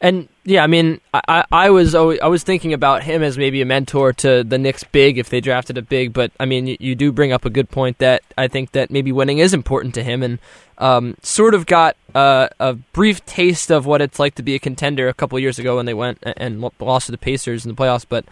And 0.00 0.28
yeah, 0.44 0.64
I 0.64 0.66
mean, 0.66 1.00
I, 1.12 1.44
I 1.52 1.70
was 1.70 1.94
always, 1.94 2.20
I 2.20 2.28
was 2.28 2.42
thinking 2.42 2.72
about 2.72 3.02
him 3.02 3.22
as 3.22 3.36
maybe 3.36 3.60
a 3.60 3.66
mentor 3.66 4.14
to 4.14 4.42
the 4.42 4.56
Knicks 4.56 4.82
big 4.82 5.18
if 5.18 5.28
they 5.28 5.40
drafted 5.42 5.76
a 5.76 5.82
big. 5.82 6.14
But 6.14 6.32
I 6.40 6.46
mean, 6.46 6.66
you, 6.66 6.76
you 6.80 6.94
do 6.94 7.12
bring 7.12 7.32
up 7.32 7.44
a 7.44 7.50
good 7.50 7.68
point 7.70 7.98
that 7.98 8.22
I 8.38 8.48
think 8.48 8.72
that 8.72 8.90
maybe 8.90 9.12
winning 9.12 9.38
is 9.38 9.52
important 9.52 9.94
to 9.94 10.02
him, 10.02 10.22
and 10.22 10.38
um, 10.78 11.16
sort 11.22 11.54
of 11.54 11.66
got 11.66 11.96
uh, 12.14 12.48
a 12.58 12.74
brief 12.74 13.24
taste 13.26 13.70
of 13.70 13.84
what 13.84 14.00
it's 14.00 14.18
like 14.18 14.36
to 14.36 14.42
be 14.42 14.54
a 14.54 14.58
contender 14.58 15.08
a 15.08 15.14
couple 15.14 15.38
years 15.38 15.58
ago 15.58 15.76
when 15.76 15.84
they 15.84 15.94
went 15.94 16.18
and 16.22 16.62
lost 16.80 17.06
to 17.06 17.12
the 17.12 17.18
Pacers 17.18 17.66
in 17.66 17.74
the 17.74 17.80
playoffs. 17.80 18.06
But 18.08 18.24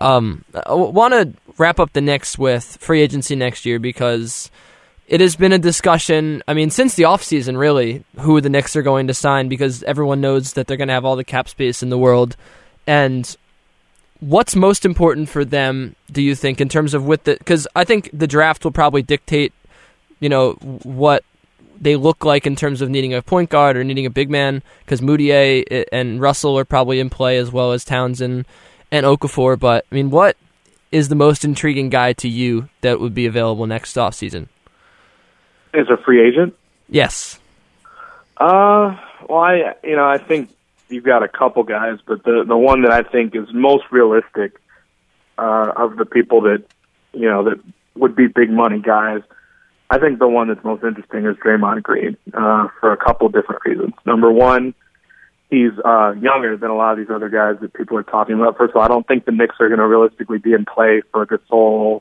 um, 0.00 0.44
I 0.66 0.74
want 0.74 1.14
to 1.14 1.32
wrap 1.56 1.78
up 1.78 1.92
the 1.92 2.00
Knicks 2.00 2.36
with 2.36 2.78
free 2.80 3.00
agency 3.00 3.36
next 3.36 3.64
year 3.64 3.78
because 3.78 4.50
it 5.12 5.20
has 5.20 5.36
been 5.36 5.52
a 5.52 5.58
discussion. 5.58 6.42
I 6.48 6.54
mean, 6.54 6.70
since 6.70 6.94
the 6.94 7.02
offseason, 7.02 7.58
really, 7.58 8.02
who 8.18 8.40
the 8.40 8.48
Knicks 8.48 8.74
are 8.76 8.82
going 8.82 9.08
to 9.08 9.14
sign 9.14 9.48
because 9.48 9.82
everyone 9.82 10.22
knows 10.22 10.54
that 10.54 10.66
they're 10.66 10.78
going 10.78 10.88
to 10.88 10.94
have 10.94 11.04
all 11.04 11.16
the 11.16 11.22
cap 11.22 11.50
space 11.50 11.82
in 11.82 11.90
the 11.90 11.98
world. 11.98 12.34
And 12.86 13.36
what's 14.20 14.56
most 14.56 14.86
important 14.86 15.28
for 15.28 15.44
them, 15.44 15.96
do 16.10 16.22
you 16.22 16.34
think, 16.34 16.62
in 16.62 16.70
terms 16.70 16.94
of 16.94 17.04
with 17.04 17.24
the. 17.24 17.34
Because 17.34 17.68
I 17.76 17.84
think 17.84 18.08
the 18.14 18.26
draft 18.26 18.64
will 18.64 18.72
probably 18.72 19.02
dictate, 19.02 19.52
you 20.18 20.30
know, 20.30 20.52
what 20.82 21.24
they 21.78 21.94
look 21.94 22.24
like 22.24 22.46
in 22.46 22.56
terms 22.56 22.80
of 22.80 22.88
needing 22.88 23.12
a 23.12 23.20
point 23.20 23.50
guard 23.50 23.76
or 23.76 23.84
needing 23.84 24.06
a 24.06 24.10
big 24.10 24.30
man 24.30 24.62
because 24.82 25.02
Mudiay 25.02 25.62
eh, 25.70 25.84
and 25.92 26.22
Russell 26.22 26.58
are 26.58 26.64
probably 26.64 27.00
in 27.00 27.10
play 27.10 27.36
as 27.36 27.52
well 27.52 27.72
as 27.72 27.84
Townsend 27.84 28.46
and 28.90 29.04
Okafor. 29.04 29.58
But 29.58 29.84
I 29.92 29.94
mean, 29.94 30.08
what 30.08 30.38
is 30.90 31.10
the 31.10 31.14
most 31.16 31.44
intriguing 31.44 31.90
guy 31.90 32.14
to 32.14 32.30
you 32.30 32.70
that 32.80 32.98
would 32.98 33.12
be 33.12 33.26
available 33.26 33.66
next 33.66 33.96
offseason? 33.96 34.48
As 35.74 35.88
a 35.88 35.96
free 36.02 36.26
agent? 36.26 36.54
Yes. 36.88 37.38
Uh, 38.36 38.96
well, 39.28 39.40
I 39.40 39.74
you 39.82 39.96
know 39.96 40.04
I 40.04 40.18
think 40.18 40.50
you've 40.88 41.04
got 41.04 41.22
a 41.22 41.28
couple 41.28 41.62
guys, 41.62 41.98
but 42.06 42.24
the 42.24 42.44
the 42.46 42.56
one 42.56 42.82
that 42.82 42.92
I 42.92 43.02
think 43.02 43.34
is 43.34 43.46
most 43.52 43.84
realistic 43.90 44.60
uh, 45.38 45.72
of 45.76 45.96
the 45.96 46.04
people 46.04 46.42
that 46.42 46.64
you 47.12 47.28
know 47.28 47.44
that 47.44 47.60
would 47.94 48.16
be 48.16 48.26
big 48.26 48.50
money 48.50 48.80
guys. 48.80 49.22
I 49.90 49.98
think 49.98 50.18
the 50.18 50.28
one 50.28 50.48
that's 50.48 50.64
most 50.64 50.82
interesting 50.82 51.26
is 51.26 51.36
Draymond 51.36 51.82
Green 51.82 52.16
uh, 52.32 52.68
for 52.80 52.92
a 52.92 52.96
couple 52.96 53.26
of 53.26 53.34
different 53.34 53.60
reasons. 53.66 53.92
Number 54.06 54.32
one, 54.32 54.74
he's 55.50 55.72
uh, 55.84 56.12
younger 56.12 56.56
than 56.56 56.70
a 56.70 56.74
lot 56.74 56.92
of 56.92 56.98
these 56.98 57.14
other 57.14 57.28
guys 57.28 57.56
that 57.60 57.74
people 57.74 57.98
are 57.98 58.02
talking 58.02 58.36
about. 58.36 58.56
First 58.56 58.70
of 58.70 58.76
all, 58.76 58.82
I 58.82 58.88
don't 58.88 59.06
think 59.06 59.26
the 59.26 59.32
Knicks 59.32 59.56
are 59.60 59.68
going 59.68 59.80
to 59.80 59.86
realistically 59.86 60.38
be 60.38 60.54
in 60.54 60.64
play 60.64 61.02
for 61.12 61.22
a 61.22 61.26
Gasol 61.26 62.00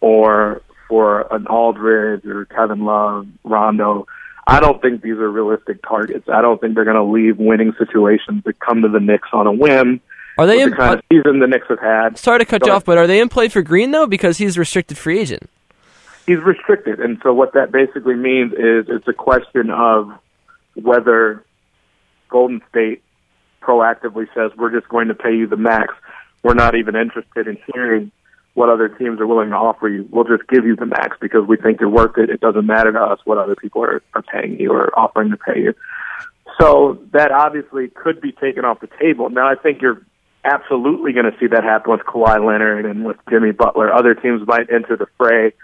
or 0.00 0.62
for 0.92 1.26
an 1.34 1.46
Aldridge 1.46 2.26
or 2.26 2.44
Kevin 2.44 2.84
Love, 2.84 3.26
Rondo. 3.44 4.06
I 4.46 4.60
don't 4.60 4.82
think 4.82 5.00
these 5.00 5.14
are 5.14 5.30
realistic 5.30 5.80
targets. 5.80 6.28
I 6.28 6.42
don't 6.42 6.60
think 6.60 6.74
they're 6.74 6.84
going 6.84 6.96
to 6.96 7.02
leave 7.02 7.38
winning 7.38 7.72
situations 7.78 8.44
to 8.44 8.52
come 8.52 8.82
to 8.82 8.90
the 8.90 9.00
Knicks 9.00 9.30
on 9.32 9.46
a 9.46 9.52
whim. 9.52 10.02
Are 10.36 10.46
they 10.46 10.60
in 10.60 10.68
the 10.68 10.76
kind 10.76 10.98
of 10.98 11.04
season 11.10 11.40
the 11.40 11.46
Knicks 11.46 11.64
have 11.70 11.80
had? 11.80 12.18
Sorry 12.18 12.40
to 12.40 12.44
cut 12.44 12.60
Go 12.60 12.66
you 12.66 12.72
off, 12.74 12.84
but 12.84 12.98
are 12.98 13.06
they 13.06 13.20
in 13.20 13.30
play 13.30 13.48
for 13.48 13.62
Green 13.62 13.90
though? 13.90 14.06
Because 14.06 14.36
he's 14.36 14.58
restricted 14.58 14.98
free 14.98 15.18
agent. 15.18 15.48
he's 16.26 16.40
restricted, 16.40 17.00
and 17.00 17.18
so 17.22 17.32
what 17.32 17.54
that 17.54 17.72
basically 17.72 18.16
means 18.16 18.52
is 18.52 18.84
it's 18.90 19.08
a 19.08 19.14
question 19.14 19.70
of 19.70 20.12
whether 20.74 21.42
Golden 22.28 22.60
State 22.68 23.02
proactively 23.62 24.26
says 24.34 24.50
we're 24.58 24.78
just 24.78 24.90
going 24.90 25.08
to 25.08 25.14
pay 25.14 25.34
you 25.34 25.46
the 25.46 25.56
max. 25.56 25.94
We're 26.42 26.52
not 26.52 26.74
even 26.74 26.96
interested 26.96 27.48
in 27.48 27.56
hearing 27.72 28.12
what 28.54 28.68
other 28.68 28.88
teams 28.88 29.20
are 29.20 29.26
willing 29.26 29.50
to 29.50 29.56
offer 29.56 29.88
you. 29.88 30.06
We'll 30.10 30.24
just 30.24 30.46
give 30.48 30.66
you 30.66 30.76
the 30.76 30.86
max 30.86 31.16
because 31.20 31.46
we 31.46 31.56
think 31.56 31.80
you're 31.80 31.88
worth 31.88 32.18
it. 32.18 32.30
It 32.30 32.40
doesn't 32.40 32.66
matter 32.66 32.92
to 32.92 33.00
us 33.00 33.18
what 33.24 33.38
other 33.38 33.56
people 33.56 33.82
are, 33.82 34.02
are 34.14 34.22
paying 34.22 34.60
you 34.60 34.72
or 34.72 34.96
offering 34.98 35.30
to 35.30 35.36
pay 35.36 35.60
you. 35.60 35.74
So 36.60 37.00
that 37.12 37.32
obviously 37.32 37.88
could 37.88 38.20
be 38.20 38.32
taken 38.32 38.64
off 38.64 38.80
the 38.80 38.90
table. 39.00 39.30
Now 39.30 39.48
I 39.48 39.54
think 39.54 39.80
you're 39.80 40.04
absolutely 40.44 41.12
going 41.12 41.30
to 41.30 41.38
see 41.38 41.46
that 41.46 41.64
happen 41.64 41.92
with 41.92 42.00
Kawhi 42.02 42.44
Leonard 42.44 42.84
and 42.84 43.04
with 43.04 43.16
Jimmy 43.30 43.52
Butler. 43.52 43.92
Other 43.92 44.14
teams 44.14 44.46
might 44.46 44.70
enter 44.70 44.96
the 44.96 45.06
fray 45.16 45.54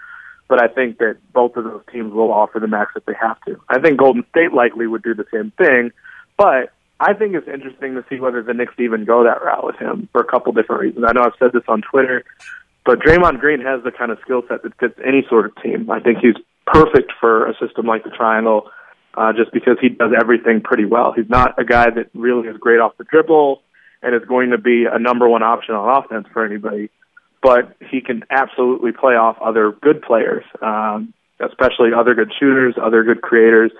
but 0.49 0.61
I 0.61 0.67
think 0.67 0.97
that 0.97 1.17
both 1.31 1.55
of 1.55 1.63
those 1.63 1.83
teams 1.93 2.11
will 2.11 2.33
offer 2.33 2.59
the 2.59 2.67
max 2.67 2.93
if 2.95 3.05
they 3.05 3.13
have 3.21 3.39
to. 3.45 3.61
I 3.69 3.79
think 3.79 3.99
Golden 3.99 4.25
State 4.31 4.51
likely 4.51 4.87
would 4.87 5.03
do 5.03 5.13
the 5.13 5.25
same 5.31 5.51
thing, 5.51 5.91
but 6.37 6.73
I 6.99 7.13
think 7.13 7.35
it's 7.35 7.47
interesting 7.47 7.93
to 7.93 8.03
see 8.09 8.19
whether 8.19 8.41
the 8.41 8.53
Knicks 8.53 8.73
even 8.79 9.05
go 9.05 9.23
that 9.23 9.43
route 9.43 9.63
with 9.63 9.77
him 9.77 10.09
for 10.11 10.19
a 10.19 10.25
couple 10.25 10.51
different 10.51 10.81
reasons. 10.81 11.05
I 11.07 11.13
know 11.13 11.21
I've 11.21 11.37
said 11.39 11.53
this 11.53 11.63
on 11.67 11.81
Twitter, 11.81 12.25
but 12.89 12.97
Draymond 13.01 13.39
Green 13.39 13.61
has 13.61 13.83
the 13.83 13.91
kind 13.91 14.11
of 14.11 14.17
skill 14.23 14.41
set 14.49 14.63
that 14.63 14.73
fits 14.79 14.95
any 15.05 15.23
sort 15.29 15.45
of 15.45 15.51
team. 15.61 15.91
I 15.91 15.99
think 15.99 16.17
he's 16.23 16.33
perfect 16.65 17.13
for 17.19 17.45
a 17.45 17.53
system 17.63 17.85
like 17.85 18.03
the 18.03 18.09
Triangle, 18.09 18.71
uh, 19.13 19.31
just 19.31 19.53
because 19.53 19.77
he 19.79 19.89
does 19.89 20.09
everything 20.19 20.61
pretty 20.61 20.85
well. 20.85 21.13
He's 21.15 21.29
not 21.29 21.53
a 21.59 21.63
guy 21.63 21.91
that 21.91 22.09
really 22.15 22.47
is 22.47 22.57
great 22.57 22.79
off 22.79 22.97
the 22.97 23.03
dribble 23.03 23.61
and 24.01 24.15
is 24.15 24.27
going 24.27 24.49
to 24.49 24.57
be 24.57 24.85
a 24.91 24.97
number 24.97 25.29
one 25.29 25.43
option 25.43 25.75
on 25.75 26.03
offense 26.03 26.25
for 26.33 26.43
anybody, 26.43 26.89
but 27.43 27.77
he 27.91 28.01
can 28.01 28.23
absolutely 28.31 28.91
play 28.91 29.13
off 29.13 29.37
other 29.39 29.71
good 29.71 30.01
players, 30.01 30.43
um, 30.63 31.13
especially 31.39 31.89
other 31.95 32.15
good 32.15 32.31
shooters, 32.39 32.73
other 32.81 33.03
good 33.03 33.21
creators 33.21 33.71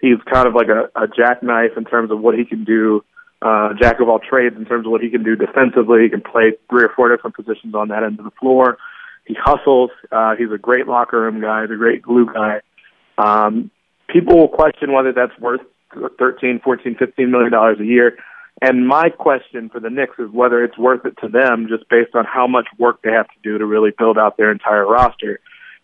he's 0.00 0.18
kind 0.30 0.46
of 0.46 0.54
like 0.54 0.68
a, 0.68 0.90
a 1.00 1.06
jackknife 1.08 1.76
in 1.76 1.84
terms 1.84 2.10
of 2.10 2.20
what 2.20 2.36
he 2.36 2.44
can 2.44 2.64
do, 2.64 3.04
uh, 3.46 3.68
jack 3.80 4.00
of 4.00 4.08
all 4.08 4.18
trades 4.18 4.56
in 4.56 4.64
terms 4.64 4.84
of 4.86 4.90
what 4.92 5.02
he 5.06 5.10
can 5.10 5.22
do 5.22 5.36
defensively. 5.36 6.02
He 6.02 6.10
can 6.10 6.24
play 6.32 6.46
three 6.68 6.84
or 6.84 6.92
four 6.96 7.06
different 7.14 7.36
positions 7.36 7.74
on 7.74 7.88
that 7.88 8.02
end 8.02 8.18
of 8.18 8.24
the 8.24 8.36
floor. 8.40 8.78
He 9.24 9.34
hustles. 9.38 9.90
Uh, 10.10 10.32
he's 10.38 10.52
a 10.52 10.58
great 10.58 10.86
locker 10.86 11.20
room 11.20 11.40
guy. 11.40 11.62
He's 11.62 11.70
a 11.70 11.76
great 11.76 12.02
glue 12.02 12.26
guy. 12.26 12.54
Um, 13.18 13.70
people 14.08 14.34
will 14.38 14.48
question 14.48 14.92
whether 14.92 15.12
that's 15.12 15.36
worth 15.38 15.60
thirteen, 16.18 16.60
fourteen, 16.62 16.94
fifteen 16.98 17.30
million 17.30 17.52
dollars 17.52 17.78
a 17.80 17.84
year. 17.84 18.18
And 18.62 18.88
my 18.88 19.10
question 19.10 19.68
for 19.68 19.80
the 19.80 19.90
Knicks 19.90 20.18
is 20.18 20.30
whether 20.30 20.64
it's 20.64 20.78
worth 20.78 21.04
it 21.04 21.14
to 21.20 21.28
them 21.28 21.66
just 21.68 21.88
based 21.90 22.14
on 22.14 22.24
how 22.24 22.46
much 22.46 22.66
work 22.78 23.02
they 23.02 23.12
have 23.12 23.28
to 23.28 23.40
do 23.42 23.58
to 23.58 23.66
really 23.66 23.90
build 23.96 24.16
out 24.16 24.36
their 24.36 24.50
entire 24.50 24.86
roster. 24.86 25.40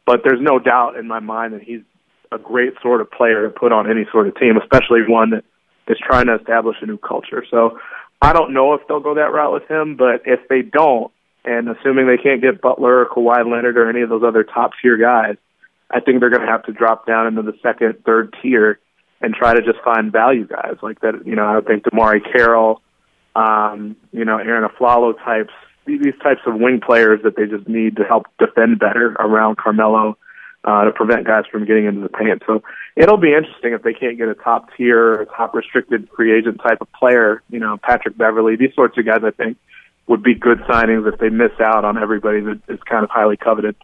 But 0.07 0.21
there's 0.25 0.41
no 0.41 0.59
doubt 0.59 0.97
in 0.97 1.07
my 1.07 1.21
mind 1.21 1.53
that 1.53 1.63
he's 1.63 1.83
a 2.33 2.39
great 2.39 2.73
sort 2.81 3.03
of 3.03 3.11
player 3.11 3.43
to 3.47 3.51
put 3.51 3.73
on 3.73 3.91
any 3.91 4.07
sort 4.11 4.27
of 4.27 4.35
team, 4.37 4.57
especially 4.57 5.01
one 5.07 5.31
that 5.31 5.45
is 5.89 5.99
trying 5.99 6.27
to 6.27 6.37
establish 6.37 6.77
a 6.81 6.87
new 6.87 6.99
culture. 6.99 7.45
So 7.51 7.79
I 8.21 8.33
don't 8.33 8.55
know 8.55 8.75
if 8.75 8.83
they'll 8.87 9.01
go 9.01 9.15
that 9.15 9.33
route 9.33 9.53
with 9.53 9.69
him, 9.71 9.97
but 9.97 10.23
if 10.27 10.49
they 10.49 10.63
don't, 10.63 11.13
and 11.45 11.69
assuming 11.69 12.07
they 12.07 12.23
can't 12.23 12.41
get 12.41 12.61
Butler 12.61 13.01
or 13.01 13.07
Kawhi 13.07 13.51
Leonard 13.51 13.77
or 13.77 13.89
any 13.91 14.03
of 14.03 14.09
those 14.09 14.23
other 14.25 14.45
top 14.45 14.73
tier 14.81 14.97
guys, 14.97 15.37
I 15.91 16.01
think 16.01 16.21
they're 16.21 16.31
going 16.31 16.47
to 16.47 16.53
have 16.53 16.65
to 16.65 16.73
drop 16.73 17.07
down 17.07 17.27
into 17.27 17.43
the 17.43 17.59
second, 17.63 18.05
third 18.05 18.35
tier 18.41 18.79
and 19.21 19.35
try 19.35 19.55
to 19.55 19.61
just 19.61 19.83
find 19.85 20.13
value 20.13 20.47
guys 20.47 20.77
like 20.83 21.01
that. 21.01 21.27
You 21.27 21.35
know, 21.35 21.45
I 21.45 21.57
would 21.57 21.67
think 21.67 21.83
DeMarre 21.85 22.21
Carroll, 22.33 22.81
um, 23.35 23.97
you 24.13 24.25
know, 24.25 24.39
Arron 24.39 24.69
Afflalo 24.69 25.17
types, 25.25 25.53
these 25.85 26.15
types 26.23 26.41
of 26.47 26.55
wing 26.55 26.81
players 26.85 27.21
that 27.25 27.37
they 27.37 27.47
just 27.47 27.69
need 27.69 27.97
to 27.97 28.05
help 28.05 28.27
defend 28.39 28.79
better 28.79 29.17
around 29.19 29.57
Carmelo 29.57 30.17
uh, 30.65 30.85
to 30.85 30.93
prevent 30.93 31.27
guys 31.27 31.45
from 31.51 31.65
getting 31.65 31.87
into 31.87 32.01
the 32.01 32.09
paint. 32.09 32.43
So 32.47 32.63
it'll 32.97 33.17
be 33.17 33.35
interesting 33.35 33.73
if 33.73 33.83
they 33.83 33.95
can't 33.95 34.17
get 34.17 34.29
a 34.29 34.35
top 34.35 34.69
tier, 34.77 35.27
top 35.37 35.55
restricted 35.55 36.09
free 36.17 36.37
agent 36.37 36.61
type 36.63 36.81
of 36.81 36.93
player. 36.93 37.43
You 37.51 37.61
know, 37.61 37.77
Patrick 37.83 38.17
Beverley, 38.17 38.57
these 38.57 38.75
sorts 38.75 38.97
of 38.99 39.05
guys. 39.05 39.23
I 39.25 39.31
think 39.31 39.57
would 40.07 40.23
be 40.23 40.35
good 40.35 40.59
signings 40.61 41.11
if 41.13 41.19
they 41.21 41.29
miss 41.29 41.53
out 41.61 41.85
on 41.85 41.97
everybody 41.97 42.41
that 42.41 42.61
is 42.69 42.81
kind 42.83 43.05
of 43.05 43.11
highly 43.11 43.37
coveted. 43.37 43.77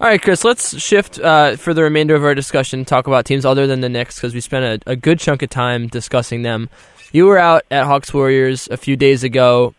All 0.00 0.08
right, 0.08 0.20
Chris, 0.20 0.44
let's 0.44 0.76
shift 0.80 1.20
uh, 1.20 1.56
for 1.56 1.72
the 1.72 1.82
remainder 1.82 2.16
of 2.16 2.24
our 2.24 2.34
discussion, 2.34 2.84
talk 2.84 3.06
about 3.06 3.24
teams 3.24 3.44
other 3.44 3.68
than 3.68 3.80
the 3.80 3.88
Knicks, 3.88 4.16
because 4.16 4.34
we 4.34 4.40
spent 4.40 4.82
a, 4.84 4.90
a, 4.90 4.96
good 4.96 5.20
chunk 5.20 5.42
of 5.42 5.50
time 5.50 5.86
discussing 5.86 6.42
them. 6.42 6.68
You 7.12 7.26
were 7.26 7.38
out 7.38 7.62
at 7.70 7.84
Hawks 7.84 8.12
Warriors 8.12 8.66
a 8.72 8.76
few 8.76 8.96
days 8.96 9.22
ago, 9.22 9.72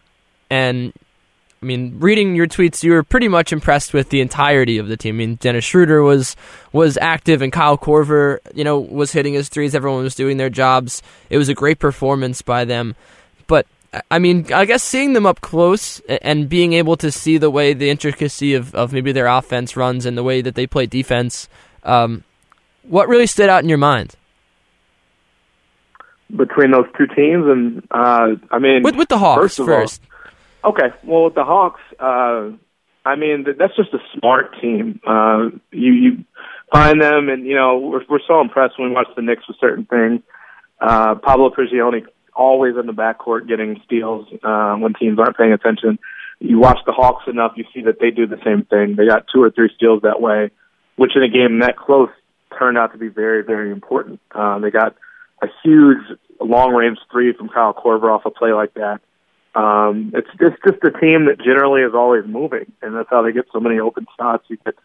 and 0.50 0.93
I 1.65 1.67
mean, 1.67 1.97
reading 1.97 2.36
your 2.36 2.45
tweets, 2.45 2.84
you 2.84 2.91
were 2.91 3.01
pretty 3.01 3.28
much 3.28 3.51
impressed 3.51 3.91
with 3.91 4.10
the 4.10 4.21
entirety 4.21 4.78
of 4.78 4.88
the 4.88 4.95
team. 4.95 5.15
I 5.15 5.17
mean, 5.17 5.36
Dennis 5.36 5.63
Schroeder 5.63 6.04
was 6.04 6.36
was 6.73 6.95
active, 7.01 7.41
and 7.41 7.51
Kyle 7.51 7.75
Korver, 7.75 8.38
you 8.54 8.63
know, 8.63 8.80
was 8.80 9.12
hitting 9.12 9.34
his 9.34 9.49
threes. 9.49 9.73
Everyone 9.73 10.04
was 10.04 10.13
doing 10.13 10.38
their 10.38 10.51
jobs. 10.51 11.01
It 11.32 11.39
was 11.39 11.49
a 11.49 11.56
great 11.56 11.80
performance 11.80 12.43
by 12.43 12.65
them. 12.65 12.95
But 13.47 13.65
I 14.12 14.19
mean, 14.19 14.54
I 14.54 14.65
guess 14.65 14.84
seeing 14.84 15.13
them 15.13 15.25
up 15.25 15.41
close 15.41 16.01
and 16.21 16.47
being 16.47 16.73
able 16.73 16.97
to 16.97 17.12
see 17.12 17.39
the 17.39 17.49
way 17.49 17.73
the 17.73 17.89
intricacy 17.89 18.54
of, 18.54 18.75
of 18.75 18.93
maybe 18.93 19.12
their 19.12 19.25
offense 19.25 19.75
runs 19.75 20.06
and 20.06 20.15
the 20.15 20.23
way 20.23 20.41
that 20.41 20.54
they 20.54 20.67
play 20.67 20.86
defense, 20.86 21.49
um, 21.82 22.23
what 22.84 23.10
really 23.10 23.25
stood 23.25 23.49
out 23.49 23.63
in 23.63 23.69
your 23.69 23.80
mind? 23.80 24.13
Between 26.36 26.69
those 26.69 26.86
two 26.95 27.08
teams, 27.08 27.47
and 27.47 27.88
uh, 27.89 28.36
I 28.51 28.60
mean, 28.60 28.84
with, 28.84 28.95
with 28.95 29.10
the 29.10 29.17
Hawks 29.17 29.58
first. 29.58 29.65
first. 29.65 30.01
All, 30.04 30.14
Okay. 30.65 30.88
Well, 31.04 31.30
the 31.30 31.43
Hawks, 31.43 31.82
uh, 31.99 32.51
I 33.06 33.15
mean 33.15 33.45
that's 33.45 33.75
just 33.75 33.93
a 33.93 33.99
smart 34.17 34.60
team. 34.62 34.99
Uh, 35.08 35.49
you 35.71 35.93
you 35.93 36.25
find 36.73 37.01
them, 37.01 37.30
and 37.30 37.45
you 37.45 37.56
know 37.56 37.78
we're 37.78 38.01
we're 38.10 38.19
so 38.28 38.41
impressed 38.41 38.80
when 38.80 38.89
we 38.89 38.95
watch 38.95 39.08
the 39.15 39.21
Knicks 39.21 39.47
with 39.47 39.58
certain 39.60 39.86
things. 39.86 40.21
Uh, 40.82 41.15
Pablo 41.15 41.51
Prigioni 41.51 42.06
always 42.36 42.75
in 42.78 42.86
the 42.86 42.93
backcourt 42.93 43.47
getting 43.47 43.80
steals 43.86 44.28
uh, 44.43 44.75
when 44.75 44.93
teams 44.93 45.19
aren't 45.19 45.38
paying 45.38 45.54
attention. 45.54 45.99
You 46.39 46.60
watch 46.60 46.80
the 46.86 46.91
Hawks 46.91 47.23
enough, 47.28 47.54
you 47.56 47.63
see 47.73 47.82
that 47.84 47.99
they 47.99 48.12
do 48.12 48.28
the 48.28 48.39
same 48.43 48.65
thing. 48.65 48.95
They 48.97 49.08
got 49.08 49.25
two 49.34 49.41
or 49.41 49.51
three 49.51 49.69
steals 49.75 50.01
that 50.01 50.19
way, 50.19 50.51
which 50.97 51.15
in 51.15 51.23
a 51.23 51.30
game 51.30 51.60
that 51.60 51.78
close 51.78 52.10
turned 52.58 52.78
out 52.78 52.91
to 52.91 52.97
be 52.97 53.08
very, 53.08 53.41
very 53.43 53.71
important. 53.71 54.19
Uh, 54.32 54.60
they 54.60 54.69
got 54.69 54.95
a 55.41 55.47
huge 55.63 55.99
long 56.41 56.73
range 56.73 56.97
three 57.12 57.34
from 57.34 57.49
Kyle 57.49 57.73
Korver 57.73 58.13
off 58.13 58.25
a 58.25 58.32
play 58.32 58.51
like 58.51 58.73
that. 58.73 58.99
Um, 59.56 60.12
it's 60.13 60.28
just 60.38 60.62
just 60.68 60.84
a 60.84 60.91
team 61.00 61.26
that 61.26 61.38
generally 61.39 61.82
is 61.82 61.94
always 61.96 62.26
moving, 62.28 62.72
and 62.82 62.94
that's 62.94 63.10
how 63.10 63.22
they 63.22 63.32
get 63.32 63.46
so 63.54 63.62
many 63.62 63.80
open 63.80 64.06
shots. 64.20 64.44
You 64.50 64.58
could, 64.58 64.76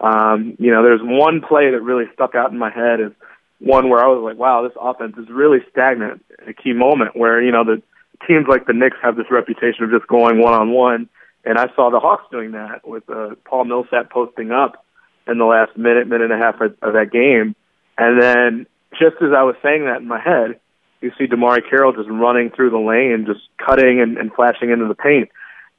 um, 0.00 0.56
you 0.58 0.70
know, 0.72 0.82
there's 0.82 1.02
one 1.02 1.42
play 1.46 1.70
that 1.70 1.82
really 1.82 2.06
stuck 2.14 2.34
out 2.34 2.50
in 2.50 2.58
my 2.58 2.70
head 2.70 3.00
is 3.00 3.12
one 3.58 3.90
where 3.90 4.02
I 4.02 4.08
was 4.08 4.22
like, 4.24 4.38
wow, 4.38 4.62
this 4.62 4.76
offense 4.80 5.16
is 5.18 5.28
really 5.28 5.58
stagnant. 5.70 6.24
A 6.48 6.54
key 6.54 6.72
moment 6.72 7.14
where 7.14 7.42
you 7.42 7.52
know 7.52 7.64
the 7.64 7.82
teams 8.26 8.46
like 8.48 8.66
the 8.66 8.72
Knicks 8.72 8.96
have 9.02 9.16
this 9.16 9.30
reputation 9.30 9.84
of 9.84 9.90
just 9.90 10.08
going 10.08 10.40
one 10.40 10.54
on 10.54 10.72
one, 10.72 11.08
and 11.44 11.58
I 11.58 11.66
saw 11.76 11.90
the 11.90 12.00
Hawks 12.00 12.24
doing 12.30 12.52
that 12.52 12.88
with 12.88 13.08
uh, 13.10 13.34
Paul 13.44 13.66
Millsap 13.66 14.10
posting 14.10 14.50
up 14.50 14.86
in 15.28 15.36
the 15.36 15.44
last 15.44 15.76
minute, 15.76 16.08
minute 16.08 16.30
and 16.30 16.42
a 16.42 16.44
half 16.44 16.60
of, 16.62 16.76
of 16.80 16.94
that 16.94 17.12
game, 17.12 17.54
and 17.98 18.22
then 18.22 18.66
just 18.92 19.16
as 19.20 19.32
I 19.36 19.42
was 19.42 19.56
saying 19.62 19.84
that 19.84 20.00
in 20.00 20.08
my 20.08 20.20
head 20.20 20.60
you 21.04 21.12
see 21.18 21.26
DeMarre 21.26 21.60
Carroll 21.68 21.92
just 21.92 22.08
running 22.08 22.50
through 22.50 22.70
the 22.70 22.78
lane, 22.78 23.26
just 23.26 23.46
cutting 23.64 24.00
and, 24.00 24.16
and 24.16 24.32
flashing 24.32 24.70
into 24.70 24.88
the 24.88 24.94
paint, 24.94 25.28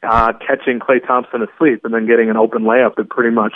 uh, 0.03 0.33
catching 0.33 0.79
Klay 0.79 1.05
Thompson 1.05 1.41
asleep, 1.41 1.81
and 1.83 1.93
then 1.93 2.07
getting 2.07 2.29
an 2.29 2.37
open 2.37 2.63
layup 2.63 2.95
that 2.95 3.09
pretty 3.09 3.33
much 3.33 3.53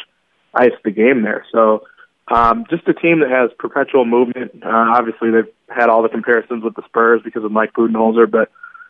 iced 0.54 0.82
the 0.84 0.92
game 0.92 1.22
there. 1.22 1.46
So 1.52 1.84
um, 2.28 2.66
just 2.70 2.88
a 2.88 2.94
team 2.94 3.20
that 3.22 3.30
has 3.30 3.52
perpetual 3.58 4.06
movement. 4.06 4.64
Uh, 4.64 4.94
obviously, 4.98 5.32
they've 5.32 5.54
had 5.70 5.90
all 5.90 6.02
the 6.02 6.10
comparisons 6.10 6.64
with 6.64 6.76
the 6.76 6.84
Spurs 6.86 7.22
because 7.24 7.44
of 7.44 7.52
Mike 7.52 7.74
Budenholzer, 7.74 8.30
but 8.30 8.50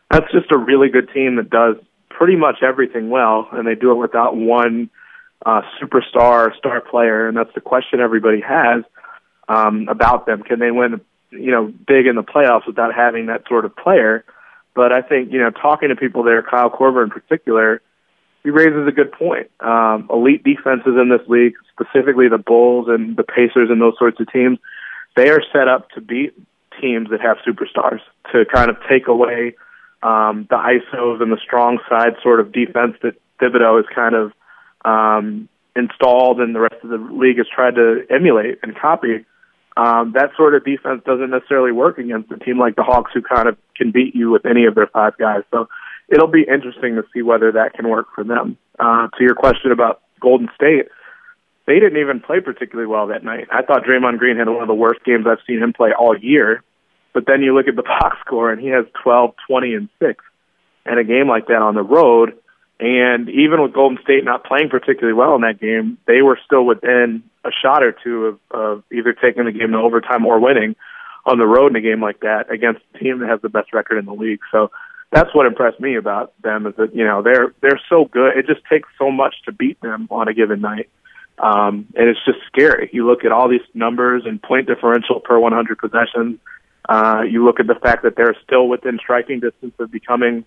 that's 0.10 0.32
just 0.32 0.52
a 0.52 0.58
really 0.58 0.90
good 0.90 1.10
team 1.14 1.36
that 1.36 1.50
does 1.50 1.76
pretty 2.10 2.36
much 2.36 2.64
everything 2.64 3.10
well, 3.10 3.48
and 3.52 3.68
they 3.68 3.76
do 3.76 3.92
it 3.92 3.96
without 3.96 4.36
one 4.36 4.90
uh, 5.46 5.62
superstar 5.82 6.56
star 6.58 6.82
player, 6.82 7.28
and 7.28 7.38
that's 7.38 7.54
the 7.56 7.62
question 7.62 8.00
everybody 8.00 8.42
has 8.42 8.84
um, 9.48 9.88
about 9.90 10.26
them. 10.26 10.44
Can 10.44 10.60
they 10.60 10.72
win 10.72 11.02
you 11.32 11.52
know, 11.52 11.74
big 11.88 12.08
in 12.08 12.16
the 12.16 12.24
playoffs 12.24 12.66
without 12.68 12.94
having 12.94 13.28
that 13.28 13.44
sort 13.48 13.66
of 13.66 13.76
player. 13.76 14.24
But 14.76 14.92
I 14.92 15.02
think, 15.02 15.32
you 15.32 15.40
know, 15.40 15.50
talking 15.50 15.90
to 15.90 15.96
people 15.96 16.24
there, 16.24 16.42
Kyle 16.42 16.70
Korver 16.70 17.04
in 17.04 17.10
particular, 17.10 17.82
he 18.44 18.50
raises 18.50 18.88
a 18.88 18.92
good 18.92 19.12
point. 19.12 19.50
Um, 19.60 20.08
elite 20.10 20.44
defenses 20.44 20.94
in 21.00 21.10
this 21.10 21.28
league, 21.28 21.54
specifically 21.74 22.30
the 22.30 22.38
Bulls 22.38 22.88
and 22.88 23.18
the 23.18 23.24
Pacers 23.24 23.70
and 23.70 23.82
those 23.82 23.98
sorts 23.98 24.20
of 24.20 24.32
teams, 24.32 24.58
they 25.16 25.30
are 25.30 25.42
set 25.52 25.68
up 25.68 25.90
to 25.92 26.02
beat 26.02 26.34
teams 26.80 27.10
that 27.10 27.20
have 27.22 27.38
superstars 27.46 28.00
to 28.32 28.46
kind 28.46 28.70
of 28.70 28.78
take 28.90 29.08
away 29.08 29.56
um, 30.02 30.48
the 30.50 30.56
ISOs 30.56 31.22
and 31.22 31.32
the 31.32 31.40
strong 31.44 31.80
side 31.90 32.14
sort 32.24 32.40
of 32.40 32.54
defense 32.54 32.96
that 33.02 33.16
Thibodeau 33.42 33.78
has 33.78 33.86
kind 33.94 34.16
of 34.16 34.32
um, 34.86 35.50
installed 35.76 36.40
and 36.40 36.56
the 36.56 36.62
rest 36.62 36.76
of 36.84 36.90
the 36.90 36.98
league 36.98 37.38
has 37.38 37.48
tried 37.54 37.76
to 37.76 38.06
emulate 38.10 38.60
and 38.64 38.78
copy 38.78 39.26
um, 39.80 40.12
that 40.14 40.32
sort 40.36 40.56
of 40.56 40.66
defense 40.66 41.02
doesn't 41.06 41.30
necessarily 41.30 41.72
work 41.72 42.00
against 42.00 42.30
a 42.32 42.38
team 42.38 42.60
like 42.60 42.76
the 42.76 42.84
Hawks, 42.84 43.12
who 43.14 43.22
kind 43.22 43.48
of 43.48 43.58
can 43.78 43.92
beat 43.92 44.14
you 44.14 44.30
with 44.30 44.46
any 44.46 44.66
of 44.66 44.76
their 44.76 44.88
five 44.88 45.18
guys. 45.18 45.44
So 45.52 45.70
it'll 46.10 46.28
be 46.28 46.42
interesting 46.42 46.96
to 46.96 47.04
see 47.14 47.22
whether 47.22 47.54
that 47.54 47.74
can 47.74 47.88
work 47.88 48.08
for 48.14 48.26
them. 48.26 48.58
Uh, 48.78 49.08
to 49.18 49.24
your 49.24 49.36
question 49.36 49.72
about 49.72 50.02
Golden 50.20 50.50
State, 50.54 50.88
they 51.66 51.80
didn't 51.80 51.98
even 51.98 52.20
play 52.20 52.42
particularly 52.42 52.88
well 52.88 53.08
that 53.08 53.24
night. 53.24 53.48
I 53.54 53.62
thought 53.62 53.86
Draymond 53.86 54.18
Green 54.18 54.36
had 54.36 54.50
one 54.50 54.62
of 54.62 54.68
the 54.68 54.74
worst 54.74 55.06
games 55.06 55.26
I've 55.26 55.46
seen 55.48 55.64
him 55.64 55.72
play 55.72 55.92
all 55.98 56.18
year. 56.18 56.62
But 57.14 57.24
then 57.26 57.42
you 57.42 57.56
look 57.56 57.70
at 57.70 57.78
the 57.78 57.84
box 58.02 58.18
score, 58.26 58.52
and 58.52 58.62
he 58.62 58.68
has 58.68 58.86
12, 59.02 59.34
20, 59.48 59.74
and 59.76 59.90
6. 60.00 60.24
And 60.86 61.00
a 61.00 61.06
game 61.06 61.30
like 61.30 61.48
that 61.48 61.62
on 61.62 61.76
the 61.76 61.84
road, 61.84 62.34
and 62.80 63.30
even 63.30 63.62
with 63.62 63.74
Golden 63.74 64.02
State 64.04 64.24
not 64.24 64.46
playing 64.46 64.70
particularly 64.70 65.14
well 65.14 65.36
in 65.36 65.42
that 65.42 65.60
game, 65.60 65.98
they 66.08 66.22
were 66.22 66.40
still 66.46 66.66
within 66.66 67.24
a 67.44 67.50
shot 67.62 67.84
or 67.84 67.92
two 67.92 68.26
of, 68.26 68.40
of 68.52 68.84
either 68.92 69.14
taking 69.14 69.46
the 69.46 69.52
game 69.52 69.72
to 69.72 69.78
overtime 69.78 70.26
or 70.26 70.40
winning 70.40 70.76
on 71.26 71.38
the 71.38 71.46
road 71.46 71.72
in 71.72 71.76
a 71.76 71.82
game 71.82 72.02
like 72.02 72.22
that 72.22 72.50
against 72.50 72.82
a 72.94 72.98
team 73.00 73.20
that 73.20 73.30
has 73.30 73.42
the 73.42 73.50
best 73.50 73.74
record 73.74 73.98
in 73.98 74.06
the 74.06 74.14
league. 74.14 74.40
So 74.52 74.72
that's 75.12 75.34
what 75.34 75.46
impressed 75.46 75.80
me 75.80 75.96
about 75.96 76.34
them 76.42 76.68
is 76.68 76.76
that 76.78 76.96
you 76.96 77.04
know 77.04 77.22
they're 77.22 77.54
they're 77.62 77.82
so 77.90 78.06
good. 78.06 78.38
It 78.38 78.46
just 78.46 78.62
takes 78.70 78.88
so 78.98 79.12
much 79.12 79.36
to 79.46 79.52
beat 79.52 79.80
them 79.82 80.08
on 80.12 80.28
a 80.28 80.34
given 80.34 80.62
night 80.62 80.90
Um, 81.40 81.88
and 81.96 82.10
it's 82.10 82.24
just 82.26 82.40
scary. 82.48 82.90
You 82.94 83.08
look 83.08 83.26
at 83.26 83.32
all 83.32 83.50
these 83.50 83.68
numbers 83.74 84.24
and 84.26 84.42
point 84.42 84.68
differential 84.68 85.20
per 85.20 85.40
100 85.40 85.78
possessions. 85.78 86.40
Uh, 86.88 87.22
you 87.30 87.46
look 87.46 87.60
at 87.60 87.68
the 87.68 87.76
fact 87.76 88.04
that 88.04 88.16
they're 88.16 88.36
still 88.44 88.68
within 88.68 89.00
striking 89.00 89.40
distance 89.40 89.74
of 89.80 89.92
becoming 89.92 90.46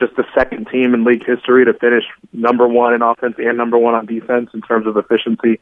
just 0.00 0.16
the 0.16 0.24
second 0.36 0.68
team 0.72 0.94
in 0.94 1.04
league 1.04 1.24
history 1.24 1.64
to 1.64 1.74
finish 1.74 2.04
number 2.32 2.66
one 2.66 2.94
in 2.94 3.02
offense 3.02 3.34
and 3.38 3.56
number 3.56 3.78
one 3.78 3.94
on 3.94 4.06
defense 4.06 4.50
in 4.54 4.60
terms 4.62 4.86
of 4.86 4.96
efficiency. 4.96 5.60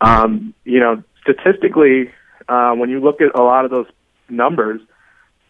Um, 0.00 0.54
you 0.64 0.80
know, 0.80 1.02
statistically, 1.22 2.10
uh, 2.48 2.72
when 2.72 2.90
you 2.90 3.00
look 3.00 3.20
at 3.20 3.38
a 3.38 3.42
lot 3.42 3.64
of 3.64 3.70
those 3.70 3.86
numbers, 4.28 4.80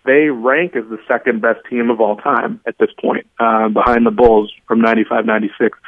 they 0.04 0.28
rank 0.28 0.76
as 0.76 0.84
the 0.88 0.98
second 1.08 1.42
best 1.42 1.60
team 1.68 1.90
of 1.90 2.00
all 2.00 2.16
time 2.16 2.60
at 2.66 2.78
this 2.78 2.90
point, 3.00 3.26
uh, 3.40 3.68
behind 3.68 4.06
the 4.06 4.10
Bulls 4.10 4.52
from 4.68 4.80
95 4.80 5.26
96. 5.26 5.78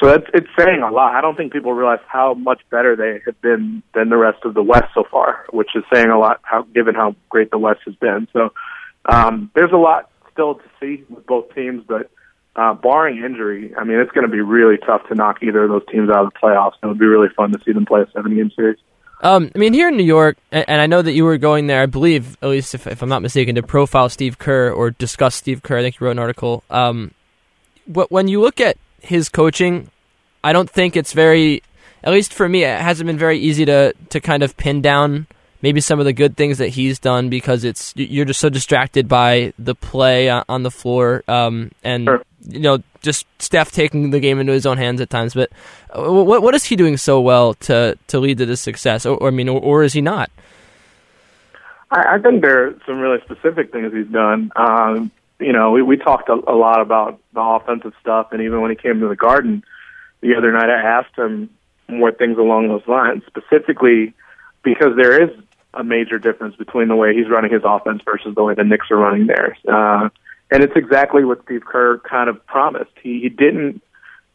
So 0.00 0.08
that's, 0.08 0.24
it's 0.34 0.48
saying 0.58 0.82
a 0.82 0.90
lot. 0.90 1.14
I 1.14 1.20
don't 1.20 1.36
think 1.36 1.52
people 1.52 1.72
realize 1.72 2.00
how 2.08 2.34
much 2.34 2.60
better 2.70 2.96
they 2.96 3.20
have 3.24 3.40
been 3.40 3.82
than 3.94 4.08
the 4.08 4.16
rest 4.16 4.38
of 4.44 4.54
the 4.54 4.62
West 4.62 4.88
so 4.94 5.04
far, 5.08 5.44
which 5.52 5.68
is 5.76 5.84
saying 5.92 6.08
a 6.08 6.18
lot 6.18 6.40
how, 6.42 6.62
given 6.74 6.94
how 6.94 7.14
great 7.28 7.50
the 7.50 7.58
West 7.58 7.80
has 7.84 7.94
been. 7.96 8.26
So, 8.32 8.52
um, 9.04 9.50
there's 9.54 9.72
a 9.72 9.76
lot 9.76 10.10
still 10.32 10.56
to 10.56 10.64
see 10.80 11.04
with 11.08 11.26
both 11.26 11.54
teams, 11.54 11.84
but, 11.86 12.10
uh, 12.54 12.74
barring 12.74 13.24
injury, 13.24 13.74
I 13.76 13.84
mean, 13.84 13.98
it's 13.98 14.10
going 14.12 14.26
to 14.26 14.32
be 14.32 14.40
really 14.40 14.76
tough 14.76 15.06
to 15.08 15.14
knock 15.14 15.42
either 15.42 15.64
of 15.64 15.70
those 15.70 15.86
teams 15.90 16.10
out 16.10 16.26
of 16.26 16.32
the 16.32 16.38
playoffs. 16.38 16.72
It 16.82 16.86
would 16.86 16.98
be 16.98 17.06
really 17.06 17.28
fun 17.36 17.52
to 17.52 17.58
see 17.64 17.72
them 17.72 17.86
play 17.86 18.02
a 18.02 18.10
seven 18.12 18.36
game 18.36 18.50
series. 18.54 18.78
Um, 19.22 19.52
I 19.54 19.58
mean, 19.58 19.72
here 19.72 19.88
in 19.88 19.96
New 19.96 20.02
York, 20.02 20.36
and 20.50 20.80
I 20.80 20.86
know 20.86 21.00
that 21.00 21.12
you 21.12 21.24
were 21.24 21.38
going 21.38 21.68
there, 21.68 21.80
I 21.80 21.86
believe, 21.86 22.36
at 22.42 22.48
least 22.48 22.74
if, 22.74 22.88
if 22.88 23.02
I'm 23.02 23.08
not 23.08 23.22
mistaken, 23.22 23.54
to 23.54 23.62
profile 23.62 24.08
Steve 24.08 24.38
Kerr 24.38 24.72
or 24.72 24.90
discuss 24.90 25.36
Steve 25.36 25.62
Kerr. 25.62 25.78
I 25.78 25.82
think 25.82 26.00
you 26.00 26.06
wrote 26.06 26.12
an 26.12 26.18
article. 26.18 26.64
Um, 26.70 27.12
when 27.86 28.26
you 28.26 28.40
look 28.40 28.60
at 28.60 28.76
his 29.00 29.28
coaching, 29.28 29.90
I 30.42 30.52
don't 30.52 30.68
think 30.68 30.96
it's 30.96 31.12
very, 31.12 31.62
at 32.02 32.12
least 32.12 32.34
for 32.34 32.48
me, 32.48 32.64
it 32.64 32.80
hasn't 32.80 33.06
been 33.06 33.16
very 33.18 33.38
easy 33.38 33.64
to, 33.64 33.94
to 34.10 34.20
kind 34.20 34.42
of 34.42 34.56
pin 34.56 34.82
down 34.82 35.28
maybe 35.62 35.80
some 35.80 35.98
of 35.98 36.04
the 36.04 36.12
good 36.12 36.36
things 36.36 36.58
that 36.58 36.68
he's 36.68 36.98
done 36.98 37.28
because 37.28 37.64
it's 37.64 37.92
you're 37.96 38.24
just 38.24 38.40
so 38.40 38.48
distracted 38.48 39.08
by 39.08 39.52
the 39.58 39.74
play 39.74 40.28
on 40.28 40.62
the 40.62 40.70
floor 40.70 41.22
um, 41.28 41.70
and 41.82 42.04
sure. 42.04 42.22
you 42.46 42.60
know 42.60 42.82
just 43.02 43.26
Steph 43.38 43.72
taking 43.72 44.10
the 44.10 44.20
game 44.20 44.38
into 44.38 44.52
his 44.52 44.64
own 44.64 44.78
hands 44.78 45.00
at 45.00 45.10
times. 45.10 45.34
But 45.34 45.50
uh, 45.90 46.10
what 46.10 46.42
what 46.42 46.54
is 46.54 46.64
he 46.64 46.76
doing 46.76 46.96
so 46.96 47.20
well 47.20 47.54
to 47.54 47.98
to 48.08 48.18
lead 48.18 48.38
to 48.38 48.46
this 48.46 48.60
success? 48.60 49.04
Or, 49.04 49.16
or 49.16 49.28
I 49.28 49.30
mean, 49.30 49.48
or, 49.48 49.60
or, 49.60 49.82
is 49.82 49.92
he 49.92 50.00
not? 50.00 50.30
I, 51.90 52.14
I 52.14 52.18
think 52.18 52.42
there 52.42 52.68
are 52.68 52.80
some 52.86 52.98
really 52.98 53.18
specific 53.24 53.72
things 53.72 53.92
he's 53.92 54.06
done. 54.06 54.52
Um, 54.56 55.10
you 55.38 55.52
know, 55.52 55.72
we, 55.72 55.82
we 55.82 55.96
talked 55.96 56.28
a, 56.28 56.34
a 56.34 56.54
lot 56.54 56.80
about 56.80 57.20
the 57.34 57.40
offensive 57.40 57.92
stuff, 58.00 58.28
and 58.30 58.40
even 58.40 58.60
when 58.60 58.70
he 58.70 58.76
came 58.76 59.00
to 59.00 59.08
the 59.08 59.16
Garden 59.16 59.64
the 60.20 60.36
other 60.36 60.52
night, 60.52 60.70
I 60.70 60.80
asked 60.80 61.16
him 61.16 61.50
more 61.88 62.12
things 62.12 62.38
along 62.38 62.68
those 62.68 62.86
lines, 62.86 63.24
specifically 63.26 64.14
because 64.62 64.96
there 64.96 65.22
is 65.22 65.30
a 65.74 65.84
major 65.84 66.18
difference 66.18 66.56
between 66.56 66.88
the 66.88 66.96
way 66.96 67.14
he's 67.14 67.28
running 67.28 67.52
his 67.52 67.62
offense 67.64 68.02
versus 68.04 68.34
the 68.34 68.42
way 68.42 68.54
the 68.54 68.64
Knicks 68.64 68.90
are 68.90 68.96
running 68.96 69.26
theirs. 69.26 69.56
Uh, 69.66 70.08
and 70.50 70.62
it's 70.62 70.76
exactly 70.76 71.24
what 71.24 71.42
Steve 71.44 71.64
Kerr 71.64 71.98
kind 71.98 72.28
of 72.28 72.44
promised. 72.46 72.92
He, 73.02 73.20
he 73.20 73.28
didn't, 73.30 73.82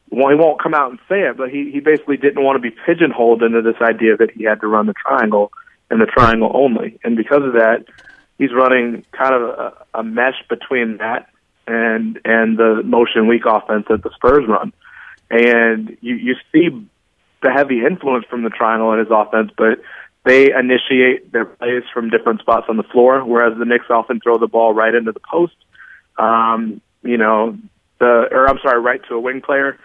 well, 0.09 0.29
he 0.29 0.35
won't 0.35 0.61
come 0.61 0.73
out 0.73 0.89
and 0.89 0.99
say 1.07 1.21
it, 1.21 1.37
but 1.37 1.49
he, 1.49 1.69
he 1.71 1.79
basically 1.79 2.17
didn't 2.17 2.43
want 2.43 2.55
to 2.55 2.61
be 2.61 2.75
pigeonholed 2.85 3.43
into 3.43 3.61
this 3.61 3.79
idea 3.81 4.17
that 4.17 4.31
he 4.31 4.43
had 4.43 4.61
to 4.61 4.67
run 4.67 4.87
the 4.87 4.93
triangle 4.93 5.51
and 5.91 6.01
the 6.01 6.05
triangle 6.07 6.51
only. 6.53 6.99
And 7.03 7.15
because 7.15 7.43
of 7.43 7.53
that, 7.53 7.85
he's 8.37 8.53
running 8.53 9.05
kind 9.11 9.35
of 9.35 9.41
a, 9.41 9.99
a 9.99 10.03
mesh 10.03 10.41
between 10.49 10.97
that 10.97 11.29
and 11.67 12.19
and 12.23 12.57
the 12.57 12.81
motion 12.83 13.27
weak 13.27 13.43
offense 13.45 13.85
that 13.89 14.01
the 14.01 14.09
Spurs 14.15 14.45
run. 14.47 14.73
And 15.29 15.97
you 16.01 16.15
you 16.15 16.35
see 16.51 16.69
the 17.43 17.51
heavy 17.51 17.85
influence 17.85 18.25
from 18.29 18.43
the 18.43 18.49
triangle 18.49 18.93
in 18.93 18.99
his 18.99 19.09
offense, 19.11 19.51
but 19.57 19.81
they 20.27 20.51
initiate 20.53 21.31
their 21.31 21.45
plays 21.45 21.83
from 21.93 22.09
different 22.09 22.41
spots 22.41 22.67
on 22.69 22.77
the 22.77 22.83
floor, 22.83 23.23
whereas 23.23 23.57
the 23.57 23.65
Knicks 23.65 23.85
often 23.89 24.19
throw 24.19 24.37
the 24.37 24.47
ball 24.47 24.73
right 24.73 24.93
into 24.93 25.11
the 25.11 25.19
post. 25.19 25.55
Um, 26.17 26.81
you 27.03 27.17
know, 27.17 27.57
the 27.99 28.27
or 28.31 28.49
I'm 28.49 28.59
sorry, 28.61 28.81
right 28.81 29.01
to 29.07 29.15
a 29.15 29.19
wing 29.19 29.41
player. 29.41 29.79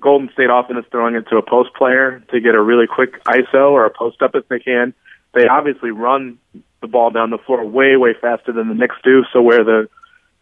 Golden 0.00 0.30
State 0.32 0.48
often 0.48 0.78
is 0.78 0.84
throwing 0.90 1.16
it 1.16 1.28
to 1.28 1.36
a 1.36 1.42
post 1.42 1.74
player 1.74 2.22
to 2.30 2.40
get 2.40 2.54
a 2.54 2.62
really 2.62 2.86
quick 2.86 3.22
ISO 3.24 3.72
or 3.72 3.84
a 3.84 3.90
post 3.90 4.22
up 4.22 4.34
if 4.34 4.48
they 4.48 4.58
can. 4.58 4.94
They 5.34 5.46
obviously 5.46 5.90
run 5.90 6.38
the 6.80 6.88
ball 6.88 7.10
down 7.10 7.30
the 7.30 7.38
floor 7.38 7.64
way, 7.64 7.96
way 7.96 8.14
faster 8.18 8.52
than 8.52 8.68
the 8.68 8.74
Knicks 8.74 8.96
do. 9.04 9.24
So 9.32 9.42
where 9.42 9.64
the 9.64 9.88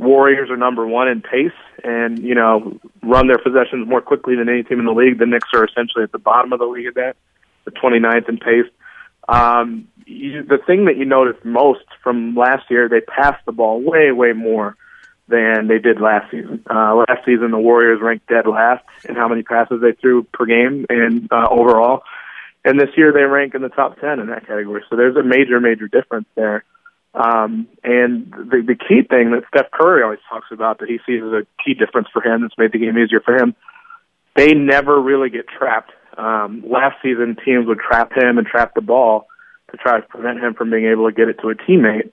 Warriors 0.00 0.48
are 0.48 0.56
number 0.56 0.86
one 0.86 1.08
in 1.08 1.20
pace 1.20 1.52
and, 1.84 2.18
you 2.20 2.34
know, 2.34 2.78
run 3.02 3.26
their 3.26 3.36
possessions 3.36 3.86
more 3.86 4.00
quickly 4.00 4.34
than 4.34 4.48
any 4.48 4.62
team 4.62 4.78
in 4.78 4.86
the 4.86 4.92
league, 4.92 5.18
the 5.18 5.26
Knicks 5.26 5.48
are 5.52 5.64
essentially 5.64 6.04
at 6.04 6.10
the 6.10 6.18
bottom 6.18 6.54
of 6.54 6.58
the 6.58 6.64
league 6.64 6.86
at 6.86 6.94
that, 6.94 7.16
the 7.66 7.70
29th 7.70 8.28
in 8.28 8.38
pace. 8.38 8.64
Um, 9.28 9.88
you, 10.06 10.42
the 10.42 10.58
thing 10.66 10.86
that 10.86 10.96
you 10.96 11.04
noticed 11.04 11.44
most 11.44 11.84
from 12.02 12.34
last 12.34 12.70
year, 12.70 12.88
they 12.88 13.00
passed 13.00 13.44
the 13.46 13.52
ball 13.52 13.80
way, 13.80 14.10
way 14.12 14.32
more 14.32 14.76
than 15.28 15.68
they 15.68 15.78
did 15.78 16.00
last 16.00 16.30
season. 16.30 16.62
Uh, 16.68 16.96
last 16.96 17.24
season, 17.24 17.52
the 17.52 17.58
Warriors 17.58 18.00
ranked 18.02 18.26
dead 18.26 18.46
last 18.46 18.84
in 19.08 19.14
how 19.14 19.28
many 19.28 19.42
passes 19.42 19.80
they 19.80 19.92
threw 19.92 20.24
per 20.24 20.44
game 20.44 20.86
and 20.88 21.28
uh, 21.30 21.46
overall. 21.48 22.02
And 22.64 22.78
this 22.78 22.90
year, 22.96 23.12
they 23.12 23.22
rank 23.22 23.54
in 23.54 23.62
the 23.62 23.68
top 23.68 24.00
10 24.00 24.18
in 24.18 24.26
that 24.26 24.46
category. 24.46 24.82
So 24.90 24.96
there's 24.96 25.16
a 25.16 25.22
major, 25.22 25.60
major 25.60 25.88
difference 25.88 26.26
there. 26.34 26.64
Um, 27.14 27.68
and 27.82 28.30
the, 28.30 28.62
the 28.66 28.74
key 28.74 29.02
thing 29.08 29.30
that 29.30 29.44
Steph 29.48 29.70
Curry 29.72 30.02
always 30.02 30.20
talks 30.28 30.48
about 30.52 30.78
that 30.78 30.88
he 30.88 30.98
sees 31.06 31.22
as 31.22 31.32
a 31.32 31.46
key 31.64 31.74
difference 31.74 32.08
for 32.12 32.22
him 32.22 32.42
that's 32.42 32.58
made 32.58 32.72
the 32.72 32.78
game 32.78 32.98
easier 32.98 33.20
for 33.20 33.34
him, 33.34 33.54
they 34.36 34.52
never 34.52 35.00
really 35.00 35.30
get 35.30 35.46
trapped. 35.48 35.92
Um, 36.20 36.62
last 36.68 36.96
season, 37.02 37.36
teams 37.42 37.66
would 37.66 37.78
trap 37.78 38.12
him 38.12 38.36
and 38.36 38.46
trap 38.46 38.74
the 38.74 38.82
ball 38.82 39.26
to 39.70 39.76
try 39.78 39.98
to 40.00 40.06
prevent 40.06 40.38
him 40.38 40.54
from 40.54 40.70
being 40.70 40.84
able 40.84 41.08
to 41.08 41.14
get 41.14 41.28
it 41.28 41.38
to 41.40 41.48
a 41.48 41.54
teammate. 41.54 42.10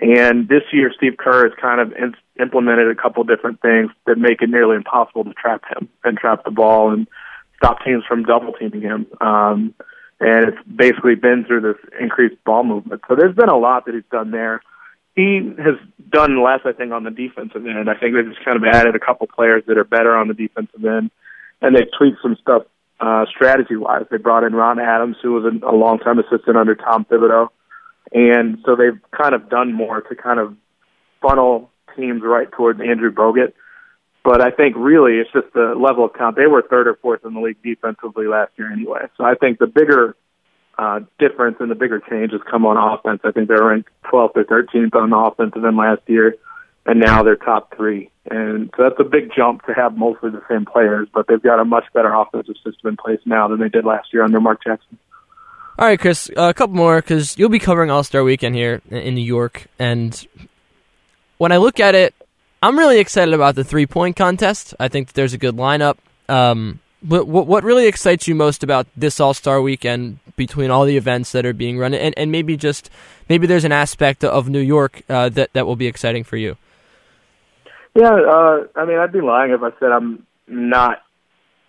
And 0.00 0.48
this 0.48 0.62
year, 0.72 0.90
Steve 0.96 1.16
Kerr 1.18 1.48
has 1.48 1.58
kind 1.60 1.80
of 1.80 1.92
in- 1.92 2.14
implemented 2.40 2.88
a 2.90 2.94
couple 3.00 3.22
different 3.24 3.60
things 3.60 3.90
that 4.06 4.16
make 4.16 4.40
it 4.40 4.48
nearly 4.48 4.76
impossible 4.76 5.24
to 5.24 5.34
trap 5.34 5.62
him 5.68 5.90
and 6.04 6.16
trap 6.16 6.44
the 6.44 6.50
ball 6.50 6.90
and 6.90 7.06
stop 7.56 7.84
teams 7.84 8.02
from 8.08 8.22
double 8.22 8.54
teaming 8.54 8.80
him. 8.80 9.06
Um, 9.20 9.74
and 10.20 10.48
it's 10.48 10.58
basically 10.66 11.16
been 11.16 11.44
through 11.44 11.60
this 11.60 11.92
increased 12.00 12.42
ball 12.44 12.64
movement. 12.64 13.02
So 13.08 13.14
there's 13.14 13.36
been 13.36 13.50
a 13.50 13.58
lot 13.58 13.84
that 13.84 13.94
he's 13.94 14.04
done 14.10 14.30
there. 14.30 14.62
He 15.16 15.52
has 15.58 15.76
done 16.08 16.42
less, 16.42 16.60
I 16.64 16.72
think, 16.72 16.92
on 16.92 17.04
the 17.04 17.10
defensive 17.10 17.66
end. 17.66 17.90
I 17.90 17.94
think 17.94 18.14
they've 18.14 18.32
just 18.32 18.44
kind 18.44 18.56
of 18.56 18.64
added 18.64 18.94
a 18.96 19.00
couple 19.00 19.26
players 19.26 19.64
that 19.66 19.76
are 19.76 19.84
better 19.84 20.16
on 20.16 20.28
the 20.28 20.34
defensive 20.34 20.82
end, 20.82 21.10
and 21.60 21.76
they've 21.76 21.90
tweaked 21.98 22.18
some 22.22 22.36
stuff 22.40 22.62
uh, 23.00 23.24
strategy 23.34 23.76
wise. 23.76 24.04
They 24.10 24.18
brought 24.18 24.44
in 24.44 24.52
Ron 24.52 24.78
Adams, 24.78 25.16
who 25.22 25.32
was 25.32 25.44
a, 25.44 25.66
a 25.66 25.74
long 25.74 25.98
time 25.98 26.18
assistant 26.18 26.56
under 26.56 26.74
Tom 26.74 27.04
Thibodeau. 27.04 27.48
And 28.12 28.58
so 28.64 28.76
they've 28.76 29.00
kind 29.10 29.34
of 29.34 29.48
done 29.48 29.72
more 29.72 30.00
to 30.02 30.14
kind 30.14 30.40
of 30.40 30.56
funnel 31.22 31.70
teams 31.96 32.22
right 32.24 32.50
towards 32.50 32.80
Andrew 32.80 33.12
Bogut. 33.12 33.52
But 34.22 34.42
I 34.42 34.50
think 34.50 34.76
really 34.76 35.14
it's 35.14 35.32
just 35.32 35.52
the 35.54 35.74
level 35.76 36.04
of 36.04 36.14
talent. 36.14 36.36
They 36.36 36.46
were 36.46 36.62
third 36.62 36.88
or 36.88 36.98
fourth 37.00 37.24
in 37.24 37.34
the 37.34 37.40
league 37.40 37.62
defensively 37.62 38.26
last 38.26 38.52
year 38.58 38.70
anyway. 38.70 39.06
So 39.16 39.24
I 39.24 39.34
think 39.34 39.58
the 39.58 39.66
bigger 39.66 40.14
uh, 40.78 41.00
difference 41.18 41.56
and 41.60 41.70
the 41.70 41.74
bigger 41.74 42.00
change 42.00 42.32
has 42.32 42.40
come 42.50 42.66
on 42.66 42.76
offense. 42.76 43.20
I 43.24 43.32
think 43.32 43.48
they're 43.48 43.64
ranked 43.64 43.88
12th 44.12 44.36
or 44.36 44.44
13th 44.44 44.94
on 44.94 45.10
the 45.10 45.16
offensive 45.16 45.64
end 45.64 45.76
last 45.76 46.02
year, 46.06 46.34
and 46.86 47.00
now 47.00 47.22
they're 47.22 47.36
top 47.36 47.74
three. 47.76 48.10
And 48.30 48.70
so 48.76 48.84
that's 48.84 49.00
a 49.00 49.04
big 49.04 49.30
jump 49.34 49.64
to 49.66 49.72
have 49.72 49.96
mostly 49.96 50.30
the 50.30 50.42
same 50.48 50.64
players, 50.64 51.08
but 51.12 51.26
they've 51.26 51.42
got 51.42 51.60
a 51.60 51.64
much 51.64 51.84
better 51.92 52.12
offensive 52.12 52.56
system 52.56 52.90
in 52.90 52.96
place 52.96 53.20
now 53.24 53.48
than 53.48 53.60
they 53.60 53.68
did 53.68 53.84
last 53.84 54.12
year 54.12 54.22
under 54.22 54.40
Mark 54.40 54.62
Jackson. 54.64 54.98
All 55.78 55.86
right, 55.86 55.98
Chris, 55.98 56.30
a 56.36 56.52
couple 56.52 56.76
more 56.76 57.00
because 57.00 57.38
you'll 57.38 57.48
be 57.48 57.58
covering 57.58 57.90
All 57.90 58.04
Star 58.04 58.22
Weekend 58.22 58.54
here 58.54 58.82
in 58.90 59.14
New 59.14 59.24
York, 59.24 59.66
and 59.78 60.26
when 61.38 61.52
I 61.52 61.56
look 61.56 61.80
at 61.80 61.94
it, 61.94 62.14
I'm 62.62 62.78
really 62.78 62.98
excited 62.98 63.32
about 63.32 63.54
the 63.54 63.64
three 63.64 63.86
point 63.86 64.14
contest. 64.16 64.74
I 64.78 64.88
think 64.88 65.14
there's 65.14 65.32
a 65.32 65.38
good 65.38 65.56
lineup. 65.56 65.96
Um, 66.28 66.80
what, 67.00 67.26
what 67.26 67.64
really 67.64 67.86
excites 67.86 68.28
you 68.28 68.34
most 68.34 68.62
about 68.62 68.86
this 68.94 69.20
All 69.20 69.32
Star 69.32 69.62
Weekend 69.62 70.18
between 70.36 70.70
all 70.70 70.84
the 70.84 70.98
events 70.98 71.32
that 71.32 71.46
are 71.46 71.54
being 71.54 71.78
run, 71.78 71.94
and, 71.94 72.16
and 72.18 72.30
maybe 72.30 72.58
just 72.58 72.90
maybe 73.30 73.46
there's 73.46 73.64
an 73.64 73.72
aspect 73.72 74.22
of 74.22 74.50
New 74.50 74.60
York 74.60 75.02
uh, 75.08 75.30
that 75.30 75.52
that 75.54 75.66
will 75.66 75.76
be 75.76 75.86
exciting 75.86 76.24
for 76.24 76.36
you. 76.36 76.58
Yeah, 77.94 78.12
uh, 78.12 78.66
I 78.76 78.84
mean, 78.84 78.98
I'd 78.98 79.12
be 79.12 79.20
lying 79.20 79.52
if 79.52 79.62
I 79.62 79.70
said 79.80 79.90
I'm 79.90 80.26
not 80.46 81.02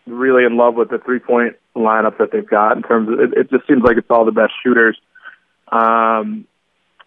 really 0.05 0.45
in 0.45 0.57
love 0.57 0.75
with 0.75 0.89
the 0.89 0.99
three 0.99 1.19
point 1.19 1.55
lineup 1.75 2.17
that 2.17 2.31
they've 2.31 2.47
got 2.47 2.75
in 2.75 2.83
terms 2.83 3.09
of 3.09 3.19
it, 3.19 3.37
it 3.37 3.49
just 3.49 3.67
seems 3.67 3.81
like 3.83 3.97
it's 3.97 4.09
all 4.09 4.25
the 4.25 4.31
best 4.31 4.53
shooters. 4.63 4.97
Um, 5.71 6.45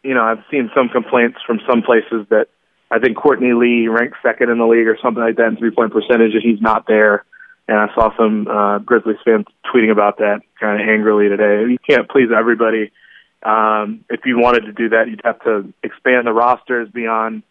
you 0.03 0.15
know, 0.15 0.23
I've 0.23 0.45
seen 0.51 0.71
some 0.75 0.89
complaints 0.89 1.39
from 1.47 1.61
some 1.69 1.83
places 1.83 2.27
that 2.31 2.47
I 2.91 2.99
think 2.99 3.17
Courtney 3.17 3.53
Lee 3.53 3.89
ranked 3.89 4.17
second 4.23 4.51
in 4.51 4.59
the 4.59 4.67
league 4.67 4.87
or 4.87 4.99
something 5.03 5.23
like 5.23 5.37
that 5.37 5.49
in 5.49 5.57
three 5.57 5.71
point 5.71 5.93
percentage, 5.93 6.35
and 6.35 6.43
he's 6.43 6.61
not 6.61 6.87
there. 6.87 7.25
And 7.67 7.79
I 7.79 7.87
saw 7.95 8.15
some 8.17 8.47
uh, 8.47 8.79
Grizzlies 8.79 9.17
fans 9.25 9.47
tweeting 9.73 9.91
about 9.91 10.19
that 10.19 10.41
kind 10.61 10.81
of 10.81 10.87
angrily 10.87 11.29
today. 11.29 11.71
You 11.71 11.79
can't 11.89 12.09
please 12.09 12.29
everybody. 12.37 12.93
Um, 13.43 14.05
if 14.11 14.21
you 14.25 14.39
wanted 14.39 14.67
to 14.67 14.73
do 14.73 14.91
that, 14.91 15.09
you'd 15.09 15.23
have 15.25 15.41
to 15.45 15.73
expand 15.83 16.27
the 16.27 16.33
rosters 16.33 16.89
beyond 16.91 17.43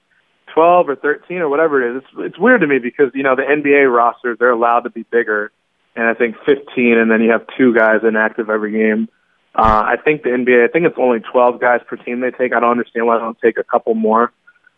12 0.53 0.89
or 0.89 0.95
13 0.95 1.37
or 1.37 1.49
whatever 1.49 1.81
it 1.81 1.97
is. 1.97 2.03
It's, 2.03 2.33
it's 2.33 2.39
weird 2.39 2.61
to 2.61 2.67
me 2.67 2.79
because, 2.79 3.11
you 3.13 3.23
know, 3.23 3.35
the 3.35 3.43
NBA 3.43 3.93
rosters, 3.93 4.37
they're 4.39 4.51
allowed 4.51 4.81
to 4.81 4.89
be 4.89 5.03
bigger 5.03 5.51
and 5.95 6.07
I 6.07 6.13
think 6.13 6.35
15, 6.45 6.97
and 6.97 7.09
then 7.11 7.21
you 7.21 7.31
have 7.31 7.45
two 7.57 7.73
guys 7.73 8.01
inactive 8.07 8.49
every 8.49 8.71
game. 8.71 9.09
Uh, 9.55 9.83
I 9.85 9.95
think 10.03 10.23
the 10.23 10.29
NBA, 10.29 10.67
I 10.67 10.71
think 10.71 10.85
it's 10.85 10.97
only 10.97 11.19
12 11.19 11.61
guys 11.61 11.81
per 11.87 11.97
team 11.97 12.19
they 12.19 12.31
take. 12.31 12.53
I 12.53 12.59
don't 12.59 12.71
understand 12.71 13.05
why 13.05 13.17
they 13.17 13.23
don't 13.23 13.37
take 13.39 13.57
a 13.59 13.63
couple 13.63 13.93
more 13.93 14.31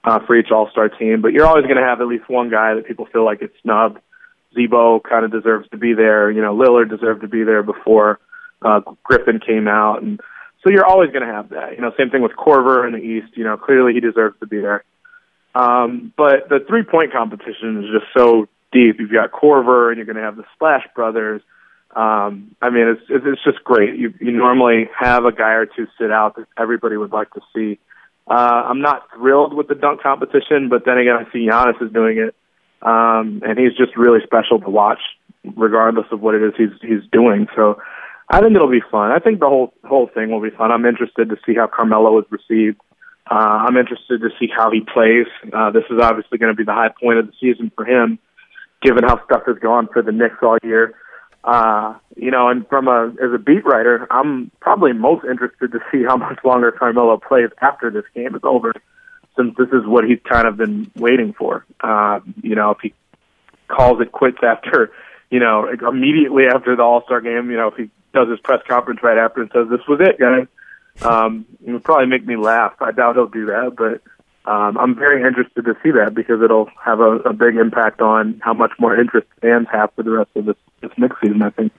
uh, 0.03 0.19
for 0.25 0.35
each 0.35 0.51
All 0.51 0.69
Star 0.69 0.89
team, 0.89 1.21
but 1.21 1.31
you're 1.31 1.45
always 1.45 1.63
going 1.63 1.77
to 1.77 1.83
have 1.83 2.01
at 2.01 2.07
least 2.07 2.29
one 2.29 2.49
guy 2.49 2.73
that 2.75 2.85
people 2.85 3.07
feel 3.11 3.23
like 3.23 3.41
it's 3.41 3.55
snubbed. 3.61 3.99
Z-Bo 4.53 5.01
kind 5.07 5.23
of 5.23 5.31
deserves 5.31 5.69
to 5.69 5.77
be 5.77 5.93
there. 5.93 6.29
You 6.29 6.41
know, 6.41 6.55
Lillard 6.55 6.89
deserved 6.89 7.21
to 7.21 7.27
be 7.27 7.43
there 7.43 7.63
before 7.63 8.19
uh, 8.61 8.81
Griffin 9.03 9.39
came 9.39 9.67
out, 9.67 10.01
and 10.01 10.19
so 10.63 10.69
you're 10.69 10.85
always 10.85 11.11
going 11.11 11.25
to 11.25 11.33
have 11.33 11.49
that. 11.49 11.75
You 11.75 11.81
know, 11.81 11.91
same 11.97 12.09
thing 12.09 12.21
with 12.21 12.33
Korver 12.33 12.85
in 12.85 12.93
the 12.93 12.99
East. 12.99 13.37
You 13.37 13.45
know, 13.45 13.55
clearly 13.55 13.93
he 13.93 13.99
deserves 14.01 14.37
to 14.41 14.47
be 14.47 14.59
there. 14.59 14.83
Um, 15.55 16.13
but 16.17 16.49
the 16.49 16.59
three 16.67 16.83
point 16.83 17.13
competition 17.13 17.83
is 17.83 17.89
just 17.91 18.11
so 18.15 18.47
deep. 18.71 18.99
You've 18.99 19.11
got 19.11 19.31
Korver, 19.31 19.87
and 19.87 19.97
you're 19.97 20.05
going 20.05 20.17
to 20.17 20.21
have 20.21 20.35
the 20.35 20.43
Splash 20.53 20.85
Brothers. 20.93 21.41
Um, 21.95 22.55
I 22.61 22.69
mean, 22.69 22.87
it's 22.89 23.01
it's 23.09 23.43
just 23.43 23.63
great. 23.63 23.97
You 23.97 24.13
you 24.19 24.33
normally 24.33 24.89
have 24.99 25.23
a 25.23 25.31
guy 25.31 25.53
or 25.53 25.65
two 25.65 25.87
sit 25.97 26.11
out 26.11 26.35
that 26.35 26.45
everybody 26.57 26.97
would 26.97 27.13
like 27.13 27.31
to 27.31 27.41
see. 27.55 27.79
Uh, 28.27 28.33
I'm 28.67 28.81
not 28.81 29.07
thrilled 29.15 29.53
with 29.53 29.69
the 29.69 29.75
dunk 29.75 30.01
competition, 30.01 30.67
but 30.67 30.83
then 30.85 30.97
again, 30.97 31.15
I 31.15 31.31
see 31.31 31.47
Giannis 31.47 31.81
is 31.81 31.93
doing 31.93 32.17
it, 32.17 32.35
um, 32.81 33.41
and 33.45 33.57
he's 33.57 33.77
just 33.77 33.95
really 33.95 34.19
special 34.25 34.59
to 34.59 34.69
watch, 34.69 34.99
regardless 35.55 36.07
of 36.11 36.19
what 36.19 36.35
it 36.35 36.43
is 36.43 36.53
he's 36.57 36.81
he's 36.81 37.09
doing. 37.13 37.47
So, 37.55 37.79
I 38.29 38.41
think 38.41 38.55
it'll 38.55 38.69
be 38.69 38.83
fun. 38.91 39.11
I 39.11 39.19
think 39.19 39.39
the 39.39 39.47
whole 39.47 39.73
whole 39.85 40.07
thing 40.13 40.31
will 40.31 40.41
be 40.41 40.49
fun. 40.49 40.71
I'm 40.71 40.85
interested 40.85 41.29
to 41.29 41.37
see 41.45 41.53
how 41.55 41.67
Carmelo 41.67 42.19
is 42.19 42.25
received. 42.29 42.81
Uh, 43.29 43.65
I'm 43.67 43.77
interested 43.77 44.21
to 44.21 44.29
see 44.39 44.47
how 44.55 44.71
he 44.71 44.81
plays. 44.81 45.25
Uh, 45.51 45.71
this 45.71 45.83
is 45.89 45.99
obviously 46.01 46.37
going 46.37 46.53
to 46.53 46.57
be 46.57 46.63
the 46.63 46.73
high 46.73 46.89
point 47.01 47.19
of 47.19 47.27
the 47.27 47.33
season 47.39 47.71
for 47.75 47.85
him, 47.85 48.19
given 48.81 49.03
how 49.03 49.23
stuff 49.25 49.43
has 49.47 49.57
gone 49.57 49.87
for 49.91 50.01
the 50.01 50.11
Knicks 50.11 50.37
all 50.41 50.57
year. 50.63 50.93
Uh, 51.43 51.95
you 52.15 52.31
know, 52.31 52.49
and 52.49 52.67
from 52.67 52.87
a 52.87 53.07
as 53.23 53.31
a 53.33 53.37
beat 53.37 53.65
writer, 53.65 54.07
I'm 54.09 54.51
probably 54.59 54.93
most 54.93 55.25
interested 55.25 55.71
to 55.73 55.79
see 55.91 56.03
how 56.03 56.17
much 56.17 56.39
longer 56.43 56.71
Carmelo 56.71 57.17
plays 57.17 57.49
after 57.61 57.91
this 57.91 58.05
game 58.15 58.35
is 58.35 58.41
over, 58.43 58.73
since 59.37 59.55
this 59.57 59.69
is 59.69 59.85
what 59.85 60.05
he's 60.05 60.19
kind 60.27 60.47
of 60.47 60.57
been 60.57 60.91
waiting 60.95 61.33
for. 61.33 61.65
Uh, 61.81 62.19
you 62.41 62.55
know, 62.55 62.71
if 62.71 62.79
he 62.81 62.93
calls 63.67 64.01
it 64.01 64.11
quits 64.11 64.39
after, 64.43 64.91
you 65.29 65.39
know, 65.39 65.69
immediately 65.87 66.45
after 66.47 66.75
the 66.75 66.81
All 66.81 67.03
Star 67.05 67.21
game, 67.21 67.51
you 67.51 67.57
know, 67.57 67.67
if 67.67 67.75
he 67.75 67.91
does 68.11 68.27
his 68.27 68.39
press 68.39 68.61
conference 68.67 69.01
right 69.03 69.17
after 69.17 69.41
and 69.41 69.51
says, 69.53 69.67
"This 69.69 69.85
was 69.87 69.99
it, 70.01 70.19
guys," 70.19 70.47
um, 71.01 71.45
it 71.65 71.71
would 71.71 71.83
probably 71.83 72.07
make 72.07 72.25
me 72.25 72.35
laugh. 72.35 72.73
I 72.79 72.91
doubt 72.91 73.15
he'll 73.15 73.27
do 73.27 73.47
that, 73.47 73.75
but 73.77 74.01
um, 74.49 74.77
I'm 74.77 74.95
very 74.95 75.23
interested 75.23 75.65
to 75.65 75.75
see 75.83 75.91
that 75.91 76.13
because 76.13 76.41
it'll 76.41 76.69
have 76.83 76.99
a, 76.99 77.17
a 77.17 77.33
big 77.33 77.55
impact 77.55 78.01
on 78.01 78.39
how 78.43 78.53
much 78.53 78.71
more 78.79 78.99
interest 78.99 79.27
fans 79.41 79.67
have 79.71 79.91
for 79.93 80.03
the 80.03 80.11
rest 80.11 80.29
of 80.35 80.45
this, 80.45 80.55
this 80.81 80.91
next 80.97 81.19
season. 81.21 81.41
I 81.41 81.49
think. 81.49 81.73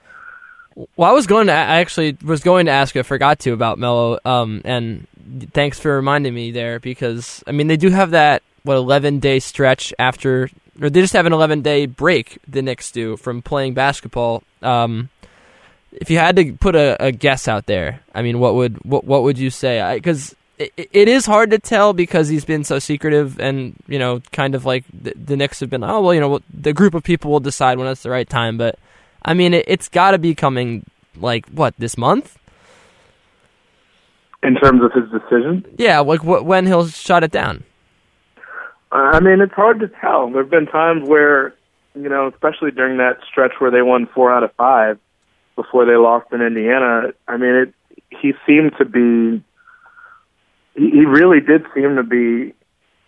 Well, 0.95 1.09
I 1.09 1.13
was 1.13 1.27
going 1.27 1.47
to. 1.47 1.53
I 1.53 1.79
actually 1.79 2.17
was 2.23 2.41
going 2.41 2.67
to 2.67 2.71
ask. 2.71 2.95
I 2.95 3.03
forgot 3.03 3.39
to 3.39 3.51
about 3.51 3.79
Melo. 3.79 4.19
Um, 4.25 4.61
and 4.65 5.07
thanks 5.53 5.79
for 5.79 5.95
reminding 5.95 6.33
me 6.33 6.51
there 6.51 6.79
because 6.79 7.43
I 7.47 7.51
mean 7.51 7.67
they 7.67 7.77
do 7.77 7.89
have 7.89 8.11
that 8.11 8.43
what 8.63 8.77
11 8.77 9.19
day 9.19 9.39
stretch 9.39 9.93
after, 9.97 10.49
or 10.81 10.89
they 10.89 11.01
just 11.01 11.13
have 11.13 11.25
an 11.25 11.33
11 11.33 11.61
day 11.61 11.85
break. 11.85 12.37
The 12.47 12.61
Knicks 12.61 12.91
do 12.91 13.17
from 13.17 13.41
playing 13.41 13.73
basketball. 13.73 14.43
Um, 14.61 15.09
if 15.91 16.09
you 16.09 16.17
had 16.17 16.35
to 16.35 16.53
put 16.53 16.75
a, 16.75 17.01
a 17.03 17.11
guess 17.11 17.47
out 17.47 17.65
there, 17.65 18.01
I 18.13 18.21
mean, 18.21 18.39
what 18.39 18.55
would 18.55 18.77
what 18.83 19.03
what 19.05 19.23
would 19.23 19.37
you 19.37 19.49
say? 19.49 19.95
Because 19.95 20.35
it, 20.57 20.73
it 20.75 21.07
is 21.07 21.25
hard 21.25 21.51
to 21.51 21.59
tell 21.59 21.93
because 21.93 22.27
he's 22.29 22.45
been 22.45 22.63
so 22.63 22.79
secretive 22.79 23.39
and 23.39 23.75
you 23.87 23.99
know 23.99 24.21
kind 24.31 24.55
of 24.55 24.65
like 24.65 24.83
the, 24.91 25.13
the 25.15 25.37
Knicks 25.37 25.59
have 25.59 25.69
been 25.69 25.83
oh 25.83 26.01
well 26.01 26.13
you 26.13 26.19
know 26.19 26.39
the 26.53 26.73
group 26.73 26.93
of 26.93 27.03
people 27.03 27.31
will 27.31 27.39
decide 27.39 27.77
when 27.77 27.87
it's 27.87 28.03
the 28.03 28.09
right 28.09 28.27
time. 28.27 28.57
But 28.57 28.79
I 29.23 29.33
mean 29.33 29.53
it, 29.53 29.65
it's 29.67 29.87
got 29.87 30.11
to 30.11 30.17
be 30.17 30.35
coming 30.35 30.85
like 31.15 31.47
what 31.49 31.75
this 31.77 31.97
month? 31.97 32.37
In 34.43 34.55
terms 34.55 34.81
of 34.83 34.91
his 34.93 35.09
decision? 35.11 35.65
Yeah 35.77 35.99
like 35.99 36.21
wh- 36.21 36.45
when 36.45 36.65
he'll 36.65 36.87
shut 36.87 37.23
it 37.23 37.31
down. 37.31 37.63
I 38.91 39.19
mean 39.19 39.41
it's 39.41 39.53
hard 39.53 39.79
to 39.81 39.87
tell. 40.01 40.29
There've 40.31 40.49
been 40.49 40.67
times 40.67 41.07
where 41.07 41.53
you 41.95 42.09
know 42.09 42.27
especially 42.27 42.71
during 42.71 42.97
that 42.97 43.19
stretch 43.29 43.53
where 43.59 43.71
they 43.71 43.81
won 43.81 44.07
4 44.13 44.33
out 44.33 44.43
of 44.43 44.53
5 44.55 44.99
before 45.57 45.85
they 45.85 45.97
lost 45.97 46.27
in 46.31 46.41
Indiana 46.41 47.11
I 47.27 47.35
mean 47.35 47.55
it 47.55 47.73
he 48.09 48.33
seemed 48.45 48.71
to 48.77 48.85
be 48.85 49.43
he 50.75 51.05
really 51.05 51.39
did 51.41 51.63
seem 51.73 51.95
to 51.95 52.03
be 52.03 52.53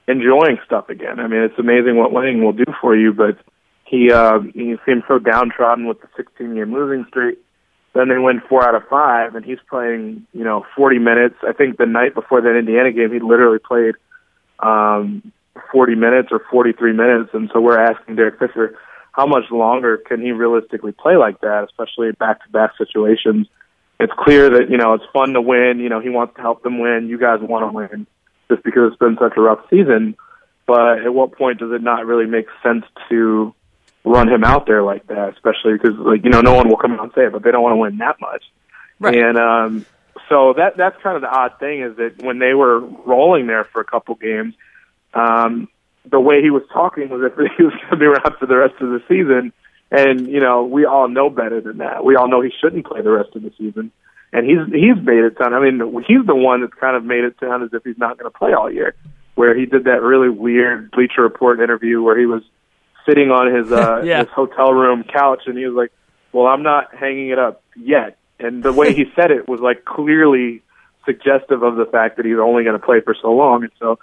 enjoying 0.07 0.57
stuff 0.65 0.89
again. 0.89 1.19
I 1.19 1.27
mean, 1.27 1.41
it's 1.41 1.59
amazing 1.59 1.95
what 1.95 2.11
winning 2.11 2.43
will 2.43 2.51
do 2.51 2.65
for 2.81 2.95
you, 2.95 3.13
but 3.13 3.37
he 3.85 4.11
uh, 4.11 4.39
he 4.53 4.75
seemed 4.85 5.03
so 5.07 5.19
downtrodden 5.19 5.87
with 5.87 6.01
the 6.01 6.07
16 6.17 6.55
game 6.55 6.73
losing 6.73 7.05
streak. 7.07 7.37
Then 7.93 8.09
they 8.09 8.17
win 8.17 8.41
four 8.47 8.67
out 8.67 8.75
of 8.75 8.87
five, 8.89 9.35
and 9.35 9.45
he's 9.45 9.57
playing, 9.69 10.25
you 10.33 10.43
know, 10.43 10.65
40 10.75 10.99
minutes. 10.99 11.35
I 11.47 11.53
think 11.53 11.77
the 11.77 11.87
night 11.87 12.13
before 12.13 12.41
that 12.41 12.57
Indiana 12.57 12.91
game, 12.91 13.11
he 13.11 13.19
literally 13.19 13.57
played 13.57 13.95
um, 14.59 15.31
40 15.71 15.95
minutes 15.95 16.29
or 16.31 16.41
43 16.51 16.93
minutes. 16.93 17.31
And 17.33 17.49
so 17.51 17.59
we're 17.59 17.79
asking 17.79 18.15
Derek 18.15 18.37
Fisher, 18.37 18.77
how 19.19 19.25
much 19.27 19.51
longer 19.51 19.97
can 19.97 20.21
he 20.21 20.31
realistically 20.31 20.93
play 20.93 21.17
like 21.17 21.41
that, 21.41 21.65
especially 21.65 22.07
in 22.07 22.13
back-to-back 22.13 22.71
situations? 22.77 23.47
it's 23.99 24.13
clear 24.17 24.49
that 24.49 24.69
you 24.69 24.77
know 24.77 24.93
it's 24.93 25.03
fun 25.11 25.33
to 25.33 25.41
win. 25.41 25.79
You 25.79 25.89
know, 25.89 25.99
he 25.99 26.09
wants 26.09 26.35
to 26.35 26.41
help 26.41 26.63
them 26.63 26.79
win. 26.79 27.09
You 27.09 27.19
guys 27.19 27.39
want 27.41 27.69
to 27.69 27.75
win, 27.75 28.07
just 28.49 28.63
because 28.63 28.91
it's 28.91 28.99
been 28.99 29.17
such 29.19 29.33
a 29.37 29.41
rough 29.41 29.59
season. 29.69 30.15
But 30.65 30.99
at 30.99 31.13
what 31.13 31.37
point 31.37 31.59
does 31.59 31.71
it 31.71 31.81
not 31.81 32.05
really 32.05 32.25
make 32.25 32.45
sense 32.63 32.85
to 33.09 33.53
run 34.05 34.29
him 34.29 34.43
out 34.43 34.67
there 34.67 34.83
like 34.83 35.07
that? 35.07 35.33
Especially 35.33 35.73
because, 35.73 35.97
like, 35.97 36.23
you 36.23 36.29
know, 36.29 36.41
no 36.41 36.53
one 36.53 36.69
will 36.69 36.77
come 36.77 36.93
out 36.93 37.03
and 37.03 37.11
say 37.13 37.25
it, 37.25 37.33
but 37.33 37.43
they 37.43 37.51
don't 37.51 37.63
want 37.63 37.73
to 37.73 37.77
win 37.77 37.97
that 37.97 38.21
much. 38.21 38.43
Right. 38.99 39.17
And 39.17 39.37
um, 39.37 39.85
so 40.29 40.53
that 40.53 40.77
that's 40.77 41.01
kind 41.01 41.15
of 41.15 41.21
the 41.21 41.29
odd 41.29 41.59
thing 41.59 41.81
is 41.81 41.97
that 41.97 42.23
when 42.23 42.39
they 42.39 42.53
were 42.53 42.79
rolling 42.79 43.47
there 43.47 43.65
for 43.65 43.81
a 43.81 43.85
couple 43.85 44.15
games, 44.15 44.53
um, 45.13 45.67
the 46.05 46.19
way 46.19 46.41
he 46.41 46.49
was 46.49 46.63
talking 46.71 47.09
was 47.09 47.21
if 47.23 47.33
he 47.57 47.63
was 47.63 47.73
going 47.73 47.89
to 47.91 47.97
be 47.97 48.05
around 48.05 48.37
for 48.39 48.45
the 48.45 48.57
rest 48.57 48.75
of 48.81 48.89
the 48.89 49.01
season 49.07 49.53
and 49.91 50.27
you 50.27 50.39
know, 50.39 50.63
we 50.63 50.85
all 50.85 51.07
know 51.07 51.29
better 51.29 51.61
than 51.61 51.79
that. 51.79 52.05
We 52.05 52.15
all 52.15 52.29
know 52.29 52.41
he 52.41 52.51
shouldn't 52.61 52.85
play 52.85 53.01
the 53.01 53.11
rest 53.11 53.35
of 53.35 53.41
the 53.41 53.51
season. 53.57 53.91
And 54.31 54.45
he's 54.45 54.59
he's 54.71 55.03
made 55.03 55.23
it 55.23 55.37
sound. 55.41 55.55
I 55.55 55.59
mean, 55.59 55.79
he's 56.07 56.25
the 56.25 56.35
one 56.35 56.61
that's 56.61 56.73
kind 56.79 56.95
of 56.95 57.03
made 57.03 57.23
it 57.23 57.35
sound 57.39 57.63
as 57.63 57.69
if 57.73 57.83
he's 57.83 57.97
not 57.97 58.19
going 58.19 58.31
to 58.31 58.37
play 58.37 58.53
all 58.53 58.71
year. 58.71 58.93
Where 59.33 59.57
he 59.57 59.65
did 59.65 59.85
that 59.85 60.01
really 60.01 60.29
weird 60.29 60.91
Bleacher 60.91 61.23
Report 61.23 61.59
interview 61.59 62.03
where 62.03 62.19
he 62.19 62.25
was 62.25 62.43
sitting 63.07 63.31
on 63.31 63.55
his 63.55 63.71
uh 63.71 64.01
yeah. 64.03 64.19
his 64.19 64.27
hotel 64.29 64.73
room 64.73 65.03
couch 65.03 65.43
and 65.47 65.57
he 65.57 65.65
was 65.65 65.75
like, 65.75 65.91
"Well, 66.31 66.45
I'm 66.45 66.61
not 66.61 66.93
hanging 66.95 67.29
it 67.29 67.39
up 67.39 67.63
yet." 67.75 68.17
And 68.39 68.61
the 68.61 68.71
way 68.71 68.93
he 68.93 69.05
said 69.15 69.31
it 69.31 69.47
was 69.47 69.61
like 69.61 69.83
clearly 69.83 70.61
suggestive 71.05 71.63
of 71.63 71.77
the 71.77 71.85
fact 71.91 72.17
that 72.17 72.25
he's 72.25 72.37
only 72.37 72.63
going 72.63 72.79
to 72.79 72.85
play 72.85 73.01
for 73.01 73.15
so 73.19 73.31
long. 73.31 73.63
And 73.63 73.71
so 73.79 73.97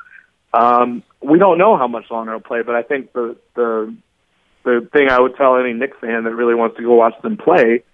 um, 0.56 1.02
we 1.22 1.38
don't 1.38 1.58
know 1.58 1.76
how 1.76 1.88
much 1.88 2.10
longer 2.10 2.32
he'll 2.32 2.40
play, 2.40 2.62
but 2.64 2.74
I 2.74 2.82
think 2.82 3.12
the 3.12 3.36
the 3.54 3.94
the 4.64 4.88
thing 4.92 5.08
I 5.10 5.20
would 5.20 5.36
tell 5.36 5.56
any 5.56 5.72
Knicks 5.72 5.96
fan 6.00 6.24
that 6.24 6.34
really 6.34 6.54
wants 6.54 6.76
to 6.76 6.82
go 6.82 6.94
watch 6.94 7.14
them 7.22 7.36
play 7.36 7.84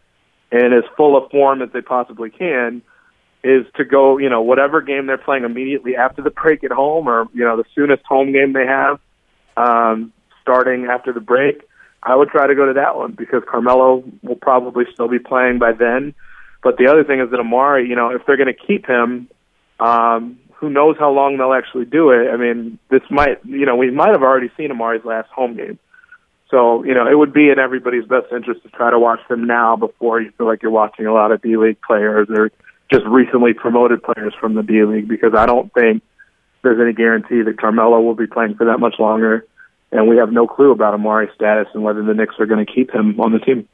and 0.52 0.74
as 0.74 0.84
full 0.96 1.16
of 1.16 1.30
form 1.30 1.62
as 1.62 1.70
they 1.72 1.80
possibly 1.80 2.30
can 2.30 2.82
is 3.42 3.66
to 3.76 3.84
go, 3.84 4.18
you 4.18 4.28
know, 4.28 4.42
whatever 4.42 4.82
game 4.82 5.06
they're 5.06 5.18
playing 5.18 5.44
immediately 5.44 5.96
after 5.96 6.22
the 6.22 6.30
break 6.30 6.62
at 6.62 6.70
home 6.70 7.08
or, 7.08 7.26
you 7.32 7.44
know, 7.44 7.56
the 7.56 7.64
soonest 7.74 8.04
home 8.04 8.32
game 8.32 8.52
they 8.52 8.66
have, 8.66 9.00
um, 9.56 10.12
starting 10.42 10.86
after 10.90 11.12
the 11.12 11.20
break. 11.20 11.62
I 12.02 12.14
would 12.14 12.28
try 12.28 12.46
to 12.46 12.54
go 12.54 12.66
to 12.66 12.74
that 12.74 12.96
one 12.96 13.12
because 13.12 13.42
Carmelo 13.50 14.04
will 14.22 14.36
probably 14.36 14.84
still 14.92 15.08
be 15.08 15.18
playing 15.18 15.58
by 15.58 15.72
then. 15.72 16.14
But 16.62 16.76
the 16.76 16.88
other 16.88 17.02
thing 17.02 17.20
is 17.20 17.30
that 17.30 17.40
Amar'e, 17.40 17.88
you 17.88 17.96
know, 17.96 18.10
if 18.10 18.22
they're 18.26 18.36
going 18.36 18.52
to 18.52 18.66
keep 18.66 18.86
him, 18.86 19.28
um, 19.80 20.38
who 20.62 20.70
knows 20.70 20.94
how 20.96 21.10
long 21.10 21.36
they'll 21.36 21.52
actually 21.52 21.84
do 21.84 22.10
it. 22.10 22.30
I 22.30 22.36
mean, 22.36 22.78
this 22.88 23.02
might, 23.10 23.44
you 23.44 23.66
know, 23.66 23.74
we 23.74 23.90
might 23.90 24.10
have 24.10 24.22
already 24.22 24.48
seen 24.56 24.70
Amar'e's 24.70 25.04
last 25.04 25.28
home 25.30 25.56
game. 25.56 25.76
So, 26.52 26.84
you 26.84 26.94
know, 26.94 27.08
it 27.10 27.18
would 27.18 27.32
be 27.32 27.50
in 27.50 27.58
everybody's 27.58 28.04
best 28.04 28.26
interest 28.30 28.62
to 28.62 28.68
try 28.68 28.92
to 28.92 28.98
watch 28.98 29.18
them 29.28 29.44
now 29.44 29.74
before 29.74 30.20
you 30.20 30.30
feel 30.38 30.46
like 30.46 30.62
you're 30.62 30.70
watching 30.70 31.06
a 31.06 31.12
lot 31.12 31.32
of 31.32 31.42
D 31.42 31.56
League 31.56 31.80
players 31.84 32.28
or 32.30 32.52
just 32.92 33.04
recently 33.06 33.54
promoted 33.54 34.04
players 34.04 34.34
from 34.38 34.54
the 34.54 34.62
D 34.62 34.84
League 34.84 35.08
because 35.08 35.34
I 35.34 35.46
don't 35.46 35.72
think 35.74 36.04
there's 36.62 36.80
any 36.80 36.92
guarantee 36.92 37.42
that 37.42 37.58
Carmelo 37.58 38.00
will 38.00 38.14
be 38.14 38.28
playing 38.28 38.54
for 38.54 38.66
that 38.66 38.78
much 38.78 39.00
longer. 39.00 39.44
And 39.90 40.06
we 40.06 40.18
have 40.18 40.30
no 40.30 40.46
clue 40.46 40.70
about 40.70 40.94
Amar'e's 40.94 41.34
status 41.34 41.66
and 41.74 41.82
whether 41.82 42.04
the 42.04 42.14
Knicks 42.14 42.36
are 42.38 42.46
going 42.46 42.64
to 42.64 42.72
keep 42.72 42.94
him 42.94 43.18
on 43.20 43.32
the 43.32 43.40
team. 43.40 43.68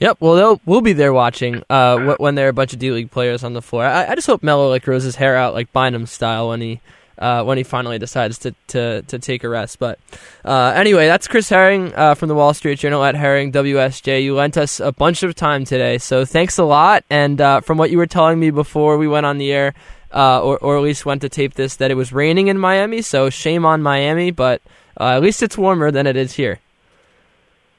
Yep. 0.00 0.18
Well, 0.20 0.60
we'll 0.64 0.80
be 0.80 0.92
there 0.92 1.12
watching 1.12 1.62
uh, 1.68 2.14
when 2.18 2.36
there 2.36 2.46
are 2.46 2.50
a 2.50 2.54
bunch 2.54 2.72
of 2.72 2.78
D 2.78 2.90
League 2.90 3.10
players 3.10 3.42
on 3.42 3.52
the 3.52 3.62
floor. 3.62 3.84
I, 3.84 4.12
I 4.12 4.14
just 4.14 4.26
hope 4.26 4.42
Melo 4.42 4.68
like 4.68 4.84
grows 4.84 5.02
his 5.02 5.16
hair 5.16 5.36
out 5.36 5.54
like 5.54 5.72
Bynum 5.72 6.06
style 6.06 6.50
when 6.50 6.60
he 6.60 6.80
uh, 7.18 7.42
when 7.42 7.58
he 7.58 7.64
finally 7.64 7.98
decides 7.98 8.38
to, 8.38 8.54
to, 8.68 9.02
to 9.02 9.18
take 9.18 9.42
a 9.44 9.48
rest. 9.48 9.78
But 9.78 9.98
uh, 10.44 10.72
anyway, 10.76 11.06
that's 11.06 11.26
Chris 11.26 11.48
Herring 11.48 11.92
uh, 11.94 12.14
from 12.14 12.28
the 12.28 12.34
Wall 12.34 12.54
Street 12.54 12.78
Journal 12.78 13.02
at 13.04 13.16
Herring 13.16 13.50
WSJ. 13.52 14.22
You 14.22 14.36
lent 14.36 14.56
us 14.56 14.80
a 14.80 14.92
bunch 14.92 15.22
of 15.22 15.34
time 15.34 15.64
today, 15.64 15.98
so 15.98 16.24
thanks 16.24 16.58
a 16.58 16.64
lot. 16.64 17.04
And 17.10 17.40
uh, 17.40 17.60
from 17.60 17.76
what 17.76 17.90
you 17.90 17.98
were 17.98 18.06
telling 18.06 18.38
me 18.38 18.50
before 18.50 18.98
we 18.98 19.08
went 19.08 19.26
on 19.26 19.38
the 19.38 19.52
air, 19.52 19.74
uh, 20.14 20.40
or, 20.40 20.58
or 20.58 20.76
at 20.76 20.82
least 20.82 21.04
went 21.04 21.22
to 21.22 21.28
tape 21.28 21.54
this, 21.54 21.76
that 21.76 21.90
it 21.90 21.94
was 21.94 22.12
raining 22.12 22.46
in 22.46 22.56
Miami, 22.56 23.02
so 23.02 23.30
shame 23.30 23.66
on 23.66 23.82
Miami, 23.82 24.30
but 24.30 24.62
uh, 24.98 25.16
at 25.16 25.22
least 25.22 25.42
it's 25.42 25.58
warmer 25.58 25.90
than 25.90 26.06
it 26.06 26.16
is 26.16 26.34
here. 26.34 26.60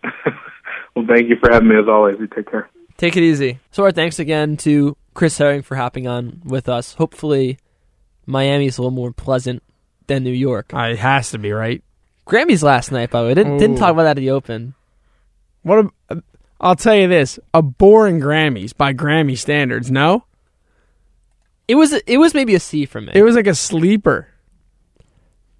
well, 0.95 1.05
Thank 1.07 1.29
you 1.29 1.35
for 1.39 1.51
having 1.51 1.69
me 1.69 1.75
as 1.77 1.87
always. 1.87 2.17
You 2.19 2.27
take 2.27 2.49
care. 2.49 2.69
Take 2.97 3.15
it 3.15 3.23
easy. 3.23 3.59
So 3.71 3.83
our 3.83 3.91
thanks 3.91 4.19
again 4.19 4.57
to 4.57 4.97
Chris 5.13 5.37
Herring 5.37 5.61
for 5.61 5.75
hopping 5.75 6.07
on 6.07 6.41
with 6.43 6.67
us. 6.67 6.93
Hopefully, 6.95 7.57
Miami's 8.25 8.77
a 8.77 8.81
little 8.81 8.91
more 8.95 9.11
pleasant 9.13 9.63
than 10.07 10.23
New 10.23 10.31
York. 10.33 10.73
Uh, 10.73 10.89
it 10.91 10.99
has 10.99 11.31
to 11.31 11.37
be 11.37 11.51
right. 11.51 11.81
Grammys 12.27 12.61
last 12.61 12.91
night, 12.91 13.09
by 13.09 13.21
the 13.21 13.27
way. 13.29 13.33
Didn't 13.33 13.57
didn't 13.57 13.77
talk 13.77 13.91
about 13.91 14.03
that 14.03 14.11
at 14.11 14.17
the 14.17 14.31
Open. 14.31 14.73
What? 15.63 15.87
A, 16.09 16.21
I'll 16.61 16.75
tell 16.75 16.95
you 16.95 17.07
this: 17.07 17.39
a 17.53 17.61
boring 17.61 18.19
Grammys 18.19 18.75
by 18.75 18.93
Grammy 18.93 19.37
standards. 19.37 19.89
No, 19.89 20.25
It 21.67 21.75
was 21.75 21.93
it 21.93 22.17
was 22.17 22.33
maybe 22.33 22.53
a 22.53 22.59
C 22.59 22.85
for 22.85 22.99
me. 23.01 23.11
it 23.15 23.23
was 23.23 23.35
like 23.35 23.47
a 23.47 23.55
sleeper. 23.55 24.27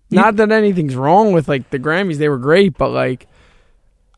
You- 0.09 0.17
Not 0.17 0.35
that 0.37 0.51
anything's 0.51 0.95
wrong 0.95 1.31
with 1.31 1.47
like 1.47 1.69
the 1.69 1.79
Grammys; 1.79 2.17
they 2.17 2.27
were 2.29 2.37
great, 2.37 2.77
but 2.77 2.89
like. 2.89 3.27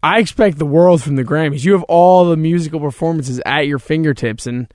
I 0.03 0.19
expect 0.19 0.57
the 0.57 0.65
world 0.65 1.01
from 1.03 1.15
the 1.15 1.23
Grammys. 1.23 1.63
You 1.63 1.73
have 1.73 1.83
all 1.83 2.25
the 2.29 2.37
musical 2.37 2.79
performances 2.79 3.39
at 3.45 3.67
your 3.67 3.77
fingertips, 3.79 4.47
and 4.47 4.67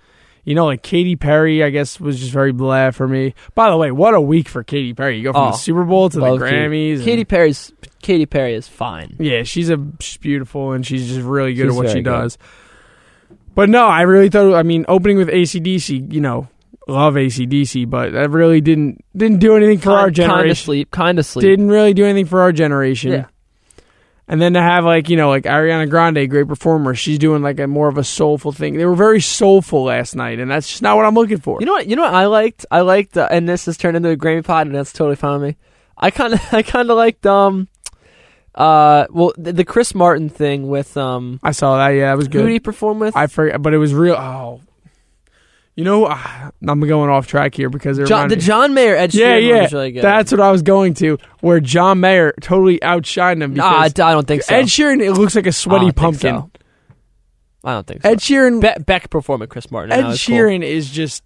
you 0.45 0.55
know, 0.55 0.67
like 0.67 0.83
Katy 0.83 1.17
Perry, 1.17 1.65
I 1.65 1.71
guess 1.71 1.99
was 1.99 2.21
just 2.21 2.31
very 2.33 2.53
blah 2.53 2.93
for 2.93 3.09
me. 3.09 3.35
By 3.57 3.69
the 3.71 3.77
way, 3.77 3.91
what 3.91 4.15
a 4.15 4.21
week 4.21 4.49
for 4.49 4.63
Katy 4.63 4.95
Perry! 4.95 5.19
You 5.19 5.25
go 5.25 5.33
from 5.33 5.43
Oh, 5.43 5.51
the 5.51 5.57
Super 5.57 5.85
Bowl 5.85 6.09
to 6.11 6.19
the 6.21 6.25
Grammys. 6.27 6.97
and- 6.97 7.05
Katy 7.05 7.25
Perry's 7.25 7.73
Katy 8.03 8.27
Perry 8.27 8.55
is 8.55 8.69
fine. 8.69 9.17
Yeah, 9.19 9.43
she's 9.43 9.69
a 9.71 9.79
she's 10.01 10.17
beautiful 10.19 10.73
and 10.73 10.87
she's 10.87 11.09
just 11.09 11.21
really 11.23 11.55
good 11.55 11.65
She's 11.71 11.73
at 11.73 11.77
what 11.77 11.89
she 11.89 11.95
good. 11.95 12.05
does. 12.05 12.39
But 13.57 13.69
no, 13.71 13.87
I 13.87 14.03
really 14.03 14.29
thought. 14.29 14.55
I 14.55 14.63
mean, 14.63 14.85
opening 14.87 15.17
with 15.17 15.29
ACDC, 15.29 16.13
you 16.13 16.21
know, 16.21 16.47
love 16.87 17.15
ACDC, 17.15 17.89
but 17.89 18.13
that 18.13 18.31
really 18.31 18.61
didn't 18.61 19.03
didn't 19.17 19.39
do 19.41 19.57
anything 19.57 19.79
for 19.79 19.91
our 19.93 20.11
generation. 20.11 20.39
Kind 20.41 20.51
of 20.53 20.59
sleep, 20.59 20.91
kind 20.91 21.19
of 21.19 21.27
sleep. 21.27 21.43
Didn't 21.43 21.69
really 21.69 21.95
do 21.95 22.05
anything 22.05 22.27
for 22.27 22.43
our 22.43 22.53
generation. 22.53 23.13
Yeah. 23.13 23.25
And 24.29 24.43
then 24.43 24.55
to 24.55 24.61
have 24.61 24.85
like 24.85 25.09
you 25.09 25.17
know 25.17 25.29
like 25.29 25.45
Ariana 25.45 25.89
Grande, 25.89 26.29
great 26.29 26.49
performer, 26.49 26.95
she's 26.95 27.19
doing 27.19 27.43
like 27.43 27.61
a 27.61 27.67
more 27.67 27.89
of 27.89 27.97
a 27.97 28.03
soulful 28.05 28.51
thing. 28.51 28.77
They 28.77 28.85
were 28.85 28.97
very 28.97 29.21
soulful 29.21 29.85
last 29.85 30.17
night, 30.17 30.41
and 30.41 30.51
that's 30.51 30.69
just 30.69 30.83
not 30.83 30.97
what 30.97 31.07
I'm 31.07 31.15
looking 31.15 31.39
for. 31.39 31.61
You 31.61 31.67
know 31.67 31.73
what? 31.73 31.87
You 31.87 31.95
know 31.95 32.03
what 32.03 32.15
I 32.15 32.27
liked? 32.27 32.67
I 32.71 32.81
liked, 32.81 33.17
uh, 33.17 33.29
and 33.31 33.49
this 33.49 33.67
has 33.67 33.77
turned 33.77 33.97
into 33.97 34.11
a 34.11 34.17
Grammy 34.17 34.45
pod, 34.45 34.67
and 34.67 34.75
that's 34.75 34.93
totally 34.93 35.17
fine 35.17 35.41
with 35.41 35.51
me. 35.51 35.57
I 35.97 36.11
kind 36.11 36.35
of, 36.35 36.41
I 36.53 36.63
kind 36.63 36.91
of 36.91 36.97
liked, 36.97 37.25
um, 37.25 37.69
uh, 38.55 39.07
well, 39.11 39.33
the, 39.39 39.53
the 39.53 39.65
Chris 39.65 39.95
Martin 39.95 40.29
thing 40.29 40.69
with, 40.69 40.97
um, 40.97 41.39
I 41.43 41.53
saw 41.53 41.77
that. 41.79 41.91
Yeah, 41.91 42.11
that 42.11 42.17
was 42.17 42.27
good. 42.27 42.41
who 42.41 42.47
did 42.49 42.53
he 42.55 42.61
perform 42.61 42.99
with? 42.99 43.17
I 43.17 43.29
forget, 43.29 43.63
but 43.63 43.75
it 43.75 43.79
was 43.79 43.95
real. 43.95 44.15
Oh, 44.15 44.61
you 45.77 45.85
know, 45.85 46.07
ah, 46.09 46.51
I'm 46.67 46.81
going 46.81 47.11
off 47.11 47.27
track 47.27 47.55
here 47.55 47.69
because 47.69 47.99
John, 48.09 48.29
the 48.29 48.37
John 48.37 48.73
Mayer 48.75 48.97
Ed 48.97 49.11
Sheeran 49.13 49.47
yeah. 49.47 49.63
was 49.63 49.73
really 49.73 49.93
good. 49.93 50.03
That's 50.03 50.33
what 50.33 50.41
I 50.41 50.51
was 50.51 50.63
going 50.63 50.95
to, 50.95 51.19
where 51.41 51.61
John 51.61 52.01
Mayer 52.01 52.33
totally 52.41 52.79
outshined 52.81 53.43
him 53.43 53.55
Nah, 53.55 53.81
I 53.83 53.89
don't 53.91 54.27
think 54.27 54.43
so. 54.43 54.55
Ed 54.55 54.65
Sheeran 54.65 55.03
it 55.03 55.13
looks 55.13 55.37
like 55.37 55.47
a 55.47 55.53
sweaty 55.53 55.87
don't 55.87 55.97
pumpkin. 55.97 56.35
so. 56.37 56.51
I 57.63 57.73
don't 57.75 57.87
think 57.87 58.03
so. 58.03 58.09
Ed 58.11 58.19
Sheeran 58.21 58.61
Be- 58.61 58.83
Beck 58.85 59.11
performed 59.11 59.41
with 59.43 59.51
Chris 59.51 59.71
Martin. 59.71 59.93
Ed 59.93 60.07
was 60.07 60.25
cool. 60.25 60.37
Sheeran 60.37 60.63
is 60.63 60.89
just 60.89 61.23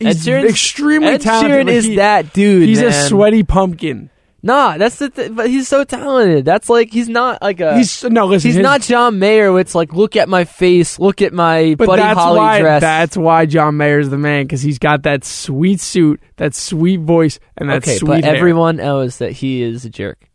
Ed 0.00 0.06
he's 0.06 0.26
Sheeran's- 0.26 0.50
extremely 0.50 1.08
Ed 1.08 1.22
talented. 1.22 1.66
Sheeran 1.66 1.70
is 1.70 1.84
he- 1.86 1.96
that 1.96 2.32
dude. 2.32 2.68
He's 2.68 2.82
a 2.82 2.92
sweaty 2.92 3.42
pumpkin. 3.42 4.10
Nah, 4.44 4.76
that's 4.76 4.96
the. 4.96 5.08
Th- 5.08 5.32
but 5.32 5.48
he's 5.48 5.68
so 5.68 5.84
talented. 5.84 6.44
That's 6.44 6.68
like 6.68 6.90
he's 6.90 7.08
not 7.08 7.40
like 7.42 7.60
a. 7.60 7.76
he's 7.76 8.02
no 8.02 8.26
listen. 8.26 8.48
He's 8.48 8.56
his- 8.56 8.62
not 8.62 8.80
John 8.80 9.20
Mayer. 9.20 9.56
It's 9.60 9.74
like 9.74 9.92
look 9.92 10.16
at 10.16 10.28
my 10.28 10.44
face, 10.44 10.98
look 10.98 11.22
at 11.22 11.32
my 11.32 11.76
But 11.78 11.86
Buddy 11.86 12.02
that's 12.02 12.18
Holly 12.18 12.38
why 12.38 12.60
dress. 12.60 12.80
that's 12.80 13.16
why 13.16 13.46
John 13.46 13.76
Mayer's 13.76 14.08
the 14.10 14.18
man 14.18 14.44
because 14.44 14.60
he's 14.60 14.80
got 14.80 15.04
that 15.04 15.24
sweet 15.24 15.80
suit, 15.80 16.20
that 16.38 16.54
sweet 16.56 17.00
voice, 17.00 17.38
and 17.56 17.70
that 17.70 17.84
okay, 17.84 17.96
sweet 17.98 18.08
but 18.08 18.24
hair. 18.24 18.34
everyone 18.34 18.78
knows 18.78 19.18
that 19.18 19.30
he 19.30 19.62
is 19.62 19.84
a 19.84 19.90
jerk. 19.90 20.28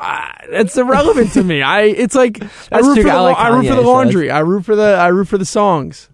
Ah, 0.00 0.34
that's 0.50 0.78
irrelevant 0.78 1.32
to 1.34 1.44
me. 1.44 1.60
I 1.60 1.82
it's 1.82 2.14
like 2.14 2.42
I 2.42 2.46
That's 2.70 2.86
root 2.86 2.94
true. 2.94 3.02
for 3.02 3.08
the 3.10 3.14
I 3.14 3.20
like 3.20 3.36
I 3.36 3.48
root 3.50 3.66
for 3.66 3.74
the 3.74 3.82
so 3.82 3.90
laundry. 3.92 4.30
I 4.30 4.38
root 4.38 4.64
for 4.64 4.74
the 4.74 4.94
I 4.94 5.08
root 5.08 5.28
for 5.28 5.36
the 5.36 5.44
songs. 5.44 6.08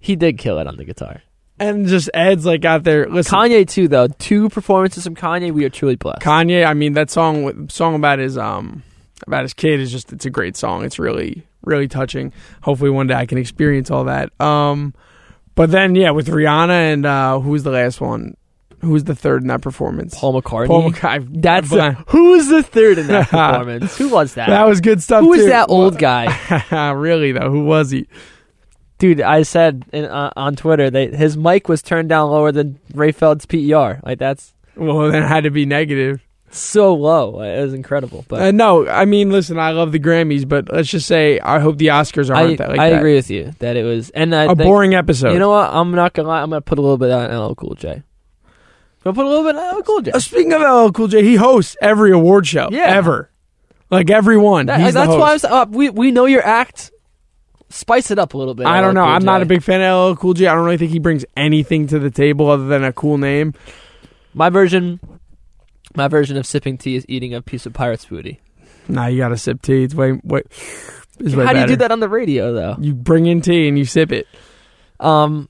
He 0.00 0.16
did 0.16 0.38
kill 0.38 0.58
it 0.58 0.66
on 0.66 0.76
the 0.76 0.84
guitar. 0.84 1.22
And 1.58 1.86
just 1.86 2.10
Ed's 2.12 2.44
like 2.44 2.64
out 2.64 2.82
there. 2.82 3.08
Listen, 3.08 3.32
Kanye 3.38 3.68
too, 3.68 3.86
though. 3.88 4.08
Two 4.08 4.48
performances 4.48 5.04
from 5.04 5.14
Kanye. 5.14 5.52
We 5.52 5.64
are 5.64 5.70
truly 5.70 5.94
blessed. 5.96 6.20
Kanye. 6.22 6.66
I 6.66 6.74
mean, 6.74 6.94
that 6.94 7.10
song 7.10 7.68
song 7.68 7.94
about 7.94 8.18
his 8.18 8.36
um 8.36 8.82
about 9.26 9.42
his 9.42 9.54
kid 9.54 9.78
is 9.80 9.92
just 9.92 10.12
it's 10.12 10.26
a 10.26 10.30
great 10.30 10.56
song. 10.56 10.84
It's 10.84 10.98
really 10.98 11.46
really 11.62 11.86
touching. 11.88 12.32
Hopefully 12.62 12.90
one 12.90 13.06
day 13.06 13.14
I 13.14 13.26
can 13.26 13.38
experience 13.38 13.90
all 13.90 14.04
that. 14.04 14.38
Um, 14.40 14.94
but 15.54 15.70
then 15.70 15.94
yeah, 15.94 16.10
with 16.10 16.26
Rihanna 16.26 16.92
and 16.92 17.06
uh 17.06 17.38
who 17.38 17.50
was 17.50 17.62
the 17.62 17.70
last 17.70 18.00
one? 18.00 18.36
Who 18.80 18.90
was 18.90 19.04
the 19.04 19.14
third 19.14 19.40
in 19.42 19.48
that 19.48 19.62
performance? 19.62 20.14
Paul 20.18 20.42
McCartney. 20.42 20.66
Paul 20.66 20.90
McCartney. 20.90 21.40
That's 21.40 21.70
But- 21.70 21.94
who 22.08 22.32
was 22.32 22.48
the 22.48 22.62
third 22.64 22.98
in 22.98 23.06
that 23.06 23.28
performance? 23.30 23.96
Who 23.96 24.08
was 24.10 24.34
that? 24.34 24.48
that 24.48 24.66
was 24.66 24.80
good 24.80 25.02
stuff. 25.02 25.22
who 25.22 25.28
was 25.30 25.40
too. 25.42 25.46
that 25.50 25.70
old 25.70 25.98
guy? 25.98 26.90
really 26.96 27.30
though? 27.32 27.48
Who 27.50 27.64
was 27.64 27.90
he? 27.92 28.08
Dude, 29.04 29.20
I 29.20 29.42
said 29.42 29.84
in, 29.92 30.06
uh, 30.06 30.32
on 30.34 30.56
Twitter 30.56 30.88
that 30.88 31.12
his 31.12 31.36
mic 31.36 31.68
was 31.68 31.82
turned 31.82 32.08
down 32.08 32.30
lower 32.30 32.52
than 32.52 32.78
Ray 32.94 33.12
Feld's 33.12 33.44
PER. 33.44 34.00
Like 34.02 34.18
that's 34.18 34.54
Well, 34.76 35.10
then 35.10 35.22
it 35.22 35.26
had 35.26 35.44
to 35.44 35.50
be 35.50 35.66
negative. 35.66 36.22
so 36.50 36.94
low. 36.94 37.40
It 37.42 37.60
was 37.60 37.74
incredible. 37.74 38.24
But 38.28 38.40
Uh, 38.40 38.50
no, 38.52 38.88
I 38.88 39.04
mean, 39.04 39.30
listen, 39.30 39.58
I 39.58 39.72
love 39.72 39.92
the 39.92 39.98
Grammys, 39.98 40.48
but 40.48 40.72
let's 40.72 40.88
just 40.88 41.06
say 41.06 41.38
I 41.40 41.58
hope 41.58 41.76
the 41.76 41.88
Oscars 41.88 42.34
aren't 42.34 42.56
that 42.58 42.70
like 42.70 42.78
I 42.80 42.90
that. 42.90 42.96
agree 42.98 43.14
with 43.14 43.30
you 43.30 43.52
that 43.58 43.76
it 43.76 43.82
was 43.84 44.08
and 44.10 44.34
I 44.34 44.44
A 44.44 44.46
think- 44.48 44.60
boring 44.62 44.94
episode. 44.94 45.32
You 45.32 45.38
know 45.38 45.50
what? 45.50 45.68
I'm 45.70 45.90
not 45.90 46.14
gonna 46.14 46.28
lie. 46.28 46.40
I'm 46.40 46.48
gonna 46.48 46.62
put 46.62 46.78
a 46.78 46.80
little 46.80 46.96
bit 46.98 47.10
on 47.10 47.30
LL 47.30 47.54
Cool 47.54 47.74
J. 47.74 48.02
Gonna 49.02 49.14
put 49.14 49.26
a 49.26 49.28
little 49.28 49.44
bit 49.44 49.56
on 49.56 49.76
LL 49.78 49.82
Cool 49.82 50.00
J. 50.00 50.12
Uh, 50.12 50.18
speaking 50.18 50.52
of 50.54 50.62
LL 50.62 50.92
Cool 50.92 51.08
J, 51.08 51.22
he 51.22 51.34
hosts 51.34 51.76
every 51.82 52.10
award 52.12 52.46
show 52.46 52.68
Yeah. 52.72 52.84
ever, 52.86 53.30
like 53.90 54.08
every 54.08 54.38
one. 54.38 54.64
That- 54.66 54.94
that's 54.94 55.08
why 55.08 55.30
I 55.30 55.32
was, 55.34 55.44
uh, 55.44 55.66
we 55.68 55.90
we 55.90 56.10
know 56.10 56.24
your 56.24 56.42
act. 56.46 56.90
Spice 57.74 58.10
it 58.12 58.18
up 58.20 58.34
a 58.34 58.38
little 58.38 58.54
bit. 58.54 58.66
I 58.66 58.80
don't 58.80 58.94
know. 58.94 59.02
Cool 59.04 59.12
I'm 59.14 59.24
not 59.24 59.42
a 59.42 59.46
big 59.46 59.62
fan 59.62 59.82
of 59.82 60.12
LL 60.12 60.16
Cool 60.16 60.34
J. 60.34 60.46
I 60.46 60.54
don't 60.54 60.64
really 60.64 60.76
think 60.78 60.92
he 60.92 61.00
brings 61.00 61.24
anything 61.36 61.86
to 61.88 61.98
the 61.98 62.10
table 62.10 62.48
other 62.48 62.66
than 62.66 62.84
a 62.84 62.92
cool 62.92 63.18
name. 63.18 63.52
My 64.32 64.48
version, 64.48 65.00
my 65.96 66.06
version 66.08 66.36
of 66.36 66.46
sipping 66.46 66.78
tea 66.78 66.94
is 66.96 67.04
eating 67.08 67.34
a 67.34 67.42
piece 67.42 67.66
of 67.66 67.72
pirate's 67.72 68.04
booty. 68.04 68.40
Nah, 68.88 69.06
you 69.06 69.18
gotta 69.18 69.36
sip 69.36 69.60
tea. 69.62 69.82
It's 69.82 69.94
way, 69.94 70.12
way. 70.22 70.42
It's 71.18 71.34
way 71.34 71.44
How 71.46 71.52
do 71.52 71.60
you 71.60 71.66
do 71.66 71.76
that 71.76 71.90
on 71.90 72.00
the 72.00 72.08
radio 72.08 72.52
though? 72.52 72.76
You 72.78 72.94
bring 72.94 73.26
in 73.26 73.40
tea 73.40 73.66
and 73.68 73.76
you 73.78 73.84
sip 73.84 74.12
it. 74.12 74.26
Um. 75.00 75.48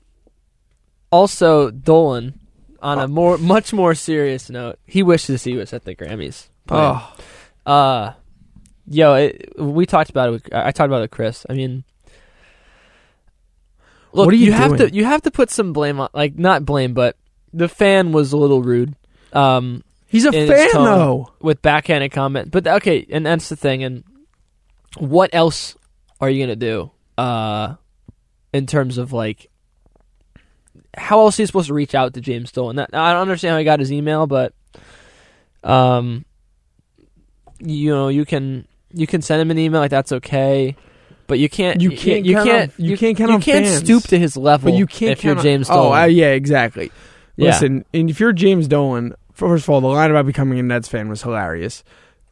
Also, 1.11 1.69
Dolan, 1.71 2.39
on 2.81 2.99
Oh. 2.99 3.03
a 3.03 3.07
more 3.07 3.37
much 3.37 3.71
more 3.71 3.93
serious 3.95 4.49
note, 4.49 4.79
he 4.85 5.03
wishes 5.03 5.43
he 5.43 5.55
was 5.55 5.73
at 5.73 5.83
the 5.85 5.95
Grammys. 5.95 6.47
playing. 6.67 6.83
Oh, 6.95 7.13
Uh, 7.71 8.13
yo, 8.87 9.13
it, 9.13 9.53
we 9.57 9.85
talked 9.85 10.09
about 10.09 10.29
it. 10.29 10.31
With, 10.31 10.53
I 10.53 10.67
I 10.67 10.71
talked 10.71 10.87
about 10.87 10.97
it 10.97 11.01
with 11.01 11.11
Chris. 11.11 11.45
I 11.49 11.53
mean, 11.53 11.83
look, 14.15 14.25
What 14.25 14.33
are 14.33 14.37
you 14.37 14.51
have 14.51 14.77
doing? 14.77 14.89
to 14.89 14.95
you 14.95 15.05
have 15.05 15.21
to 15.23 15.31
put 15.31 15.49
some 15.49 15.73
blame 15.73 15.99
on, 15.99 16.09
like 16.13 16.37
not 16.37 16.65
blame, 16.65 16.93
but 16.93 17.17
the 17.53 17.67
fan 17.69 18.11
was 18.11 18.33
a 18.33 18.37
little 18.37 18.61
rude. 18.61 18.95
Um, 19.33 19.83
he's 20.07 20.25
a 20.25 20.31
fan 20.31 20.69
though. 20.73 21.31
with 21.41 21.61
backhanded 21.61 22.11
comment. 22.11 22.51
But 22.51 22.67
okay, 22.67 23.05
and 23.09 23.25
that's 23.25 23.49
the 23.49 23.55
thing. 23.55 23.83
And 23.83 24.03
what 24.97 25.29
else 25.33 25.75
are 26.21 26.29
you 26.29 26.43
gonna 26.43 26.55
do? 26.55 26.91
Uh, 27.17 27.75
in 28.53 28.65
terms 28.65 28.97
of 28.97 29.11
like, 29.13 29.49
how 30.97 31.19
else 31.19 31.37
are 31.37 31.41
you 31.41 31.45
supposed 31.47 31.67
to 31.67 31.73
reach 31.73 31.95
out 31.95 32.13
to 32.13 32.21
James 32.21 32.51
Dolan? 32.51 32.77
That, 32.77 32.89
I 32.93 33.11
don't 33.13 33.21
understand 33.21 33.53
how 33.53 33.57
he 33.59 33.65
got 33.65 33.79
his 33.79 33.91
email, 33.91 34.27
but 34.27 34.53
um, 35.63 36.25
you 37.59 37.93
know, 37.93 38.07
you 38.07 38.25
can 38.25 38.67
you 38.93 39.07
can 39.07 39.21
send 39.21 39.41
him 39.41 39.51
an 39.51 39.57
email 39.57 39.81
like 39.81 39.91
that's 39.91 40.11
okay. 40.11 40.75
But 41.27 41.39
you 41.39 41.49
can't. 41.49 41.81
You 41.81 41.89
can't 41.91 42.23
You 42.25 42.35
count 42.35 42.47
can't. 42.47 42.71
on- 42.79 42.85
you 42.85 42.97
can't 42.97 43.17
count 43.17 43.31
You 43.31 43.39
can't 43.39 43.65
fans. 43.65 43.77
stoop 43.79 44.03
to 44.09 44.19
his 44.19 44.37
level. 44.37 44.69
But 44.71 44.77
you 44.77 44.85
can't. 44.85 45.11
if 45.13 45.23
you're 45.23 45.33
count 45.33 45.39
on- 45.39 45.43
James 45.43 45.67
Oh, 45.69 45.93
uh, 45.93 46.05
yeah, 46.05 46.31
exactly. 46.31 46.91
Yeah. 47.35 47.47
Listen, 47.51 47.83
and 47.93 48.09
if 48.09 48.19
you're 48.19 48.31
James 48.33 48.67
Dolan, 48.67 49.13
first 49.33 49.65
of 49.65 49.69
all, 49.71 49.81
the 49.81 49.87
line 49.87 50.09
about 50.11 50.25
becoming 50.27 50.59
a 50.59 50.63
Nets 50.63 50.87
fan 50.87 51.09
was 51.09 51.23
hilarious. 51.23 51.83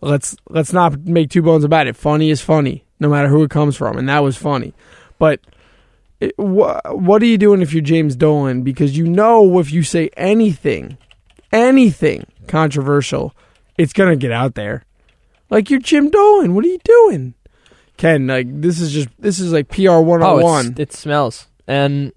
Let's 0.02 0.36
let's 0.50 0.72
not 0.74 1.00
make 1.06 1.30
two 1.30 1.42
bones 1.42 1.64
about 1.64 1.88
it. 1.88 1.96
Funny 1.96 2.30
is 2.30 2.42
funny, 2.42 2.84
no 3.00 3.10
matter 3.10 3.28
who 3.30 3.44
it 3.44 3.50
comes 3.50 3.76
from, 3.76 3.98
and 3.98 4.08
that 4.10 4.20
was 4.20 4.38
funny. 4.38 4.74
But 5.18 5.40
it, 6.20 6.34
wha 6.38 6.80
what 6.92 7.22
are 7.22 7.26
you 7.26 7.38
doing 7.38 7.62
if 7.62 7.74
you're 7.74 7.82
James 7.82 8.16
Dolan? 8.16 8.62
Because 8.64 8.98
you 8.98 9.08
know 9.08 9.60
if 9.60 9.72
you 9.72 9.82
say 9.84 10.10
anything, 10.18 10.98
anything 11.52 12.26
controversial, 12.48 13.34
it's 13.78 13.94
gonna 13.94 14.16
get 14.16 14.32
out 14.32 14.56
there. 14.56 14.84
Like 15.50 15.70
you're 15.70 15.80
Jim 15.80 16.10
Dolan. 16.10 16.54
What 16.54 16.66
are 16.66 16.70
you 16.70 16.80
doing? 16.84 17.34
Ken, 17.98 18.28
like 18.28 18.48
this 18.62 18.80
is 18.80 18.92
just 18.92 19.10
this 19.20 19.40
is 19.40 19.52
like 19.54 19.68
PR 19.70 20.00
one 20.00 20.24
Oh, 20.24 20.38
on 20.38 20.44
one. 20.44 20.76
it 20.78 20.92
smells, 20.94 21.48
and 21.68 22.12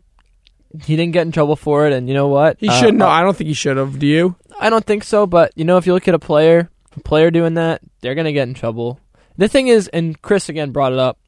he 0.85 0.97
didn't 0.97 1.13
get 1.13 1.23
in 1.27 1.33
trouble 1.33 1.57
for 1.57 1.87
it. 1.87 1.93
And 1.93 2.09
you 2.09 2.15
know 2.15 2.29
what? 2.29 2.57
He 2.61 2.69
Uh, 2.69 2.73
shouldn't. 2.73 2.99
No, 2.99 3.07
uh, 3.07 3.11
I 3.11 3.23
don't 3.23 3.37
think 3.37 3.49
he 3.49 3.55
should 3.55 3.77
have. 3.77 3.99
Do 3.99 4.07
you? 4.07 4.37
I 4.59 4.71
don't 4.71 4.85
think 4.85 5.05
so, 5.05 5.27
but 5.27 5.53
you 5.55 5.65
know, 5.65 5.77
if 5.77 5.87
you 5.87 5.93
look 5.93 6.09
at 6.09 6.15
a 6.15 6.19
player, 6.19 6.71
a 6.97 7.01
player 7.01 7.31
doing 7.31 7.55
that, 7.55 7.83
they're 8.01 8.15
gonna 8.15 8.33
get 8.33 8.49
in 8.49 8.55
trouble. 8.55 8.99
The 9.37 9.49
thing 9.49 9.69
is, 9.69 9.89
and 9.89 10.21
Chris 10.23 10.49
again 10.49 10.71
brought 10.73 10.93
it 10.95 10.99
up, 10.99 11.19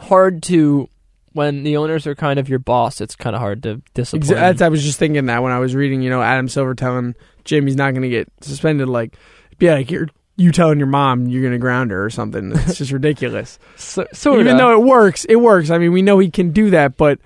hard 0.00 0.42
to 0.44 0.88
when 1.32 1.62
the 1.64 1.76
owners 1.76 2.06
are 2.06 2.14
kind 2.14 2.38
of 2.38 2.48
your 2.48 2.58
boss. 2.58 3.00
It's 3.00 3.16
kind 3.16 3.34
of 3.34 3.40
hard 3.40 3.62
to 3.64 3.80
discipline. 3.94 4.38
I 4.62 4.68
was 4.68 4.84
just 4.84 4.98
thinking 4.98 5.26
that 5.26 5.42
when 5.42 5.52
I 5.52 5.58
was 5.58 5.74
reading, 5.74 6.02
you 6.02 6.10
know, 6.10 6.22
Adam 6.22 6.48
Silver 6.48 6.74
telling 6.74 7.14
Jim 7.44 7.66
he's 7.66 7.76
not 7.76 7.90
going 7.90 8.02
to 8.02 8.08
get 8.08 8.28
suspended. 8.40 8.88
Like, 8.88 9.16
yeah, 9.58 9.74
like 9.74 9.90
you're 9.90 10.08
you 10.36 10.50
telling 10.52 10.78
your 10.78 10.88
mom 10.88 11.26
you're 11.28 11.42
gonna 11.42 11.58
ground 11.58 11.90
her 11.90 12.04
or 12.04 12.10
something. 12.10 12.52
It's 12.54 12.78
just 12.78 12.92
ridiculous. 12.92 13.58
So, 13.76 14.06
sort 14.12 14.40
Even 14.40 14.56
though 14.56 14.72
it 14.72 14.84
works, 14.84 15.24
it 15.26 15.36
works. 15.36 15.70
I 15.70 15.78
mean, 15.78 15.92
we 15.92 16.02
know 16.02 16.18
he 16.18 16.30
can 16.30 16.50
do 16.50 16.70
that, 16.70 16.96
but 16.96 17.18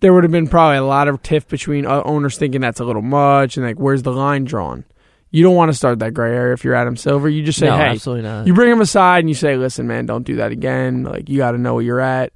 there 0.00 0.12
would 0.12 0.24
have 0.24 0.32
been 0.32 0.48
probably 0.48 0.76
a 0.78 0.84
lot 0.84 1.08
of 1.08 1.22
tiff 1.22 1.48
between 1.48 1.86
uh, 1.86 2.02
owners 2.04 2.36
thinking 2.38 2.60
that's 2.60 2.80
a 2.80 2.84
little 2.84 3.02
much 3.02 3.56
and 3.56 3.64
like, 3.66 3.76
where's 3.76 4.02
the 4.02 4.12
line 4.12 4.44
drawn? 4.44 4.84
You 5.30 5.42
don't 5.42 5.56
want 5.56 5.70
to 5.72 5.76
start 5.76 5.98
that 5.98 6.14
gray 6.14 6.32
area 6.34 6.52
if 6.52 6.62
you're 6.62 6.74
Adam 6.74 6.96
Silver. 6.96 7.28
You 7.28 7.42
just 7.42 7.58
say, 7.58 7.66
no, 7.66 7.76
hey, 7.76 7.82
absolutely 7.88 8.22
not. 8.22 8.46
you 8.46 8.54
bring 8.54 8.70
him 8.70 8.80
aside 8.80 9.20
and 9.20 9.28
you 9.28 9.34
say, 9.34 9.56
listen, 9.56 9.86
man, 9.86 10.06
don't 10.06 10.22
do 10.22 10.36
that 10.36 10.52
again. 10.52 11.02
Like, 11.02 11.28
you 11.28 11.38
got 11.38 11.52
to 11.52 11.58
know 11.58 11.74
where 11.74 11.82
you're 11.82 12.00
at. 12.00 12.32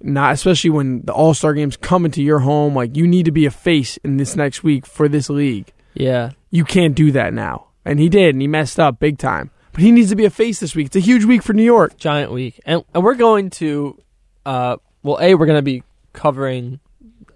Not 0.00 0.32
especially 0.34 0.70
when 0.70 1.02
the 1.02 1.12
All 1.12 1.34
Star 1.34 1.52
game's 1.54 1.76
coming 1.76 2.10
to 2.12 2.22
your 2.22 2.38
home. 2.38 2.74
Like, 2.74 2.96
you 2.96 3.06
need 3.06 3.24
to 3.26 3.30
be 3.32 3.46
a 3.46 3.50
face 3.50 3.98
in 3.98 4.16
this 4.16 4.36
next 4.36 4.62
week 4.62 4.86
for 4.86 5.08
this 5.08 5.28
league. 5.30 5.72
yeah, 5.94 6.30
You 6.50 6.64
can't 6.64 6.94
do 6.94 7.12
that 7.12 7.32
now. 7.34 7.66
And 7.84 7.98
he 8.00 8.08
did, 8.08 8.34
and 8.34 8.40
he 8.42 8.48
messed 8.48 8.80
up 8.80 8.98
big 8.98 9.18
time. 9.18 9.50
But 9.72 9.82
he 9.82 9.90
needs 9.92 10.10
to 10.10 10.16
be 10.16 10.24
a 10.24 10.30
face 10.30 10.60
this 10.60 10.74
week. 10.74 10.86
It's 10.86 10.96
a 10.96 11.00
huge 11.00 11.24
week 11.24 11.42
for 11.42 11.52
New 11.52 11.64
York. 11.64 11.96
giant 11.96 12.32
week, 12.32 12.60
and 12.64 12.84
and 12.94 13.02
we're 13.04 13.14
going 13.16 13.50
to, 13.50 13.98
uh, 14.46 14.76
well, 15.02 15.18
a 15.20 15.34
we're 15.34 15.46
going 15.46 15.58
to 15.58 15.62
be 15.62 15.82
covering 16.12 16.80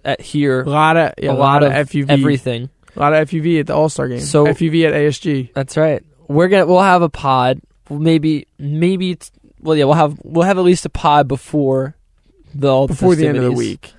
at 0.05 0.21
here 0.21 0.61
A 0.61 0.69
lot 0.69 0.95
of 0.97 1.13
yeah, 1.17 1.31
a 1.31 1.33
lot 1.33 1.61
of 1.63 1.73
FUV, 1.73 2.09
everything. 2.09 2.69
a 2.95 2.99
lot 2.99 3.13
of 3.13 3.29
FUV 3.29 3.59
at 3.59 3.67
the 3.67 3.75
All 3.75 3.89
Star 3.89 4.07
game. 4.07 4.21
So- 4.21 4.45
FUV 4.45 4.87
at 4.87 4.93
ASG. 4.93 5.53
That's 5.53 5.75
right. 5.77 6.03
We're 6.29 6.47
gonna 6.47 6.65
we'll 6.67 6.79
have 6.81 7.01
a 7.01 7.09
pod. 7.09 7.59
Maybe 7.89 8.47
maybe 8.57 9.11
it's 9.11 9.31
well 9.61 9.75
yeah 9.75 9.85
we'll 9.85 9.95
have 9.95 10.17
we'll 10.23 10.45
have 10.45 10.57
at 10.57 10.63
least 10.63 10.85
a 10.85 10.89
pod 10.89 11.27
before 11.27 11.95
the 12.55 12.69
all 12.73 12.87
before 12.87 13.15
the 13.15 13.27
end 13.27 13.37
of 13.37 13.43
the 13.43 13.51
week. 13.51 13.93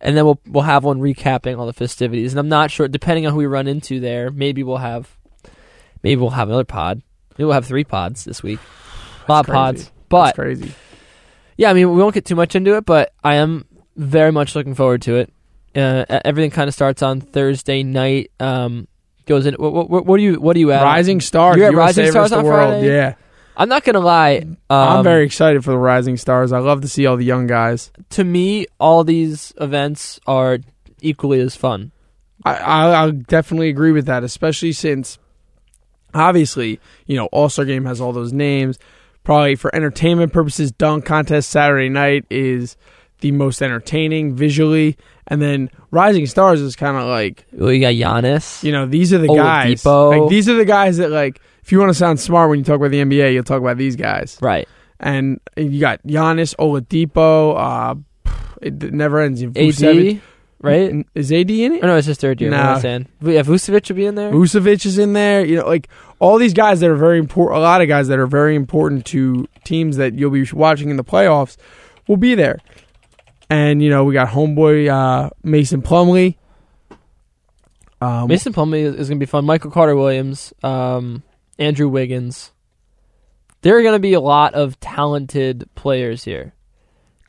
and 0.00 0.16
then 0.16 0.24
we'll 0.24 0.40
we'll 0.46 0.64
have 0.64 0.84
one 0.84 1.00
recapping 1.00 1.56
all 1.58 1.66
the 1.66 1.72
festivities. 1.72 2.32
And 2.32 2.40
I'm 2.40 2.48
not 2.48 2.70
sure, 2.70 2.86
depending 2.88 3.26
on 3.26 3.32
who 3.32 3.38
we 3.38 3.46
run 3.46 3.66
into 3.68 4.00
there, 4.00 4.30
maybe 4.30 4.62
we'll 4.62 4.76
have 4.78 5.16
maybe 6.02 6.20
we'll 6.20 6.30
have 6.30 6.48
another 6.48 6.64
pod. 6.64 7.02
Maybe 7.36 7.44
we'll 7.46 7.54
have 7.54 7.66
three 7.66 7.84
pods 7.84 8.24
this 8.24 8.42
week. 8.42 8.58
A 9.28 9.32
lot 9.32 9.48
of 9.48 9.54
pods, 9.54 9.84
That's 9.84 9.92
but 10.08 10.34
crazy. 10.34 10.72
yeah, 11.56 11.70
I 11.70 11.74
mean 11.74 11.90
we 11.90 12.00
won't 12.02 12.14
get 12.14 12.24
too 12.24 12.34
much 12.36 12.54
into 12.56 12.76
it, 12.76 12.84
but 12.86 13.12
I 13.22 13.34
am 13.34 13.64
very 13.96 14.32
much 14.32 14.54
looking 14.56 14.74
forward 14.74 15.02
to 15.02 15.16
it. 15.16 15.32
Uh, 15.76 16.04
everything 16.24 16.50
kind 16.50 16.66
of 16.68 16.74
starts 16.74 17.02
on 17.02 17.20
Thursday 17.20 17.82
night. 17.82 18.30
Um, 18.40 18.88
goes 19.26 19.44
in. 19.46 19.54
What, 19.54 19.90
what, 19.90 20.06
what 20.06 20.16
do 20.16 20.22
you 20.22 20.40
what 20.40 20.54
do 20.54 20.60
you 20.60 20.72
at? 20.72 20.82
Rising 20.82 21.20
Stars. 21.20 21.56
You're 21.58 21.66
at 21.66 21.74
Rising 21.74 22.10
Stars 22.10 22.30
the 22.30 22.38
on 22.38 22.44
world. 22.44 22.70
Friday? 22.80 22.88
Yeah, 22.88 23.14
I'm 23.56 23.68
not 23.68 23.84
gonna 23.84 24.00
lie. 24.00 24.38
Um, 24.38 24.56
I'm 24.70 25.04
very 25.04 25.26
excited 25.26 25.62
for 25.62 25.70
the 25.72 25.78
Rising 25.78 26.16
Stars. 26.16 26.52
I 26.52 26.58
love 26.58 26.80
to 26.80 26.88
see 26.88 27.06
all 27.06 27.16
the 27.16 27.24
young 27.24 27.46
guys. 27.46 27.92
to 28.10 28.24
me. 28.24 28.66
All 28.80 29.04
these 29.04 29.52
events 29.60 30.18
are 30.26 30.58
equally 31.02 31.40
as 31.40 31.54
fun. 31.54 31.92
I, 32.44 32.54
I 32.54 33.04
I 33.04 33.10
definitely 33.10 33.68
agree 33.68 33.92
with 33.92 34.06
that, 34.06 34.24
especially 34.24 34.72
since 34.72 35.18
obviously 36.14 36.80
you 37.06 37.16
know 37.16 37.26
All 37.26 37.48
Star 37.48 37.64
Game 37.64 37.84
has 37.84 38.00
all 38.00 38.12
those 38.12 38.32
names. 38.32 38.78
Probably 39.24 39.56
for 39.56 39.74
entertainment 39.74 40.32
purposes, 40.32 40.72
dunk 40.72 41.04
contest 41.04 41.50
Saturday 41.50 41.90
night 41.90 42.24
is 42.30 42.76
the 43.20 43.30
most 43.32 43.60
entertaining 43.60 44.34
visually, 44.34 44.96
and 45.26 45.42
then 45.42 45.70
Rising 45.90 46.24
Stars 46.26 46.60
is 46.62 46.76
kind 46.76 46.96
of 46.96 47.04
like 47.04 47.44
Well, 47.52 47.72
you 47.72 47.80
got 47.80 47.92
Giannis. 47.94 48.62
you 48.62 48.72
know 48.72 48.86
these 48.86 49.12
are 49.12 49.18
the 49.18 49.26
guys. 49.28 49.84
Like 49.84 50.30
these 50.30 50.48
are 50.48 50.54
the 50.54 50.64
guys 50.64 50.96
that 50.96 51.10
like 51.10 51.40
if 51.62 51.72
you 51.72 51.78
want 51.78 51.90
to 51.90 51.94
sound 51.94 52.18
smart 52.20 52.48
when 52.48 52.58
you 52.58 52.64
talk 52.64 52.76
about 52.76 52.90
the 52.90 53.02
NBA, 53.02 53.34
you'll 53.34 53.44
talk 53.44 53.60
about 53.60 53.76
these 53.76 53.96
guys. 53.96 54.38
right. 54.40 54.66
And 55.00 55.38
you 55.56 55.78
got 55.78 56.02
Giannis, 56.04 56.56
Oladipo. 56.56 57.54
Uh, 57.56 57.94
it 58.60 58.92
never 58.92 59.20
ends. 59.20 59.42
AD, 59.42 60.20
right? 60.60 61.06
Is 61.14 61.32
AD 61.32 61.50
in 61.50 61.74
it? 61.74 61.84
Oh 61.84 61.86
no, 61.86 61.96
it's 61.96 62.06
his 62.06 62.18
third 62.18 62.40
year. 62.40 62.50
Nah. 62.50 62.56
What 62.56 62.64
am 62.64 62.76
I 62.76 62.80
saying? 62.80 63.08
Yeah, 63.22 63.42
Vucevic 63.42 63.88
will 63.88 63.96
be 63.96 64.06
in 64.06 64.14
there. 64.14 64.32
Vucevic 64.32 64.84
is 64.86 64.98
in 64.98 65.12
there. 65.12 65.44
You 65.44 65.56
know, 65.56 65.66
like 65.66 65.88
all 66.18 66.38
these 66.38 66.54
guys 66.54 66.80
that 66.80 66.90
are 66.90 66.96
very 66.96 67.18
important. 67.18 67.58
A 67.58 67.60
lot 67.60 67.80
of 67.80 67.88
guys 67.88 68.08
that 68.08 68.18
are 68.18 68.26
very 68.26 68.54
important 68.54 69.06
to 69.06 69.48
teams 69.64 69.96
that 69.96 70.14
you'll 70.14 70.30
be 70.30 70.46
watching 70.52 70.90
in 70.90 70.96
the 70.96 71.04
playoffs 71.04 71.56
will 72.06 72.16
be 72.16 72.34
there. 72.34 72.58
And 73.50 73.82
you 73.82 73.90
know, 73.90 74.04
we 74.04 74.14
got 74.14 74.28
homeboy 74.28 74.88
uh, 74.88 75.30
Mason 75.42 75.82
Plumlee. 75.82 76.36
Um, 78.00 78.28
Mason 78.28 78.52
Plumlee 78.52 78.82
is, 78.82 78.94
is 78.94 79.08
going 79.08 79.18
to 79.18 79.24
be 79.24 79.28
fun. 79.28 79.44
Michael 79.44 79.70
Carter 79.70 79.96
Williams, 79.96 80.52
um, 80.62 81.22
Andrew 81.58 81.88
Wiggins. 81.88 82.52
There 83.62 83.76
are 83.76 83.82
going 83.82 83.94
to 83.94 84.00
be 84.00 84.12
a 84.12 84.20
lot 84.20 84.54
of 84.54 84.78
talented 84.78 85.68
players 85.74 86.22
here. 86.22 86.54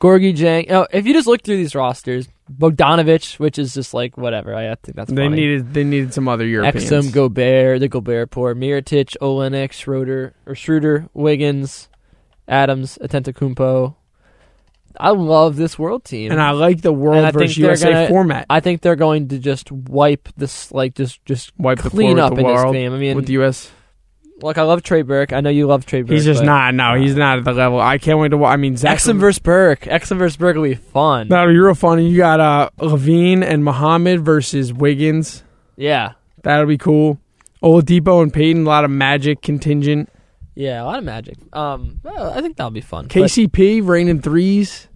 Gorgui 0.00 0.34
Dieng. 0.34 0.70
Oh, 0.70 0.86
if 0.92 1.06
you 1.06 1.12
just 1.12 1.26
look 1.26 1.42
through 1.42 1.56
these 1.56 1.74
rosters, 1.74 2.28
Bogdanovich, 2.50 3.38
which 3.38 3.58
is 3.58 3.74
just 3.74 3.94
like 3.94 4.16
whatever. 4.16 4.54
I 4.54 4.74
think 4.74 4.96
that's 4.96 5.10
they 5.10 5.24
funny. 5.26 5.36
needed 5.36 5.72
they 5.74 5.84
needed 5.84 6.12
some 6.14 6.28
other 6.28 6.46
Europeans. 6.46 6.90
Exum, 6.90 7.12
Gobert, 7.12 7.80
the 7.80 7.88
Gobert 7.88 8.18
Report, 8.18 8.56
Mirotic, 8.58 9.16
Olynyk, 9.20 9.72
Schroeder, 9.72 10.34
or 10.46 10.54
Schroeder, 10.54 11.08
Wiggins, 11.14 11.88
Adams, 12.48 12.98
Antetokounmpo. 13.02 13.94
I 14.98 15.10
love 15.10 15.56
this 15.56 15.78
world 15.78 16.04
team. 16.04 16.32
and 16.32 16.42
I 16.42 16.50
like 16.50 16.82
the 16.82 16.92
World 16.92 17.32
versus 17.32 17.56
USA 17.56 17.92
gonna- 17.92 18.08
format. 18.08 18.46
I 18.50 18.60
think 18.60 18.80
they're 18.82 18.96
going 18.96 19.28
to 19.28 19.38
just 19.38 19.70
wipe 19.70 20.28
this, 20.36 20.72
like 20.72 20.94
just 20.94 21.24
just 21.24 21.52
Wipe 21.58 21.78
the 21.80 21.90
clean 21.90 22.16
floor 22.16 22.26
up 22.26 22.32
with 22.32 22.40
the 22.40 22.48
in 22.48 22.54
this 22.54 22.62
world 22.62 22.74
game. 22.74 22.92
I 22.92 22.98
mean, 22.98 23.16
with 23.16 23.26
the 23.26 23.34
US. 23.34 23.70
Look, 24.42 24.58
I 24.58 24.62
love 24.62 24.82
Trey 24.82 25.02
Burke. 25.02 25.32
I 25.32 25.40
know 25.40 25.50
you 25.50 25.66
love 25.66 25.84
Trey 25.86 26.02
Burke. 26.02 26.12
He's 26.14 26.24
just 26.24 26.40
but 26.40 26.46
not. 26.46 26.74
No, 26.74 26.94
he's 26.94 27.14
not 27.14 27.38
at 27.38 27.44
the 27.44 27.52
level. 27.52 27.80
I 27.80 27.98
can't 27.98 28.18
wait 28.18 28.30
to. 28.30 28.38
wa- 28.38 28.48
I 28.50 28.56
mean, 28.56 28.76
Zach. 28.76 28.98
Exum 28.98 29.18
versus 29.18 29.38
Burke. 29.38 29.80
Exum 29.82 30.18
versus 30.18 30.36
Burke 30.36 30.56
will 30.56 30.62
be 30.64 30.74
fun. 30.74 31.28
That'll 31.28 31.52
be 31.52 31.58
real 31.58 31.74
funny. 31.74 32.08
You 32.08 32.16
got 32.16 32.40
uh, 32.40 32.70
LaVine 32.78 33.42
and 33.42 33.64
Muhammad 33.64 34.24
versus 34.24 34.72
Wiggins. 34.72 35.42
Yeah, 35.76 36.12
That'll 36.42 36.66
be 36.66 36.78
cool. 36.78 37.18
Oladipo 37.62 38.22
and 38.22 38.32
Payton, 38.32 38.64
a 38.64 38.68
lot 38.68 38.84
of 38.84 38.90
magic 38.90 39.42
contingent. 39.42 40.08
yeah, 40.54 40.82
a 40.82 40.84
lot 40.84 40.98
of 40.98 41.04
magic. 41.04 41.36
Um, 41.54 42.00
well, 42.02 42.32
I 42.32 42.40
think 42.40 42.56
that'll 42.56 42.70
be 42.70 42.80
fun. 42.80 43.04
But 43.08 43.14
KCP 43.14 43.86
raining 43.86 44.20
threes. 44.22 44.88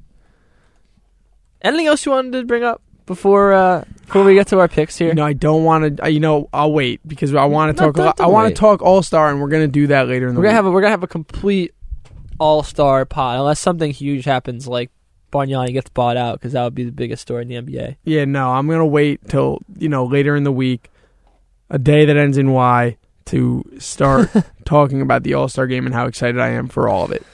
anything 1.63 1.87
else 1.87 2.05
you 2.07 2.13
wanted 2.13 2.33
to 2.33 2.45
bring 2.45 2.65
up 2.65 2.81
before 3.07 3.53
uh 3.53 3.85
before 4.07 4.25
we 4.25 4.35
get 4.35 4.47
to 4.49 4.59
our 4.61 4.69
picks 4.69 4.97
here? 4.99 5.13
No, 5.15 5.25
I 5.25 5.33
don't 5.33 5.65
want 5.65 5.99
to. 5.99 6.11
You 6.11 6.21
know, 6.21 6.49
I'll 6.53 6.73
wait 6.73 7.01
because 7.07 7.35
I 7.35 7.45
want 7.45 7.77
to 7.77 7.83
No, 7.83 7.89
talk. 7.93 7.97
a 7.97 8.03
don't- 8.05 8.21
I 8.21 8.25
don't 8.25 8.33
want 8.33 8.49
to 8.55 8.59
talk 8.61 8.83
All 8.83 9.03
Star, 9.03 9.31
and 9.31 9.41
we're 9.41 9.49
gonna 9.49 9.67
do 9.69 9.87
that 9.89 10.09
later 10.09 10.29
in 10.29 10.35
the 10.35 10.41
we're 10.41 10.45
gonna 10.47 10.53
week. 10.53 10.57
have 10.57 10.67
a, 10.67 10.71
we're 10.71 10.81
gonna 10.81 10.91
have 10.91 11.03
a 11.03 11.07
complete 11.09 11.73
all 12.41 12.63
star 12.65 13.05
pod 13.05 13.39
unless 13.39 13.61
something 13.61 13.91
huge 13.93 14.25
happens 14.25 14.67
like 14.67 14.91
Bargnani 15.33 15.73
gets 15.73 15.89
bought 15.91 16.17
out 16.17 16.39
because 16.39 16.53
that 16.53 16.65
would 16.65 16.75
be 16.75 16.83
the 16.85 16.91
biggest 16.93 17.23
story 17.23 17.43
in 17.43 17.49
the 17.49 17.55
NBA. 17.73 17.97
yeah, 18.05 18.25
no, 18.25 18.51
I'm 18.51 18.69
gonna 18.69 18.87
wait 18.87 19.27
till 19.29 19.59
you 19.79 19.89
know 19.89 20.05
later 20.05 20.35
in 20.37 20.43
the 20.45 20.53
week, 20.53 20.91
a 21.71 21.79
day 21.79 22.05
that 22.05 22.17
ends 22.17 22.37
in 22.39 22.51
Y, 22.53 22.97
to 23.27 23.65
start 23.79 24.31
talking 24.65 25.01
about 25.01 25.23
the 25.23 25.35
All 25.35 25.49
Star 25.49 25.67
game 25.67 25.87
and 25.87 25.95
how 25.95 26.07
excited 26.07 26.41
I 26.41 26.49
am 26.51 26.69
for 26.69 26.89
all 26.89 27.05
of 27.05 27.13
it. 27.13 27.25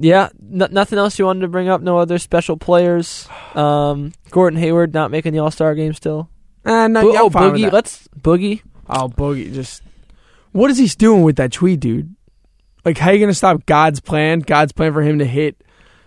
Yeah, 0.00 0.28
n- 0.40 0.68
nothing 0.70 0.98
else 0.98 1.18
you 1.18 1.24
wanted 1.26 1.40
to 1.40 1.48
bring 1.48 1.68
up? 1.68 1.80
No 1.80 1.98
other 1.98 2.18
special 2.18 2.56
players. 2.56 3.28
Um, 3.54 4.12
Gordon 4.30 4.58
Hayward 4.58 4.94
not 4.94 5.10
making 5.10 5.32
the 5.32 5.40
All 5.40 5.50
Star 5.50 5.74
game 5.74 5.92
still. 5.92 6.28
Uh, 6.64 6.86
no, 6.88 7.02
Bo- 7.02 7.12
yeah, 7.12 7.18
I'm 7.18 7.24
oh, 7.24 7.30
fine 7.30 7.52
with 7.52 7.60
Boogie. 7.60 7.64
that. 7.64 7.72
Let's 7.72 8.08
Boogie. 8.20 8.62
Oh, 8.88 9.08
Boogie, 9.08 9.52
just 9.52 9.82
what 10.52 10.70
is 10.70 10.78
he 10.78 10.86
doing 10.86 11.22
with 11.22 11.36
that 11.36 11.52
tweet, 11.52 11.80
dude? 11.80 12.14
Like, 12.84 12.96
how 12.98 13.10
you 13.10 13.20
gonna 13.20 13.34
stop 13.34 13.66
God's 13.66 14.00
plan? 14.00 14.40
God's 14.40 14.72
plan 14.72 14.92
for 14.92 15.02
him 15.02 15.18
to 15.18 15.24
hit 15.24 15.56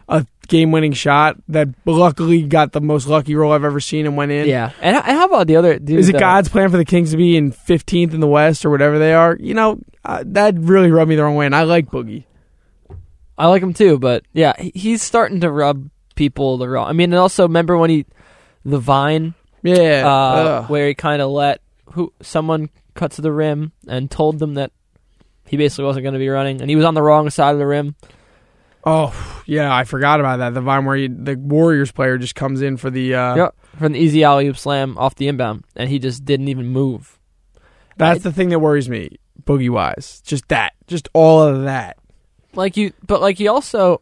a 0.07 0.25
game-winning 0.47 0.93
shot 0.93 1.37
that 1.47 1.69
luckily 1.85 2.43
got 2.43 2.71
the 2.71 2.81
most 2.81 3.07
lucky 3.07 3.35
roll 3.35 3.51
I've 3.53 3.63
ever 3.63 3.79
seen 3.79 4.05
and 4.05 4.17
went 4.17 4.31
in. 4.31 4.47
Yeah, 4.47 4.71
and, 4.81 4.95
and 4.95 5.05
how 5.05 5.25
about 5.25 5.47
the 5.47 5.57
other? 5.57 5.79
Dude, 5.79 5.99
Is 5.99 6.09
it 6.09 6.15
uh, 6.15 6.19
God's 6.19 6.49
plan 6.49 6.69
for 6.69 6.77
the 6.77 6.85
Kings 6.85 7.11
to 7.11 7.17
be 7.17 7.37
in 7.37 7.51
15th 7.51 8.13
in 8.13 8.19
the 8.19 8.27
West 8.27 8.65
or 8.65 8.69
whatever 8.69 8.99
they 8.99 9.13
are? 9.13 9.37
You 9.39 9.53
know, 9.53 9.79
uh, 10.03 10.23
that 10.27 10.55
really 10.57 10.91
rubbed 10.91 11.09
me 11.09 11.15
the 11.15 11.23
wrong 11.23 11.35
way, 11.35 11.45
and 11.45 11.55
I 11.55 11.63
like 11.63 11.87
Boogie. 11.87 12.25
I 13.41 13.47
like 13.47 13.63
him 13.63 13.73
too, 13.73 13.97
but 13.99 14.23
yeah, 14.33 14.53
he's 14.57 15.01
starting 15.01 15.39
to 15.41 15.51
rub 15.51 15.89
people 16.15 16.57
the 16.57 16.69
wrong. 16.69 16.87
I 16.87 16.93
mean, 16.93 17.11
and 17.11 17.19
also 17.19 17.43
remember 17.43 17.77
when 17.77 17.89
he 17.89 18.05
the 18.63 18.77
Vine 18.79 19.33
Yeah. 19.63 20.07
uh, 20.07 20.65
where 20.67 20.87
he 20.87 20.93
kind 20.93 21.21
of 21.21 21.31
let 21.31 21.61
who 21.93 22.13
someone 22.21 22.69
cut 22.93 23.11
to 23.13 23.21
the 23.21 23.31
rim 23.31 23.71
and 23.87 24.09
told 24.11 24.39
them 24.39 24.53
that 24.55 24.71
he 25.47 25.57
basically 25.57 25.85
wasn't 25.85 26.03
going 26.03 26.13
to 26.13 26.19
be 26.19 26.29
running, 26.29 26.61
and 26.61 26.69
he 26.69 26.75
was 26.75 26.85
on 26.85 26.93
the 26.93 27.01
wrong 27.01 27.29
side 27.29 27.51
of 27.53 27.57
the 27.59 27.65
rim. 27.67 27.95
oh, 28.83 29.13
yeah, 29.45 29.73
I 29.75 29.83
forgot 29.83 30.19
about 30.19 30.37
that. 30.37 30.53
The 30.53 30.61
Vine 30.61 30.85
where 30.85 30.95
you, 30.95 31.07
the 31.09 31.35
Warriors 31.35 31.91
player 31.91 32.17
just 32.17 32.35
comes 32.35 32.61
in 32.61 32.77
for 32.77 32.89
the. 32.89 33.15
Uh, 33.15 33.35
Yep, 33.35 33.55
from 33.79 33.91
the 33.93 33.99
easy 33.99 34.23
alley 34.23 34.47
oop 34.47 34.57
slam 34.57 34.97
off 34.97 35.15
the 35.15 35.27
inbound, 35.27 35.65
and 35.75 35.89
he 35.89 35.99
just 35.99 36.25
didn't 36.25 36.47
even 36.47 36.67
move. 36.67 37.17
That's 37.97 38.19
I- 38.19 38.29
the 38.29 38.31
thing 38.31 38.49
that 38.49 38.59
worries 38.59 38.89
me, 38.89 39.17
Boogie 39.43 39.69
wise. 39.69 40.21
Just 40.25 40.47
that. 40.49 40.73
Just 40.87 41.09
all 41.13 41.41
of 41.41 41.63
that. 41.63 41.97
Like 42.55 42.77
you, 42.77 42.93
but 43.05 43.21
like 43.21 43.37
he 43.37 43.47
also. 43.47 44.01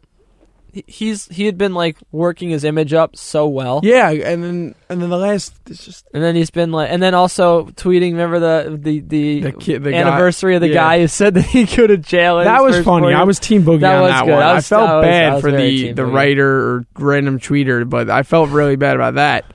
He's 0.86 1.26
he 1.26 1.46
had 1.46 1.58
been 1.58 1.74
like 1.74 1.96
working 2.12 2.50
his 2.50 2.62
image 2.62 2.92
up 2.92 3.16
so 3.16 3.48
well, 3.48 3.80
Yeah, 3.82 4.08
and 4.10 4.40
then 4.44 4.74
and 4.88 5.02
then 5.02 5.10
the 5.10 5.18
last 5.18 5.52
it's 5.66 5.84
just 5.84 6.06
and 6.14 6.22
then 6.22 6.36
he's 6.36 6.50
been 6.50 6.70
like, 6.70 6.92
and 6.92 7.02
then 7.02 7.12
also 7.12 7.64
tweeting. 7.70 8.12
Remember 8.12 8.38
the 8.38 8.78
the 8.80 9.00
the, 9.00 9.40
the 9.40 9.52
kid 9.52 9.82
the 9.82 9.90
guy- 9.90 9.96
anniversary 9.98 10.54
of 10.54 10.60
the 10.60 10.68
yeah. 10.68 10.74
guy 10.74 11.00
who 11.00 11.08
said 11.08 11.34
that 11.34 11.42
he 11.46 11.64
go 11.64 11.88
to 11.88 11.96
jail. 11.96 12.38
That 12.38 12.62
was 12.62 12.76
funny. 12.84 13.08
four 13.08 13.14
I 13.16 13.24
was 13.24 13.40
team 13.40 13.64
Boogie 13.64 13.80
That 13.80 13.96
on 13.96 14.02
was 14.02 14.10
that 14.12 14.24
good. 14.26 14.30
one. 14.30 14.42
I 14.44 14.54
I, 14.54 14.60
felt 14.60 14.88
I 14.88 14.96
was- 14.98 15.04
bad 15.06 15.32
was 15.32 15.40
for 15.42 15.50
the 15.50 15.92
the 15.92 16.02
Boogie. 16.02 16.12
writer 16.14 16.48
or 16.76 16.86
random 16.94 17.40
tweeter, 17.40 17.90
but 17.90 18.08
I 18.08 18.22
felt 18.22 18.50
really 18.50 18.76
bad 18.76 18.94
about 18.94 19.14
that. 19.14 19.46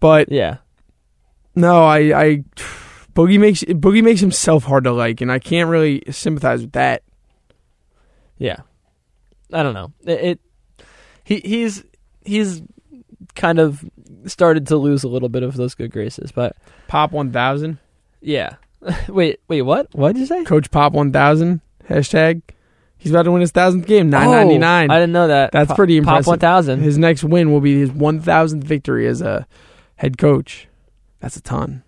But 0.00 0.32
yeah. 0.32 0.56
no, 1.54 1.84
I 1.84 1.98
I 2.18 2.44
Boogie 3.14 3.38
makes 3.38 3.62
Boogie 3.62 4.02
makes 4.02 4.20
himself 4.22 4.64
hard 4.64 4.84
to 4.84 4.92
like, 4.92 5.20
and 5.20 5.30
I 5.30 5.38
can't 5.38 5.68
really 5.68 6.02
sympathize 6.10 6.62
with 6.62 6.72
that. 6.72 7.02
Yeah, 8.38 8.60
I 9.52 9.62
don't 9.62 9.74
know. 9.74 9.92
It, 10.04 10.20
it 10.24 10.40
he 11.24 11.40
he's 11.40 11.84
he's 12.24 12.62
kind 13.34 13.58
of 13.58 13.84
started 14.26 14.66
to 14.68 14.76
lose 14.76 15.04
a 15.04 15.08
little 15.08 15.28
bit 15.28 15.42
of 15.42 15.56
those 15.56 15.74
good 15.74 15.90
graces, 15.90 16.32
but 16.32 16.56
Pop 16.88 17.12
one 17.12 17.32
thousand, 17.32 17.78
yeah. 18.20 18.56
wait, 19.08 19.40
wait, 19.48 19.62
what? 19.62 19.88
What 19.94 20.12
did 20.12 20.20
you 20.20 20.26
say? 20.26 20.44
Coach 20.44 20.70
Pop 20.70 20.92
one 20.92 21.12
thousand 21.12 21.60
hashtag. 21.88 22.42
He's 22.96 23.12
about 23.12 23.24
to 23.24 23.32
win 23.32 23.40
his 23.40 23.50
thousandth 23.50 23.86
game, 23.86 24.08
nine 24.08 24.30
ninety 24.30 24.58
nine. 24.58 24.90
Oh, 24.90 24.94
I 24.94 24.98
didn't 24.98 25.12
know 25.12 25.28
that. 25.28 25.52
That's 25.52 25.68
Pop- 25.68 25.76
pretty 25.76 25.96
impressive. 25.96 26.24
Pop 26.24 26.32
one 26.32 26.38
thousand. 26.38 26.80
His 26.80 26.96
next 26.98 27.24
win 27.24 27.52
will 27.52 27.60
be 27.60 27.78
his 27.78 27.90
one 27.90 28.20
thousandth 28.20 28.64
victory 28.64 29.06
as 29.06 29.20
a 29.20 29.46
head 29.96 30.18
coach. 30.18 30.68
That's 31.20 31.36
a 31.36 31.42
ton. 31.42 31.82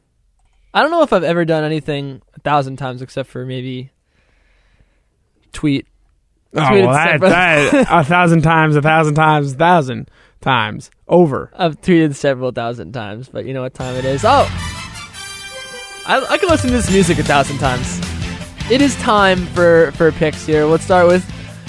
I 0.75 0.83
don't 0.83 0.91
know 0.91 1.03
if 1.03 1.13
I've 1.13 1.25
ever 1.25 1.45
done 1.45 1.65
anything 1.65 2.21
a 2.35 2.41
thousand 2.41 2.77
times 2.77 3.01
except 3.01 3.31
for 3.31 3.47
maybe 3.47 3.91
tweet. 5.53 5.87
Oh, 6.57 6.61
tweeted 6.63 6.85
well, 6.85 6.93
that, 6.93 7.11
several- 7.13 7.31
that, 7.31 7.87
a 7.91 8.05
thousand 8.05 8.43
times, 8.43 8.77
a 8.77 8.83
thousand 8.83 9.15
times, 9.15 9.53
a 9.53 9.57
thousand 9.57 10.11
times 10.41 10.91
over. 11.09 11.51
I've 11.57 11.81
tweeted 11.81 12.15
several 12.15 12.51
thousand 12.53 12.93
times, 12.93 13.29
but 13.29 13.45
you 13.45 13.55
know 13.55 13.63
what 13.63 13.75
time 13.75 13.97
it 13.97 14.05
is? 14.05 14.25
Oh, 14.25 14.47
I, 16.09 16.25
I 16.31 16.39
can 16.39 16.49
listen 16.49 16.71
to 16.71 16.77
this 16.77 16.91
music 16.91 17.19
a 17.19 17.25
thousand 17.25 17.59
times. 17.59 18.01
It 18.71 18.81
is 18.81 18.95
time 18.97 19.47
for 19.47 19.93
for 19.93 20.13
picks 20.13 20.47
here. 20.47 20.65
Let's 20.65 20.85
start 20.85 21.07
with 21.09 21.25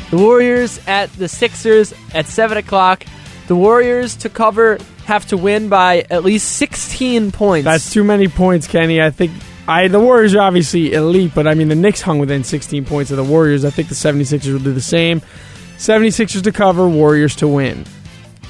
the 0.09 0.17
Warriors 0.17 0.79
at 0.87 1.11
the 1.13 1.27
Sixers 1.27 1.93
at 2.13 2.25
seven 2.25 2.57
o'clock. 2.57 3.03
The 3.47 3.55
Warriors 3.55 4.15
to 4.17 4.29
cover 4.29 4.77
have 5.05 5.25
to 5.27 5.37
win 5.37 5.69
by 5.69 6.05
at 6.09 6.23
least 6.23 6.53
sixteen 6.57 7.31
points. 7.31 7.65
That's 7.65 7.91
too 7.91 8.03
many 8.03 8.27
points, 8.27 8.67
Kenny. 8.67 9.01
I 9.01 9.09
think 9.09 9.31
I 9.67 9.87
the 9.87 9.99
Warriors 9.99 10.33
are 10.35 10.41
obviously 10.41 10.93
elite, 10.93 11.31
but 11.35 11.47
I 11.47 11.53
mean 11.53 11.67
the 11.67 11.75
Knicks 11.75 12.01
hung 12.01 12.19
within 12.19 12.43
16 12.43 12.85
points 12.85 13.11
of 13.11 13.17
the 13.17 13.23
Warriors. 13.23 13.65
I 13.65 13.69
think 13.69 13.89
the 13.89 13.95
76ers 13.95 14.51
will 14.51 14.59
do 14.59 14.73
the 14.73 14.81
same. 14.81 15.21
76ers 15.77 16.43
to 16.43 16.51
cover, 16.51 16.87
Warriors 16.87 17.35
to 17.37 17.47
win. 17.47 17.85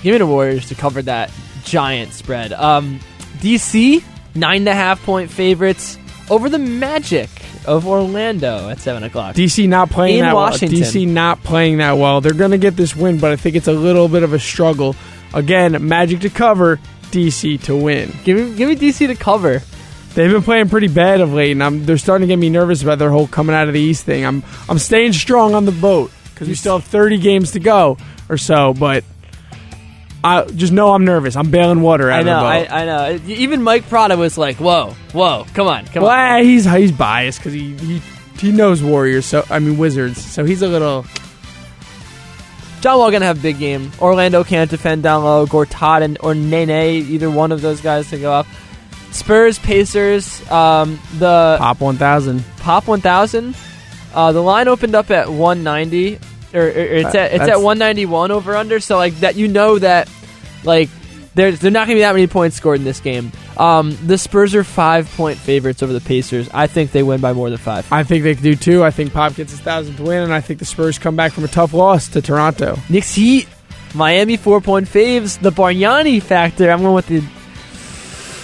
Give 0.04 0.14
me 0.14 0.18
the 0.20 0.28
Warriors 0.28 0.68
to 0.70 0.76
cover 0.76 1.02
that 1.04 1.32
giant 1.64 2.14
spread. 2.14 2.54
Um, 2.54 3.00
DC 3.40 4.04
nine 4.36 4.62
and 4.62 4.70
a 4.70 4.76
half 4.76 5.04
point 5.04 5.30
favorites 5.32 5.98
over 6.30 6.50
the 6.50 6.60
Magic 6.60 7.30
of 7.66 7.88
Orlando 7.88 8.70
at 8.70 8.80
seven 8.80 9.04
o'clock. 9.04 9.36
DC 9.36 9.68
not 9.68 9.90
playing 9.90 10.20
In 10.20 10.26
that 10.26 10.36
Washington. 10.36 10.80
well. 10.80 10.90
DC 10.92 11.08
not 11.08 11.44
playing 11.44 11.78
that 11.80 11.94
well. 11.98 12.22
They're 12.22 12.34
going 12.34 12.52
to 12.52 12.58
get 12.58 12.76
this 12.76 12.96
win, 12.96 13.18
but 13.20 13.32
I 13.32 13.36
think 13.36 13.56
it's 13.56 13.68
a 13.68 13.74
little 13.74 14.08
bit 14.08 14.24
of 14.24 14.34
a 14.34 14.40
struggle. 14.40 14.96
Again, 15.34 15.86
Magic 15.88 16.22
to 16.22 16.30
cover, 16.30 16.80
DC 17.12 17.62
to 17.64 17.76
win. 17.76 18.14
give 18.24 18.38
me 18.38 18.56
give 18.56 18.70
me 18.70 18.76
DC 18.76 19.08
to 19.08 19.16
cover. 19.16 19.62
They've 20.18 20.32
been 20.32 20.42
playing 20.42 20.70
pretty 20.70 20.88
bad 20.88 21.22
of 21.22 21.32
late, 21.32 21.52
and 21.52 21.64
I'm, 21.64 21.86
they're 21.86 22.00
starting 22.00 22.28
to 22.28 22.32
get 22.32 22.40
me 22.40 22.50
nervous 22.50 22.82
about 22.82 22.98
their 22.98 23.12
whole 23.12 23.28
coming 23.28 23.56
out 23.56 23.68
of 23.68 23.76
the 23.76 23.80
East 23.80 24.04
thing. 24.04 24.26
I'm 24.26 24.42
I'm 24.68 24.80
staying 24.80 25.14
strong 25.14 25.54
on 25.54 25.66
the 25.66 25.72
boat 25.72 26.10
because 26.34 26.48
we 26.48 26.56
still 26.56 26.80
have 26.80 26.88
30 26.88 27.20
games 27.20 27.52
to 27.52 27.60
go 27.60 28.00
or 28.28 28.36
so, 28.36 28.74
but 28.74 29.04
I 30.24 30.46
just 30.46 30.74
know 30.74 30.92
I'm 30.96 31.06
nervous. 31.06 31.36
I'm 31.36 31.52
bailing 31.52 31.82
water 31.82 32.10
out 32.10 32.22
I 32.22 32.24
know, 32.24 32.36
of 32.38 32.42
the 32.42 32.48
I, 32.48 32.64
boat. 32.64 32.72
I 32.72 32.86
know. 32.86 33.20
Even 33.28 33.62
Mike 33.62 33.88
Prada 33.90 34.18
was 34.18 34.40
like, 34.40 34.56
"Whoa, 34.56 34.96
whoa, 35.14 35.46
come 35.54 35.68
on, 35.68 35.86
come 35.86 36.02
well, 36.02 36.38
on." 36.38 36.44
he's 36.44 36.66
he's 36.66 36.92
biased 36.92 37.38
because 37.38 37.54
he, 37.54 37.76
he 37.78 38.02
he 38.40 38.52
knows 38.52 38.82
Warriors, 38.82 39.28
so 39.28 39.46
I 39.52 39.60
mean 39.60 39.78
Wizards, 39.78 40.20
so 40.20 40.46
he's 40.46 40.64
a 40.64 40.68
little. 40.68 41.06
John 42.82 42.98
Wall 42.98 43.12
gonna 43.12 43.26
have 43.26 43.38
a 43.38 43.42
big 43.44 43.60
game. 43.60 43.92
Orlando 44.02 44.44
can't 44.44 44.72
defend 44.72 45.04
down 45.04 45.24
low. 45.24 45.46
Gortat 45.46 46.02
and 46.02 46.18
or 46.22 46.34
Nene, 46.34 47.06
either 47.06 47.30
one 47.30 47.52
of 47.52 47.62
those 47.62 47.82
guys 47.82 48.10
to 48.10 48.18
go 48.18 48.34
up. 48.34 48.48
Spurs, 49.12 49.58
Pacers, 49.60 50.42
um, 50.52 51.00
the 51.18 51.56
Pop 51.60 51.80
1000. 51.80 52.44
Pop 52.58 52.88
1000. 52.88 53.56
Uh, 54.14 54.32
the 54.32 54.42
line 54.42 54.68
opened 54.68 54.96
up 54.96 55.12
at 55.12 55.30
190, 55.32 56.20
or, 56.54 56.62
or 56.62 56.68
it's 56.68 57.06
Uh, 57.16 57.18
at 57.20 57.26
it's 57.32 57.40
that's- 57.40 57.50
at 57.50 57.62
191 57.62 58.32
over 58.32 58.56
under. 58.56 58.80
So 58.80 58.98
like 58.98 59.20
that, 59.22 59.36
you 59.36 59.48
know 59.48 59.78
that 59.80 60.10
like 60.64 60.90
there's 61.36 61.60
they're 61.60 61.70
not 61.72 61.86
gonna 61.88 61.96
be 61.98 62.02
that 62.02 62.16
many 62.16 62.28
points 62.28 62.56
scored 62.58 62.80
in 62.80 62.84
this 62.86 63.00
game. 63.00 63.32
Um, 63.58 63.98
the 64.06 64.18
Spurs 64.18 64.54
are 64.56 64.64
five 64.64 65.10
point 65.16 65.38
favorites 65.38 65.82
over 65.84 65.94
the 65.94 66.02
Pacers. 66.02 66.50
I 66.54 66.68
think 66.68 66.92
they 66.92 67.04
win 67.04 67.22
by 67.22 67.34
more 67.34 67.50
than 67.50 67.58
five. 67.60 67.86
I 67.92 68.04
think 68.04 68.24
they 68.24 68.34
could 68.36 68.44
do 68.44 68.56
too. 68.56 68.84
I 68.84 68.92
think 68.92 69.14
Pop 69.14 69.36
gets 69.36 69.52
his 69.52 69.60
thousandth 69.62 70.00
win, 70.00 70.24
and 70.24 70.34
I 70.34 70.42
think 70.42 70.60
the 70.60 70.66
Spurs 70.66 70.98
come 71.00 71.16
back 71.16 71.32
from 71.32 71.44
a 71.44 71.48
tough 71.48 71.74
loss 71.74 72.08
to 72.10 72.22
Toronto. 72.22 72.78
Knicks 72.90 73.14
Heat, 73.16 73.48
Miami 73.94 74.38
four 74.38 74.62
point 74.62 74.88
faves. 74.88 75.40
The 75.40 75.52
Bargnani 75.52 76.22
factor. 76.22 76.72
I'm 76.72 76.82
going 76.82 76.94
with 76.96 77.08
the. 77.08 77.24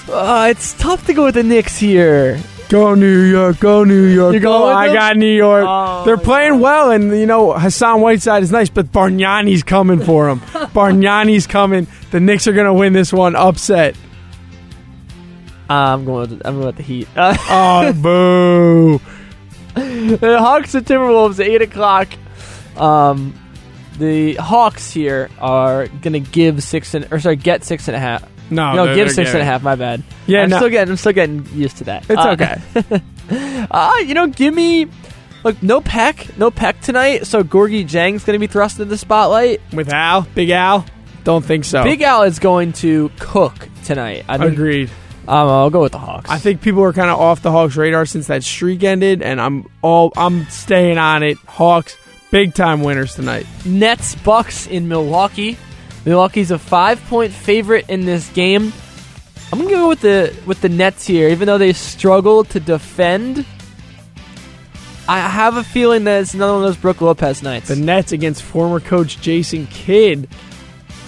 Uh, 0.09 0.47
it's 0.51 0.73
tough 0.73 1.05
to 1.07 1.13
go 1.13 1.25
with 1.25 1.35
the 1.35 1.43
Knicks 1.43 1.77
here. 1.77 2.39
Go 2.69 2.95
New 2.95 3.21
York, 3.23 3.59
go 3.59 3.83
New 3.83 4.05
York. 4.05 4.33
You're 4.33 4.41
go, 4.41 4.59
going 4.59 4.75
I 4.75 4.87
them? 4.87 4.95
got 4.95 5.17
New 5.17 5.31
York. 5.35 5.65
Oh, 5.67 6.03
They're 6.05 6.17
playing 6.17 6.59
well, 6.59 6.91
and 6.91 7.11
you 7.17 7.25
know 7.27 7.53
Hassan 7.53 8.01
Whiteside 8.01 8.41
is 8.41 8.51
nice, 8.51 8.69
but 8.69 8.91
Bargnani's 8.91 9.63
coming 9.63 9.99
for 9.99 10.27
him. 10.29 10.39
Bargnani's 10.73 11.45
coming. 11.45 11.87
The 12.11 12.19
Knicks 12.19 12.47
are 12.47 12.53
gonna 12.53 12.73
win 12.73 12.93
this 12.93 13.13
one. 13.13 13.35
Upset. 13.35 13.95
I'm 15.69 16.03
going. 16.05 16.29
With, 16.31 16.41
I'm 16.45 16.55
going 16.55 16.65
with 16.67 16.77
the 16.77 16.83
Heat. 16.83 17.07
Uh, 17.15 17.35
Oh, 17.49 17.93
boo! 17.93 19.01
the 19.75 20.37
Hawks 20.39 20.73
and 20.75 20.85
Timberwolves 20.85 21.43
eight 21.43 21.61
o'clock. 21.61 22.07
Um, 22.75 23.33
the 23.99 24.33
Hawks 24.35 24.91
here 24.91 25.29
are 25.39 25.87
gonna 26.01 26.19
give 26.19 26.63
six 26.63 26.93
and 26.93 27.07
or 27.11 27.19
sorry 27.19 27.35
get 27.35 27.63
six 27.63 27.87
and 27.87 27.95
a 27.95 27.99
half. 27.99 28.23
No, 28.49 28.73
no, 28.73 28.95
give 28.95 29.15
they're 29.15 29.25
and 29.27 29.37
a 29.37 29.45
half. 29.45 29.63
My 29.63 29.75
bad. 29.75 30.03
Yeah, 30.27 30.43
I'm 30.43 30.49
no, 30.49 30.57
still 30.57 30.69
getting. 30.69 30.91
I'm 30.91 30.97
still 30.97 31.13
getting 31.13 31.45
used 31.53 31.77
to 31.77 31.83
that. 31.85 32.05
it's 32.09 32.19
Uh, 32.19 32.35
okay. 32.39 33.01
Uh, 33.71 33.93
you 34.05 34.13
know, 34.13 34.27
give 34.27 34.53
me. 34.53 34.85
Look, 35.45 35.61
no 35.63 35.81
Pek, 35.81 36.37
no 36.37 36.51
Pek 36.51 36.81
tonight. 36.81 37.25
So 37.25 37.43
Gorgui 37.43 37.89
Dieng's 37.89 38.23
gonna 38.25 38.37
be 38.37 38.47
thrust 38.47 38.79
into 38.79 38.89
the 38.89 38.97
spotlight. 38.97 39.61
With 39.73 39.91
Al, 39.91 40.23
Big 40.35 40.49
Al, 40.49 40.85
don't 41.23 41.43
think 41.43 41.65
so. 41.65 41.83
Big 41.83 42.01
Al 42.01 42.23
is 42.23 42.39
going 42.39 42.73
to 42.73 43.09
cook 43.19 43.69
tonight. 43.85 44.25
I 44.27 44.37
think. 44.37 44.53
Agreed. 44.53 44.89
Um, 45.27 45.47
I'll 45.47 45.69
go 45.69 45.81
with 45.81 45.93
the 45.93 45.99
Hawks. 45.99 46.29
I 46.29 46.37
think 46.37 46.61
people 46.61 46.83
are 46.83 46.91
kind 46.91 47.09
of 47.09 47.17
off 47.17 47.41
the 47.41 47.51
Hawks' 47.51 47.77
radar 47.77 48.05
since 48.05 48.27
that 48.27 48.43
streak 48.43 48.83
ended, 48.83 49.21
and 49.21 49.39
I'm 49.39 49.67
all 49.81 50.11
I'm 50.17 50.45
staying 50.49 50.97
on 50.97 51.23
it. 51.23 51.37
Hawks, 51.47 51.95
big 52.29 52.53
time 52.53 52.83
winners 52.83 53.15
tonight. 53.15 53.45
Nets 53.65 54.15
Bucks 54.15 54.67
in 54.67 54.89
Milwaukee. 54.89 55.57
Milwaukee's 56.05 56.51
a 56.51 56.59
five 56.59 57.01
point 57.05 57.31
favorite 57.31 57.89
in 57.89 58.05
this 58.05 58.29
game. 58.29 58.73
I'm 59.51 59.59
gonna 59.59 59.71
go 59.71 59.89
with 59.89 60.01
the 60.01 60.35
with 60.45 60.61
the 60.61 60.69
Nets 60.69 61.05
here, 61.05 61.29
even 61.29 61.45
though 61.45 61.57
they 61.57 61.73
struggle 61.73 62.43
to 62.45 62.59
defend. 62.59 63.45
I 65.07 65.19
have 65.19 65.57
a 65.57 65.63
feeling 65.63 66.05
that 66.05 66.21
it's 66.21 66.33
another 66.33 66.53
one 66.53 66.63
of 66.63 66.69
those 66.69 66.77
Brook 66.77 67.01
Lopez 67.01 67.43
nights. 67.43 67.67
The 67.67 67.75
Nets 67.75 68.13
against 68.13 68.41
former 68.41 68.79
coach 68.79 69.19
Jason 69.21 69.67
Kidd. 69.67 70.29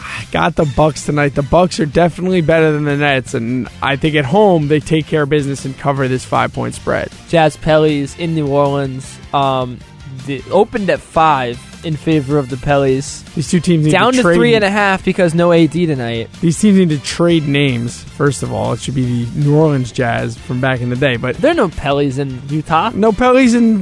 I 0.01 0.27
got 0.31 0.55
the 0.55 0.71
Bucks 0.75 1.05
tonight. 1.05 1.33
The 1.33 1.43
Bucks 1.43 1.79
are 1.79 1.85
definitely 1.85 2.41
better 2.41 2.71
than 2.71 2.83
the 2.83 2.97
Nets, 2.97 3.33
and 3.33 3.69
I 3.81 3.95
think 3.95 4.15
at 4.15 4.25
home 4.25 4.67
they 4.67 4.79
take 4.79 5.07
care 5.07 5.23
of 5.23 5.29
business 5.29 5.65
and 5.65 5.77
cover 5.77 6.07
this 6.07 6.25
five 6.25 6.53
point 6.53 6.75
spread. 6.75 7.09
Jazz 7.29 7.57
Pellies 7.57 8.17
in 8.19 8.35
New 8.35 8.47
Orleans. 8.47 9.17
Um, 9.33 9.79
the, 10.25 10.43
opened 10.51 10.89
at 10.89 10.99
five 10.99 11.57
in 11.85 11.95
favor 11.95 12.37
of 12.37 12.49
the 12.49 12.55
Pellies. 12.55 13.23
These 13.35 13.49
two 13.51 13.59
teams 13.59 13.85
need 13.85 13.91
Down 13.91 14.11
to 14.13 14.17
to 14.17 14.23
trade. 14.23 14.35
three 14.35 14.55
and 14.55 14.63
a 14.63 14.69
half 14.69 15.03
because 15.05 15.33
no 15.35 15.51
AD 15.51 15.71
tonight. 15.71 16.29
These 16.41 16.59
teams 16.59 16.77
need 16.77 16.89
to 16.89 16.99
trade 16.99 17.47
names. 17.47 18.03
First 18.03 18.43
of 18.43 18.51
all, 18.51 18.73
it 18.73 18.79
should 18.81 18.95
be 18.95 19.25
the 19.25 19.39
New 19.39 19.55
Orleans 19.55 19.91
Jazz 19.91 20.37
from 20.37 20.59
back 20.61 20.81
in 20.81 20.89
the 20.89 20.95
day, 20.95 21.17
but 21.17 21.35
There 21.37 21.51
are 21.51 21.55
no 21.55 21.69
Pellies 21.69 22.17
in 22.19 22.41
Utah. 22.49 22.89
no 22.93 23.11
Pellies 23.11 23.55
in 23.55 23.81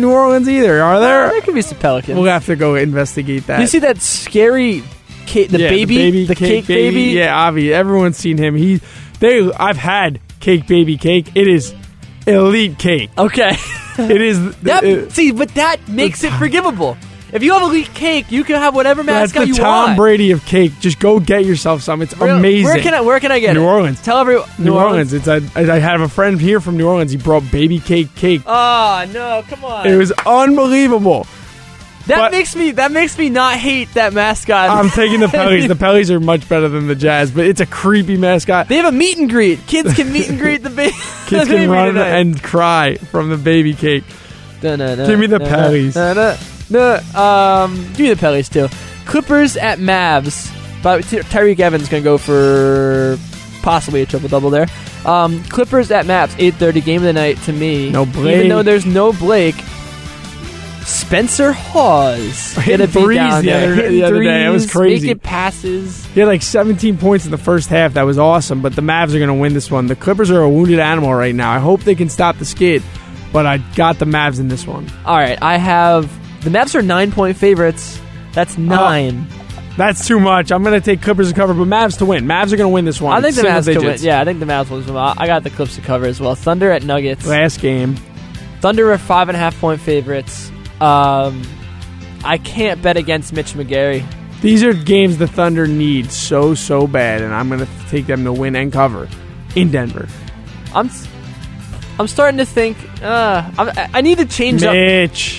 New 0.00 0.10
Orleans 0.10 0.48
either, 0.48 0.82
are 0.82 1.00
there? 1.00 1.28
There 1.30 1.40
could 1.42 1.54
be 1.54 1.62
some 1.62 1.78
Pelicans. 1.78 2.16
We'll 2.18 2.30
have 2.32 2.46
to 2.46 2.56
go 2.56 2.74
investigate 2.76 3.46
that. 3.48 3.60
you 3.60 3.66
see 3.66 3.80
that 3.80 4.00
scary, 4.00 4.82
ca- 5.26 5.46
the 5.48 5.58
Yeah, 5.60 5.68
baby, 5.70 6.24
the, 6.26 6.34
cake, 6.34 6.66
baby? 6.66 7.02
Yeah, 7.12 7.36
Avi. 7.36 7.72
Everyone's 7.74 8.16
seen 8.16 8.38
him. 8.38 8.54
He, 8.56 8.80
they. 9.20 9.50
I've 9.52 9.76
had 9.76 10.20
cake 10.40 10.66
baby 10.66 10.96
cake. 10.96 11.32
It 11.34 11.48
is 11.48 11.74
elite 12.26 12.78
cake. 12.78 13.10
Okay. 13.18 13.56
It 13.98 14.20
is. 14.20 14.38
That, 14.62 14.84
it- 14.84 15.08
uh, 15.08 15.10
see, 15.10 15.32
but 15.32 15.48
that 15.54 15.88
makes 15.88 16.22
it 16.22 16.30
forgivable. 16.34 16.96
If 17.36 17.42
you 17.42 17.52
have 17.52 17.62
elite 17.62 17.92
cake, 17.94 18.32
you 18.32 18.42
can 18.44 18.56
have 18.56 18.74
whatever 18.74 19.04
mascot 19.04 19.06
you 19.06 19.14
want. 19.14 19.22
that's 19.22 19.34
mascot 19.34 19.42
the 19.42 19.48
you 19.48 19.54
Tom 19.62 19.86
want. 19.90 19.96
Brady 19.96 20.30
of 20.32 20.44
cake. 20.46 20.72
Just 20.80 20.98
go 20.98 21.20
get 21.20 21.44
yourself 21.44 21.82
some. 21.82 22.02
It's 22.02 22.18
Where- 22.18 22.30
amazing. 22.34 22.64
Where 22.64 22.78
can 22.82 22.94
I? 22.94 23.00
Where 23.02 23.20
can 23.20 23.30
I 23.30 23.38
get 23.38 23.50
it? 23.50 23.60
New 23.60 23.64
it? 23.64 23.70
Orleans. 23.70 24.02
Tell 24.02 24.18
everyone. 24.18 24.48
New, 24.58 24.74
Orleans. 24.74 25.12
It's 25.12 25.28
a, 25.28 25.42
I 25.54 25.60
I 25.76 25.78
have 25.78 26.00
a 26.00 26.08
friend 26.08 26.40
here 26.40 26.60
from 26.60 26.76
New 26.76 26.86
Orleans. 26.88 27.12
He 27.12 27.18
brought 27.18 27.48
baby 27.52 27.78
cake 27.78 28.14
cake. 28.14 28.42
Oh 28.46 29.06
no! 29.12 29.44
Come 29.48 29.64
on. 29.64 29.86
It 29.86 29.96
was 29.96 30.10
unbelievable. 30.24 31.26
that 32.06 32.16
but- 32.18 32.32
makes 32.32 32.54
me. 32.56 32.70
That 32.72 32.92
makes 32.92 33.18
me 33.18 33.28
not 33.30 33.54
hate 33.56 33.92
that 33.94 34.12
mascot. 34.12 34.70
I'm 34.70 34.90
taking 34.90 35.20
the 35.20 35.26
Pellies. 35.36 35.68
the 35.68 35.74
Pellies 35.74 36.10
are 36.10 36.20
much 36.20 36.48
better 36.48 36.68
than 36.68 36.86
the 36.86 36.94
Jazz, 36.94 37.30
but 37.30 37.46
it's 37.46 37.60
a 37.60 37.66
creepy 37.66 38.16
mascot. 38.16 38.68
they 38.68 38.76
have 38.76 38.86
a 38.86 38.92
meet 38.92 39.18
and 39.18 39.28
greet. 39.28 39.66
Kids 39.66 39.92
can 39.94 40.12
meet 40.12 40.28
and 40.28 40.38
greet 40.38 40.62
the 40.62 40.70
baby. 40.82 40.96
Kids 41.26 41.48
can 41.48 41.68
run 41.70 41.96
and 41.96 42.42
cry 42.42 42.96
from 42.96 43.28
the 43.28 43.36
baby 43.36 43.74
cake. 43.74 44.04
Give 44.62 44.78
Give 44.78 45.18
me 45.18 45.26
the 45.26 45.38
Pellies. 45.38 46.55
No, 46.70 46.96
um, 47.14 47.76
give 47.94 48.00
me 48.00 48.14
the 48.14 48.20
Pellies 48.20 48.50
too. 48.52 48.68
Clippers 49.06 49.56
at 49.56 49.78
Mavs. 49.78 50.52
But 50.82 51.02
Ty- 51.04 51.18
Tyreke 51.20 51.60
Evans 51.60 51.88
gonna 51.88 52.02
go 52.02 52.18
for 52.18 53.18
possibly 53.62 54.02
a 54.02 54.06
triple 54.06 54.28
double 54.28 54.50
there. 54.50 54.66
Um, 55.04 55.42
Clippers 55.44 55.90
at 55.90 56.04
Mavs, 56.06 56.36
8:30 56.38 56.80
game 56.84 56.96
of 56.98 57.02
the 57.04 57.12
night 57.12 57.40
to 57.42 57.52
me. 57.52 57.90
No 57.90 58.04
Blake. 58.06 58.36
Even 58.36 58.48
though 58.48 58.62
there's 58.62 58.86
no 58.86 59.12
Blake, 59.12 59.54
Spencer 60.84 61.52
Hawes 61.52 62.52
Hitting 62.58 62.86
gonna 62.86 63.04
threes 63.06 63.16
down 63.18 63.44
the 63.44 63.52
other- 63.52 63.88
the 63.88 64.02
other 64.04 64.22
day. 64.22 64.44
That 64.44 64.50
was 64.50 64.64
threes, 64.66 64.72
crazy. 65.00 65.06
Making 65.08 65.18
passes. 65.20 66.06
He 66.06 66.20
had 66.20 66.26
like 66.26 66.42
17 66.42 66.96
points 66.98 67.24
in 67.24 67.30
the 67.32 67.38
first 67.38 67.68
half. 67.68 67.94
That 67.94 68.02
was 68.04 68.18
awesome. 68.18 68.60
But 68.60 68.76
the 68.76 68.82
Mavs 68.82 69.08
are 69.14 69.18
going 69.18 69.26
to 69.28 69.34
win 69.34 69.52
this 69.54 69.70
one. 69.70 69.86
The 69.88 69.96
Clippers 69.96 70.30
are 70.30 70.40
a 70.40 70.48
wounded 70.48 70.78
animal 70.78 71.12
right 71.14 71.34
now. 71.34 71.50
I 71.52 71.58
hope 71.58 71.82
they 71.82 71.94
can 71.96 72.08
stop 72.08 72.38
the 72.38 72.44
skid. 72.44 72.82
But 73.32 73.46
I 73.46 73.58
got 73.74 73.98
the 73.98 74.04
Mavs 74.04 74.38
in 74.38 74.46
this 74.48 74.66
one. 74.66 74.86
All 75.04 75.16
right, 75.16 75.38
I 75.42 75.56
have 75.58 76.08
the 76.46 76.56
Mavs 76.56 76.74
are 76.76 76.82
nine 76.82 77.10
point 77.10 77.36
favorites. 77.36 78.00
That's 78.32 78.56
nine. 78.56 79.26
That's 79.76 80.06
too 80.06 80.20
much. 80.20 80.52
I'm 80.52 80.62
going 80.62 80.80
to 80.80 80.84
take 80.84 81.02
Clippers 81.02 81.28
to 81.28 81.34
cover, 81.34 81.52
but 81.52 81.64
Mavs 81.66 81.98
to 81.98 82.06
win. 82.06 82.24
Mavs 82.24 82.52
are 82.52 82.56
going 82.56 82.70
to 82.70 82.74
win 82.74 82.84
this 82.84 83.00
one. 83.00 83.14
I 83.16 83.20
think 83.20 83.34
the 83.34 83.42
Mavs 83.42 83.66
could 83.66 83.82
win. 83.84 83.98
Yeah, 84.00 84.20
I 84.20 84.24
think 84.24 84.38
the 84.40 84.46
Mavs 84.46 84.70
will 84.70 84.78
win. 84.80 84.96
I 84.96 85.26
got 85.26 85.42
the 85.42 85.50
Clips 85.50 85.74
to 85.74 85.82
cover 85.82 86.06
as 86.06 86.20
well. 86.20 86.34
Thunder 86.34 86.70
at 86.70 86.82
Nuggets. 86.84 87.26
Last 87.26 87.60
game. 87.60 87.96
Thunder 88.60 88.90
are 88.92 88.96
five 88.98 89.28
and 89.28 89.36
a 89.36 89.38
half 89.38 89.58
point 89.60 89.80
favorites. 89.80 90.50
Um, 90.80 91.42
I 92.24 92.38
can't 92.38 92.80
bet 92.80 92.96
against 92.96 93.32
Mitch 93.32 93.52
McGary. 93.54 94.04
These 94.40 94.62
are 94.62 94.72
games 94.72 95.18
the 95.18 95.26
Thunder 95.26 95.66
need 95.66 96.12
so, 96.12 96.54
so 96.54 96.86
bad, 96.86 97.22
and 97.22 97.34
I'm 97.34 97.48
going 97.48 97.60
to 97.60 97.68
take 97.88 98.06
them 98.06 98.24
to 98.24 98.32
win 98.32 98.54
and 98.54 98.72
cover 98.72 99.08
in 99.56 99.70
Denver. 99.70 100.08
I'm, 100.74 100.86
s- 100.86 101.08
I'm 101.98 102.08
starting 102.08 102.38
to 102.38 102.44
think. 102.44 102.76
Uh, 103.02 103.50
I'm, 103.58 103.68
I- 103.70 103.90
I 103.94 104.00
need 104.02 104.18
to 104.18 104.26
change 104.26 104.62
up. 104.62 104.74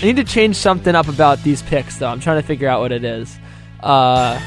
I 0.04 0.08
need 0.08 0.16
to 0.18 0.24
change 0.24 0.56
something 0.56 0.96
up 0.96 1.08
about 1.08 1.44
these 1.44 1.62
picks, 1.62 1.98
though. 1.98 2.08
I'm 2.08 2.20
trying 2.20 2.42
to 2.42 2.48
figure 2.48 2.68
out 2.68 2.82
what 2.82 2.92
it 2.92 3.04
is. 3.04 3.38
Uh, 3.80 4.40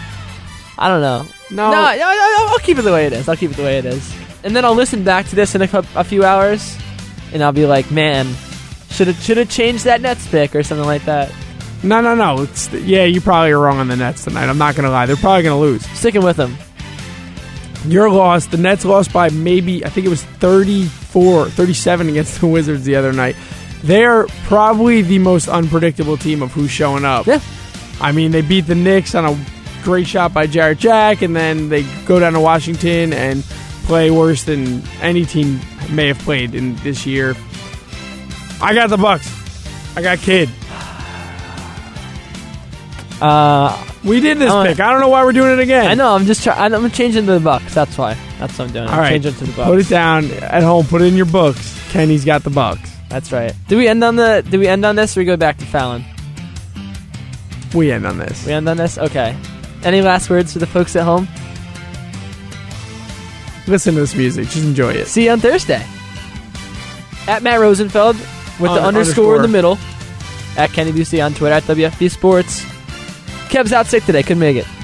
I 0.79 0.89
don't 0.89 1.01
know. 1.03 1.25
No. 1.51 1.71
no, 1.71 1.97
no, 1.97 2.37
no, 2.47 2.47
I'll 2.53 2.59
keep 2.59 2.79
it 2.79 2.83
the 2.83 2.93
way 2.93 3.07
it 3.07 3.13
is. 3.13 3.29
I'll 3.29 3.37
keep 3.37 3.51
it 3.51 3.57
the 3.57 3.63
way 3.63 3.79
it 3.79 3.85
is, 3.85 4.15
and 4.45 4.55
then 4.57 4.65
I'll 4.65 4.75
listen 4.75 5.05
back 5.05 5.27
to 5.27 5.37
this 5.37 5.55
in 5.55 5.63
a, 5.63 5.69
a 5.97 6.05
few 6.05 6.25
hours, 6.25 6.77
and 7.33 7.43
I'll 7.43 7.53
be 7.53 7.67
like, 7.67 7.91
man, 7.91 8.27
should 8.91 9.07
have 9.09 9.17
should 9.21 9.37
have 9.37 9.51
changed 9.51 9.85
that 9.85 10.01
Nets 10.01 10.27
pick 10.29 10.55
or 10.55 10.63
something 10.63 10.87
like 10.87 11.05
that. 11.05 11.33
No, 11.83 12.01
no, 12.01 12.15
no. 12.15 12.43
It's, 12.43 12.73
yeah, 12.73 13.05
you 13.05 13.21
probably 13.21 13.51
are 13.53 13.59
wrong 13.59 13.79
on 13.79 13.89
the 13.89 13.97
Nets 13.97 14.25
tonight. 14.25 14.49
I'm 14.49 14.59
not 14.59 14.75
going 14.75 14.85
to 14.85 14.91
lie. 14.91 15.07
They're 15.07 15.17
probably 15.17 15.43
going 15.45 15.57
to 15.57 15.61
lose. 15.61 15.87
Sticking 15.99 16.23
with 16.23 16.37
them. 16.37 16.57
You're 17.87 18.11
lost. 18.11 18.51
The 18.51 18.59
Nets 18.59 18.85
lost 18.85 19.13
by 19.13 19.31
maybe, 19.31 19.85
I 19.85 19.89
think 19.89 20.07
it 20.07 20.11
was 20.11 20.23
34, 21.11 21.51
37 21.51 22.09
against 22.09 22.41
the 22.41 22.47
Wizards 22.47 22.85
the 22.85 22.97
other 22.97 23.13
night. 23.13 23.37
They're 23.83 24.27
probably 24.45 25.03
the 25.03 25.19
most 25.19 25.49
unpredictable 25.49 26.17
team 26.17 26.43
of 26.43 26.53
who's 26.53 26.71
showing 26.71 27.05
up. 27.05 27.27
Yeah. 27.27 27.41
I 28.01 28.13
mean, 28.13 28.31
they 28.31 28.43
beat 28.43 28.63
the 28.63 28.75
Knicks 28.75 29.15
on 29.15 29.25
a 29.25 29.47
great 29.83 30.07
shot 30.07 30.33
by 30.33 30.47
Jarrett 30.47 30.79
Jack, 30.79 31.23
and 31.23 31.35
then 31.35 31.69
they 31.69 31.83
go 32.05 32.21
down 32.21 32.35
to 32.35 32.41
Washington 32.41 33.13
and 33.13 33.43
play 33.85 34.11
worse 34.11 34.45
than 34.45 34.83
any 35.01 35.25
team 35.25 35.61
may 35.91 36.09
have 36.09 36.19
played 36.21 36.55
in 36.55 36.77
this 36.77 37.07
year. 37.07 37.35
I 38.63 38.75
got 38.75 38.91
the 38.91 38.99
Bucks. 38.99 39.29
I 39.97 40.03
got 40.03 40.19
Kidd. 40.19 40.49
Uh, 43.21 43.89
We 44.03 44.20
did 44.20 44.38
this 44.38 44.51
I 44.51 44.55
wanna- 44.55 44.70
pick. 44.70 44.80
I 44.80 44.90
don't 44.90 45.01
know 45.01 45.09
why 45.09 45.24
we're 45.24 45.32
doing 45.32 45.53
it 45.53 45.59
again. 45.59 45.86
I 45.86 45.94
know. 45.94 46.14
I'm 46.14 46.24
just 46.24 46.42
trying. 46.42 46.72
I'm 46.74 46.90
changing 46.90 47.26
to 47.26 47.32
the 47.32 47.40
Bucks. 47.40 47.74
That's 47.74 47.98
why. 47.98 48.16
That's 48.38 48.59
what 48.59 48.68
I'm 48.68 48.72
doing. 48.72 48.86
All 48.88 48.94
I'm 48.94 48.98
right. 49.01 49.09
changing 49.11 49.34
to 49.34 49.44
the 49.44 49.53
Bucks. 49.53 49.68
Put 49.68 49.78
it 49.80 49.88
down 49.88 50.24
at 50.30 50.62
home. 50.62 50.86
Put 50.86 51.03
it 51.03 51.07
in 51.07 51.16
your 51.16 51.26
books. 51.26 51.78
Kenny's 51.90 52.24
got 52.24 52.42
the 52.42 52.51
Bucks. 52.51 52.90
That's 53.11 53.30
right. 53.32 53.53
Do 53.68 53.76
we 53.76 53.88
end 53.88 54.03
on 54.03 54.16
the? 54.16 54.44
Do 54.48 54.59
we 54.59 54.66
end 54.68 54.86
on 54.86 54.96
this, 54.96 55.16
or 55.16 55.20
we 55.20 55.26
go 55.26 55.36
back 55.36 55.59
to 55.59 55.66
Fallon? 55.66 56.05
We 57.74 57.92
end 57.92 58.07
on 58.07 58.18
this. 58.18 58.46
We 58.46 58.53
end 58.53 58.68
on 58.68 58.76
this. 58.78 58.96
Okay. 58.98 59.36
Any 59.84 60.01
last 60.03 60.30
words 60.30 60.53
for 60.55 60.59
the 60.61 60.66
folks 60.66 60.96
at 60.96 61.05
home? 61.05 61.28
Listen 63.66 63.94
to 63.94 64.01
this 64.01 64.14
music. 64.14 64.44
Just 64.48 64.64
enjoy 64.64 64.92
it. 64.92 65.07
See 65.07 65.24
you 65.26 65.30
on 65.30 65.40
Thursday. 65.40 65.84
At 67.28 67.42
Matt 67.42 67.61
Rosenfeld 67.61 68.16
with 68.16 68.59
the 68.59 68.68
Un- 68.70 68.78
underscore, 68.96 69.36
in 69.36 69.42
underscore. 69.42 69.42
the 69.42 69.48
middle. 69.48 69.78
At 70.57 70.70
Kenny 70.72 70.90
Busey 70.92 71.24
on 71.24 71.34
Twitter. 71.34 71.55
At 71.55 71.62
WFUV 71.64 72.11
Sports. 72.11 72.64
Kev's 73.51 73.72
out 73.72 73.86
sick 73.86 74.05
today. 74.05 74.22
Couldn't 74.22 74.38
make 74.38 74.57
it. 74.57 74.80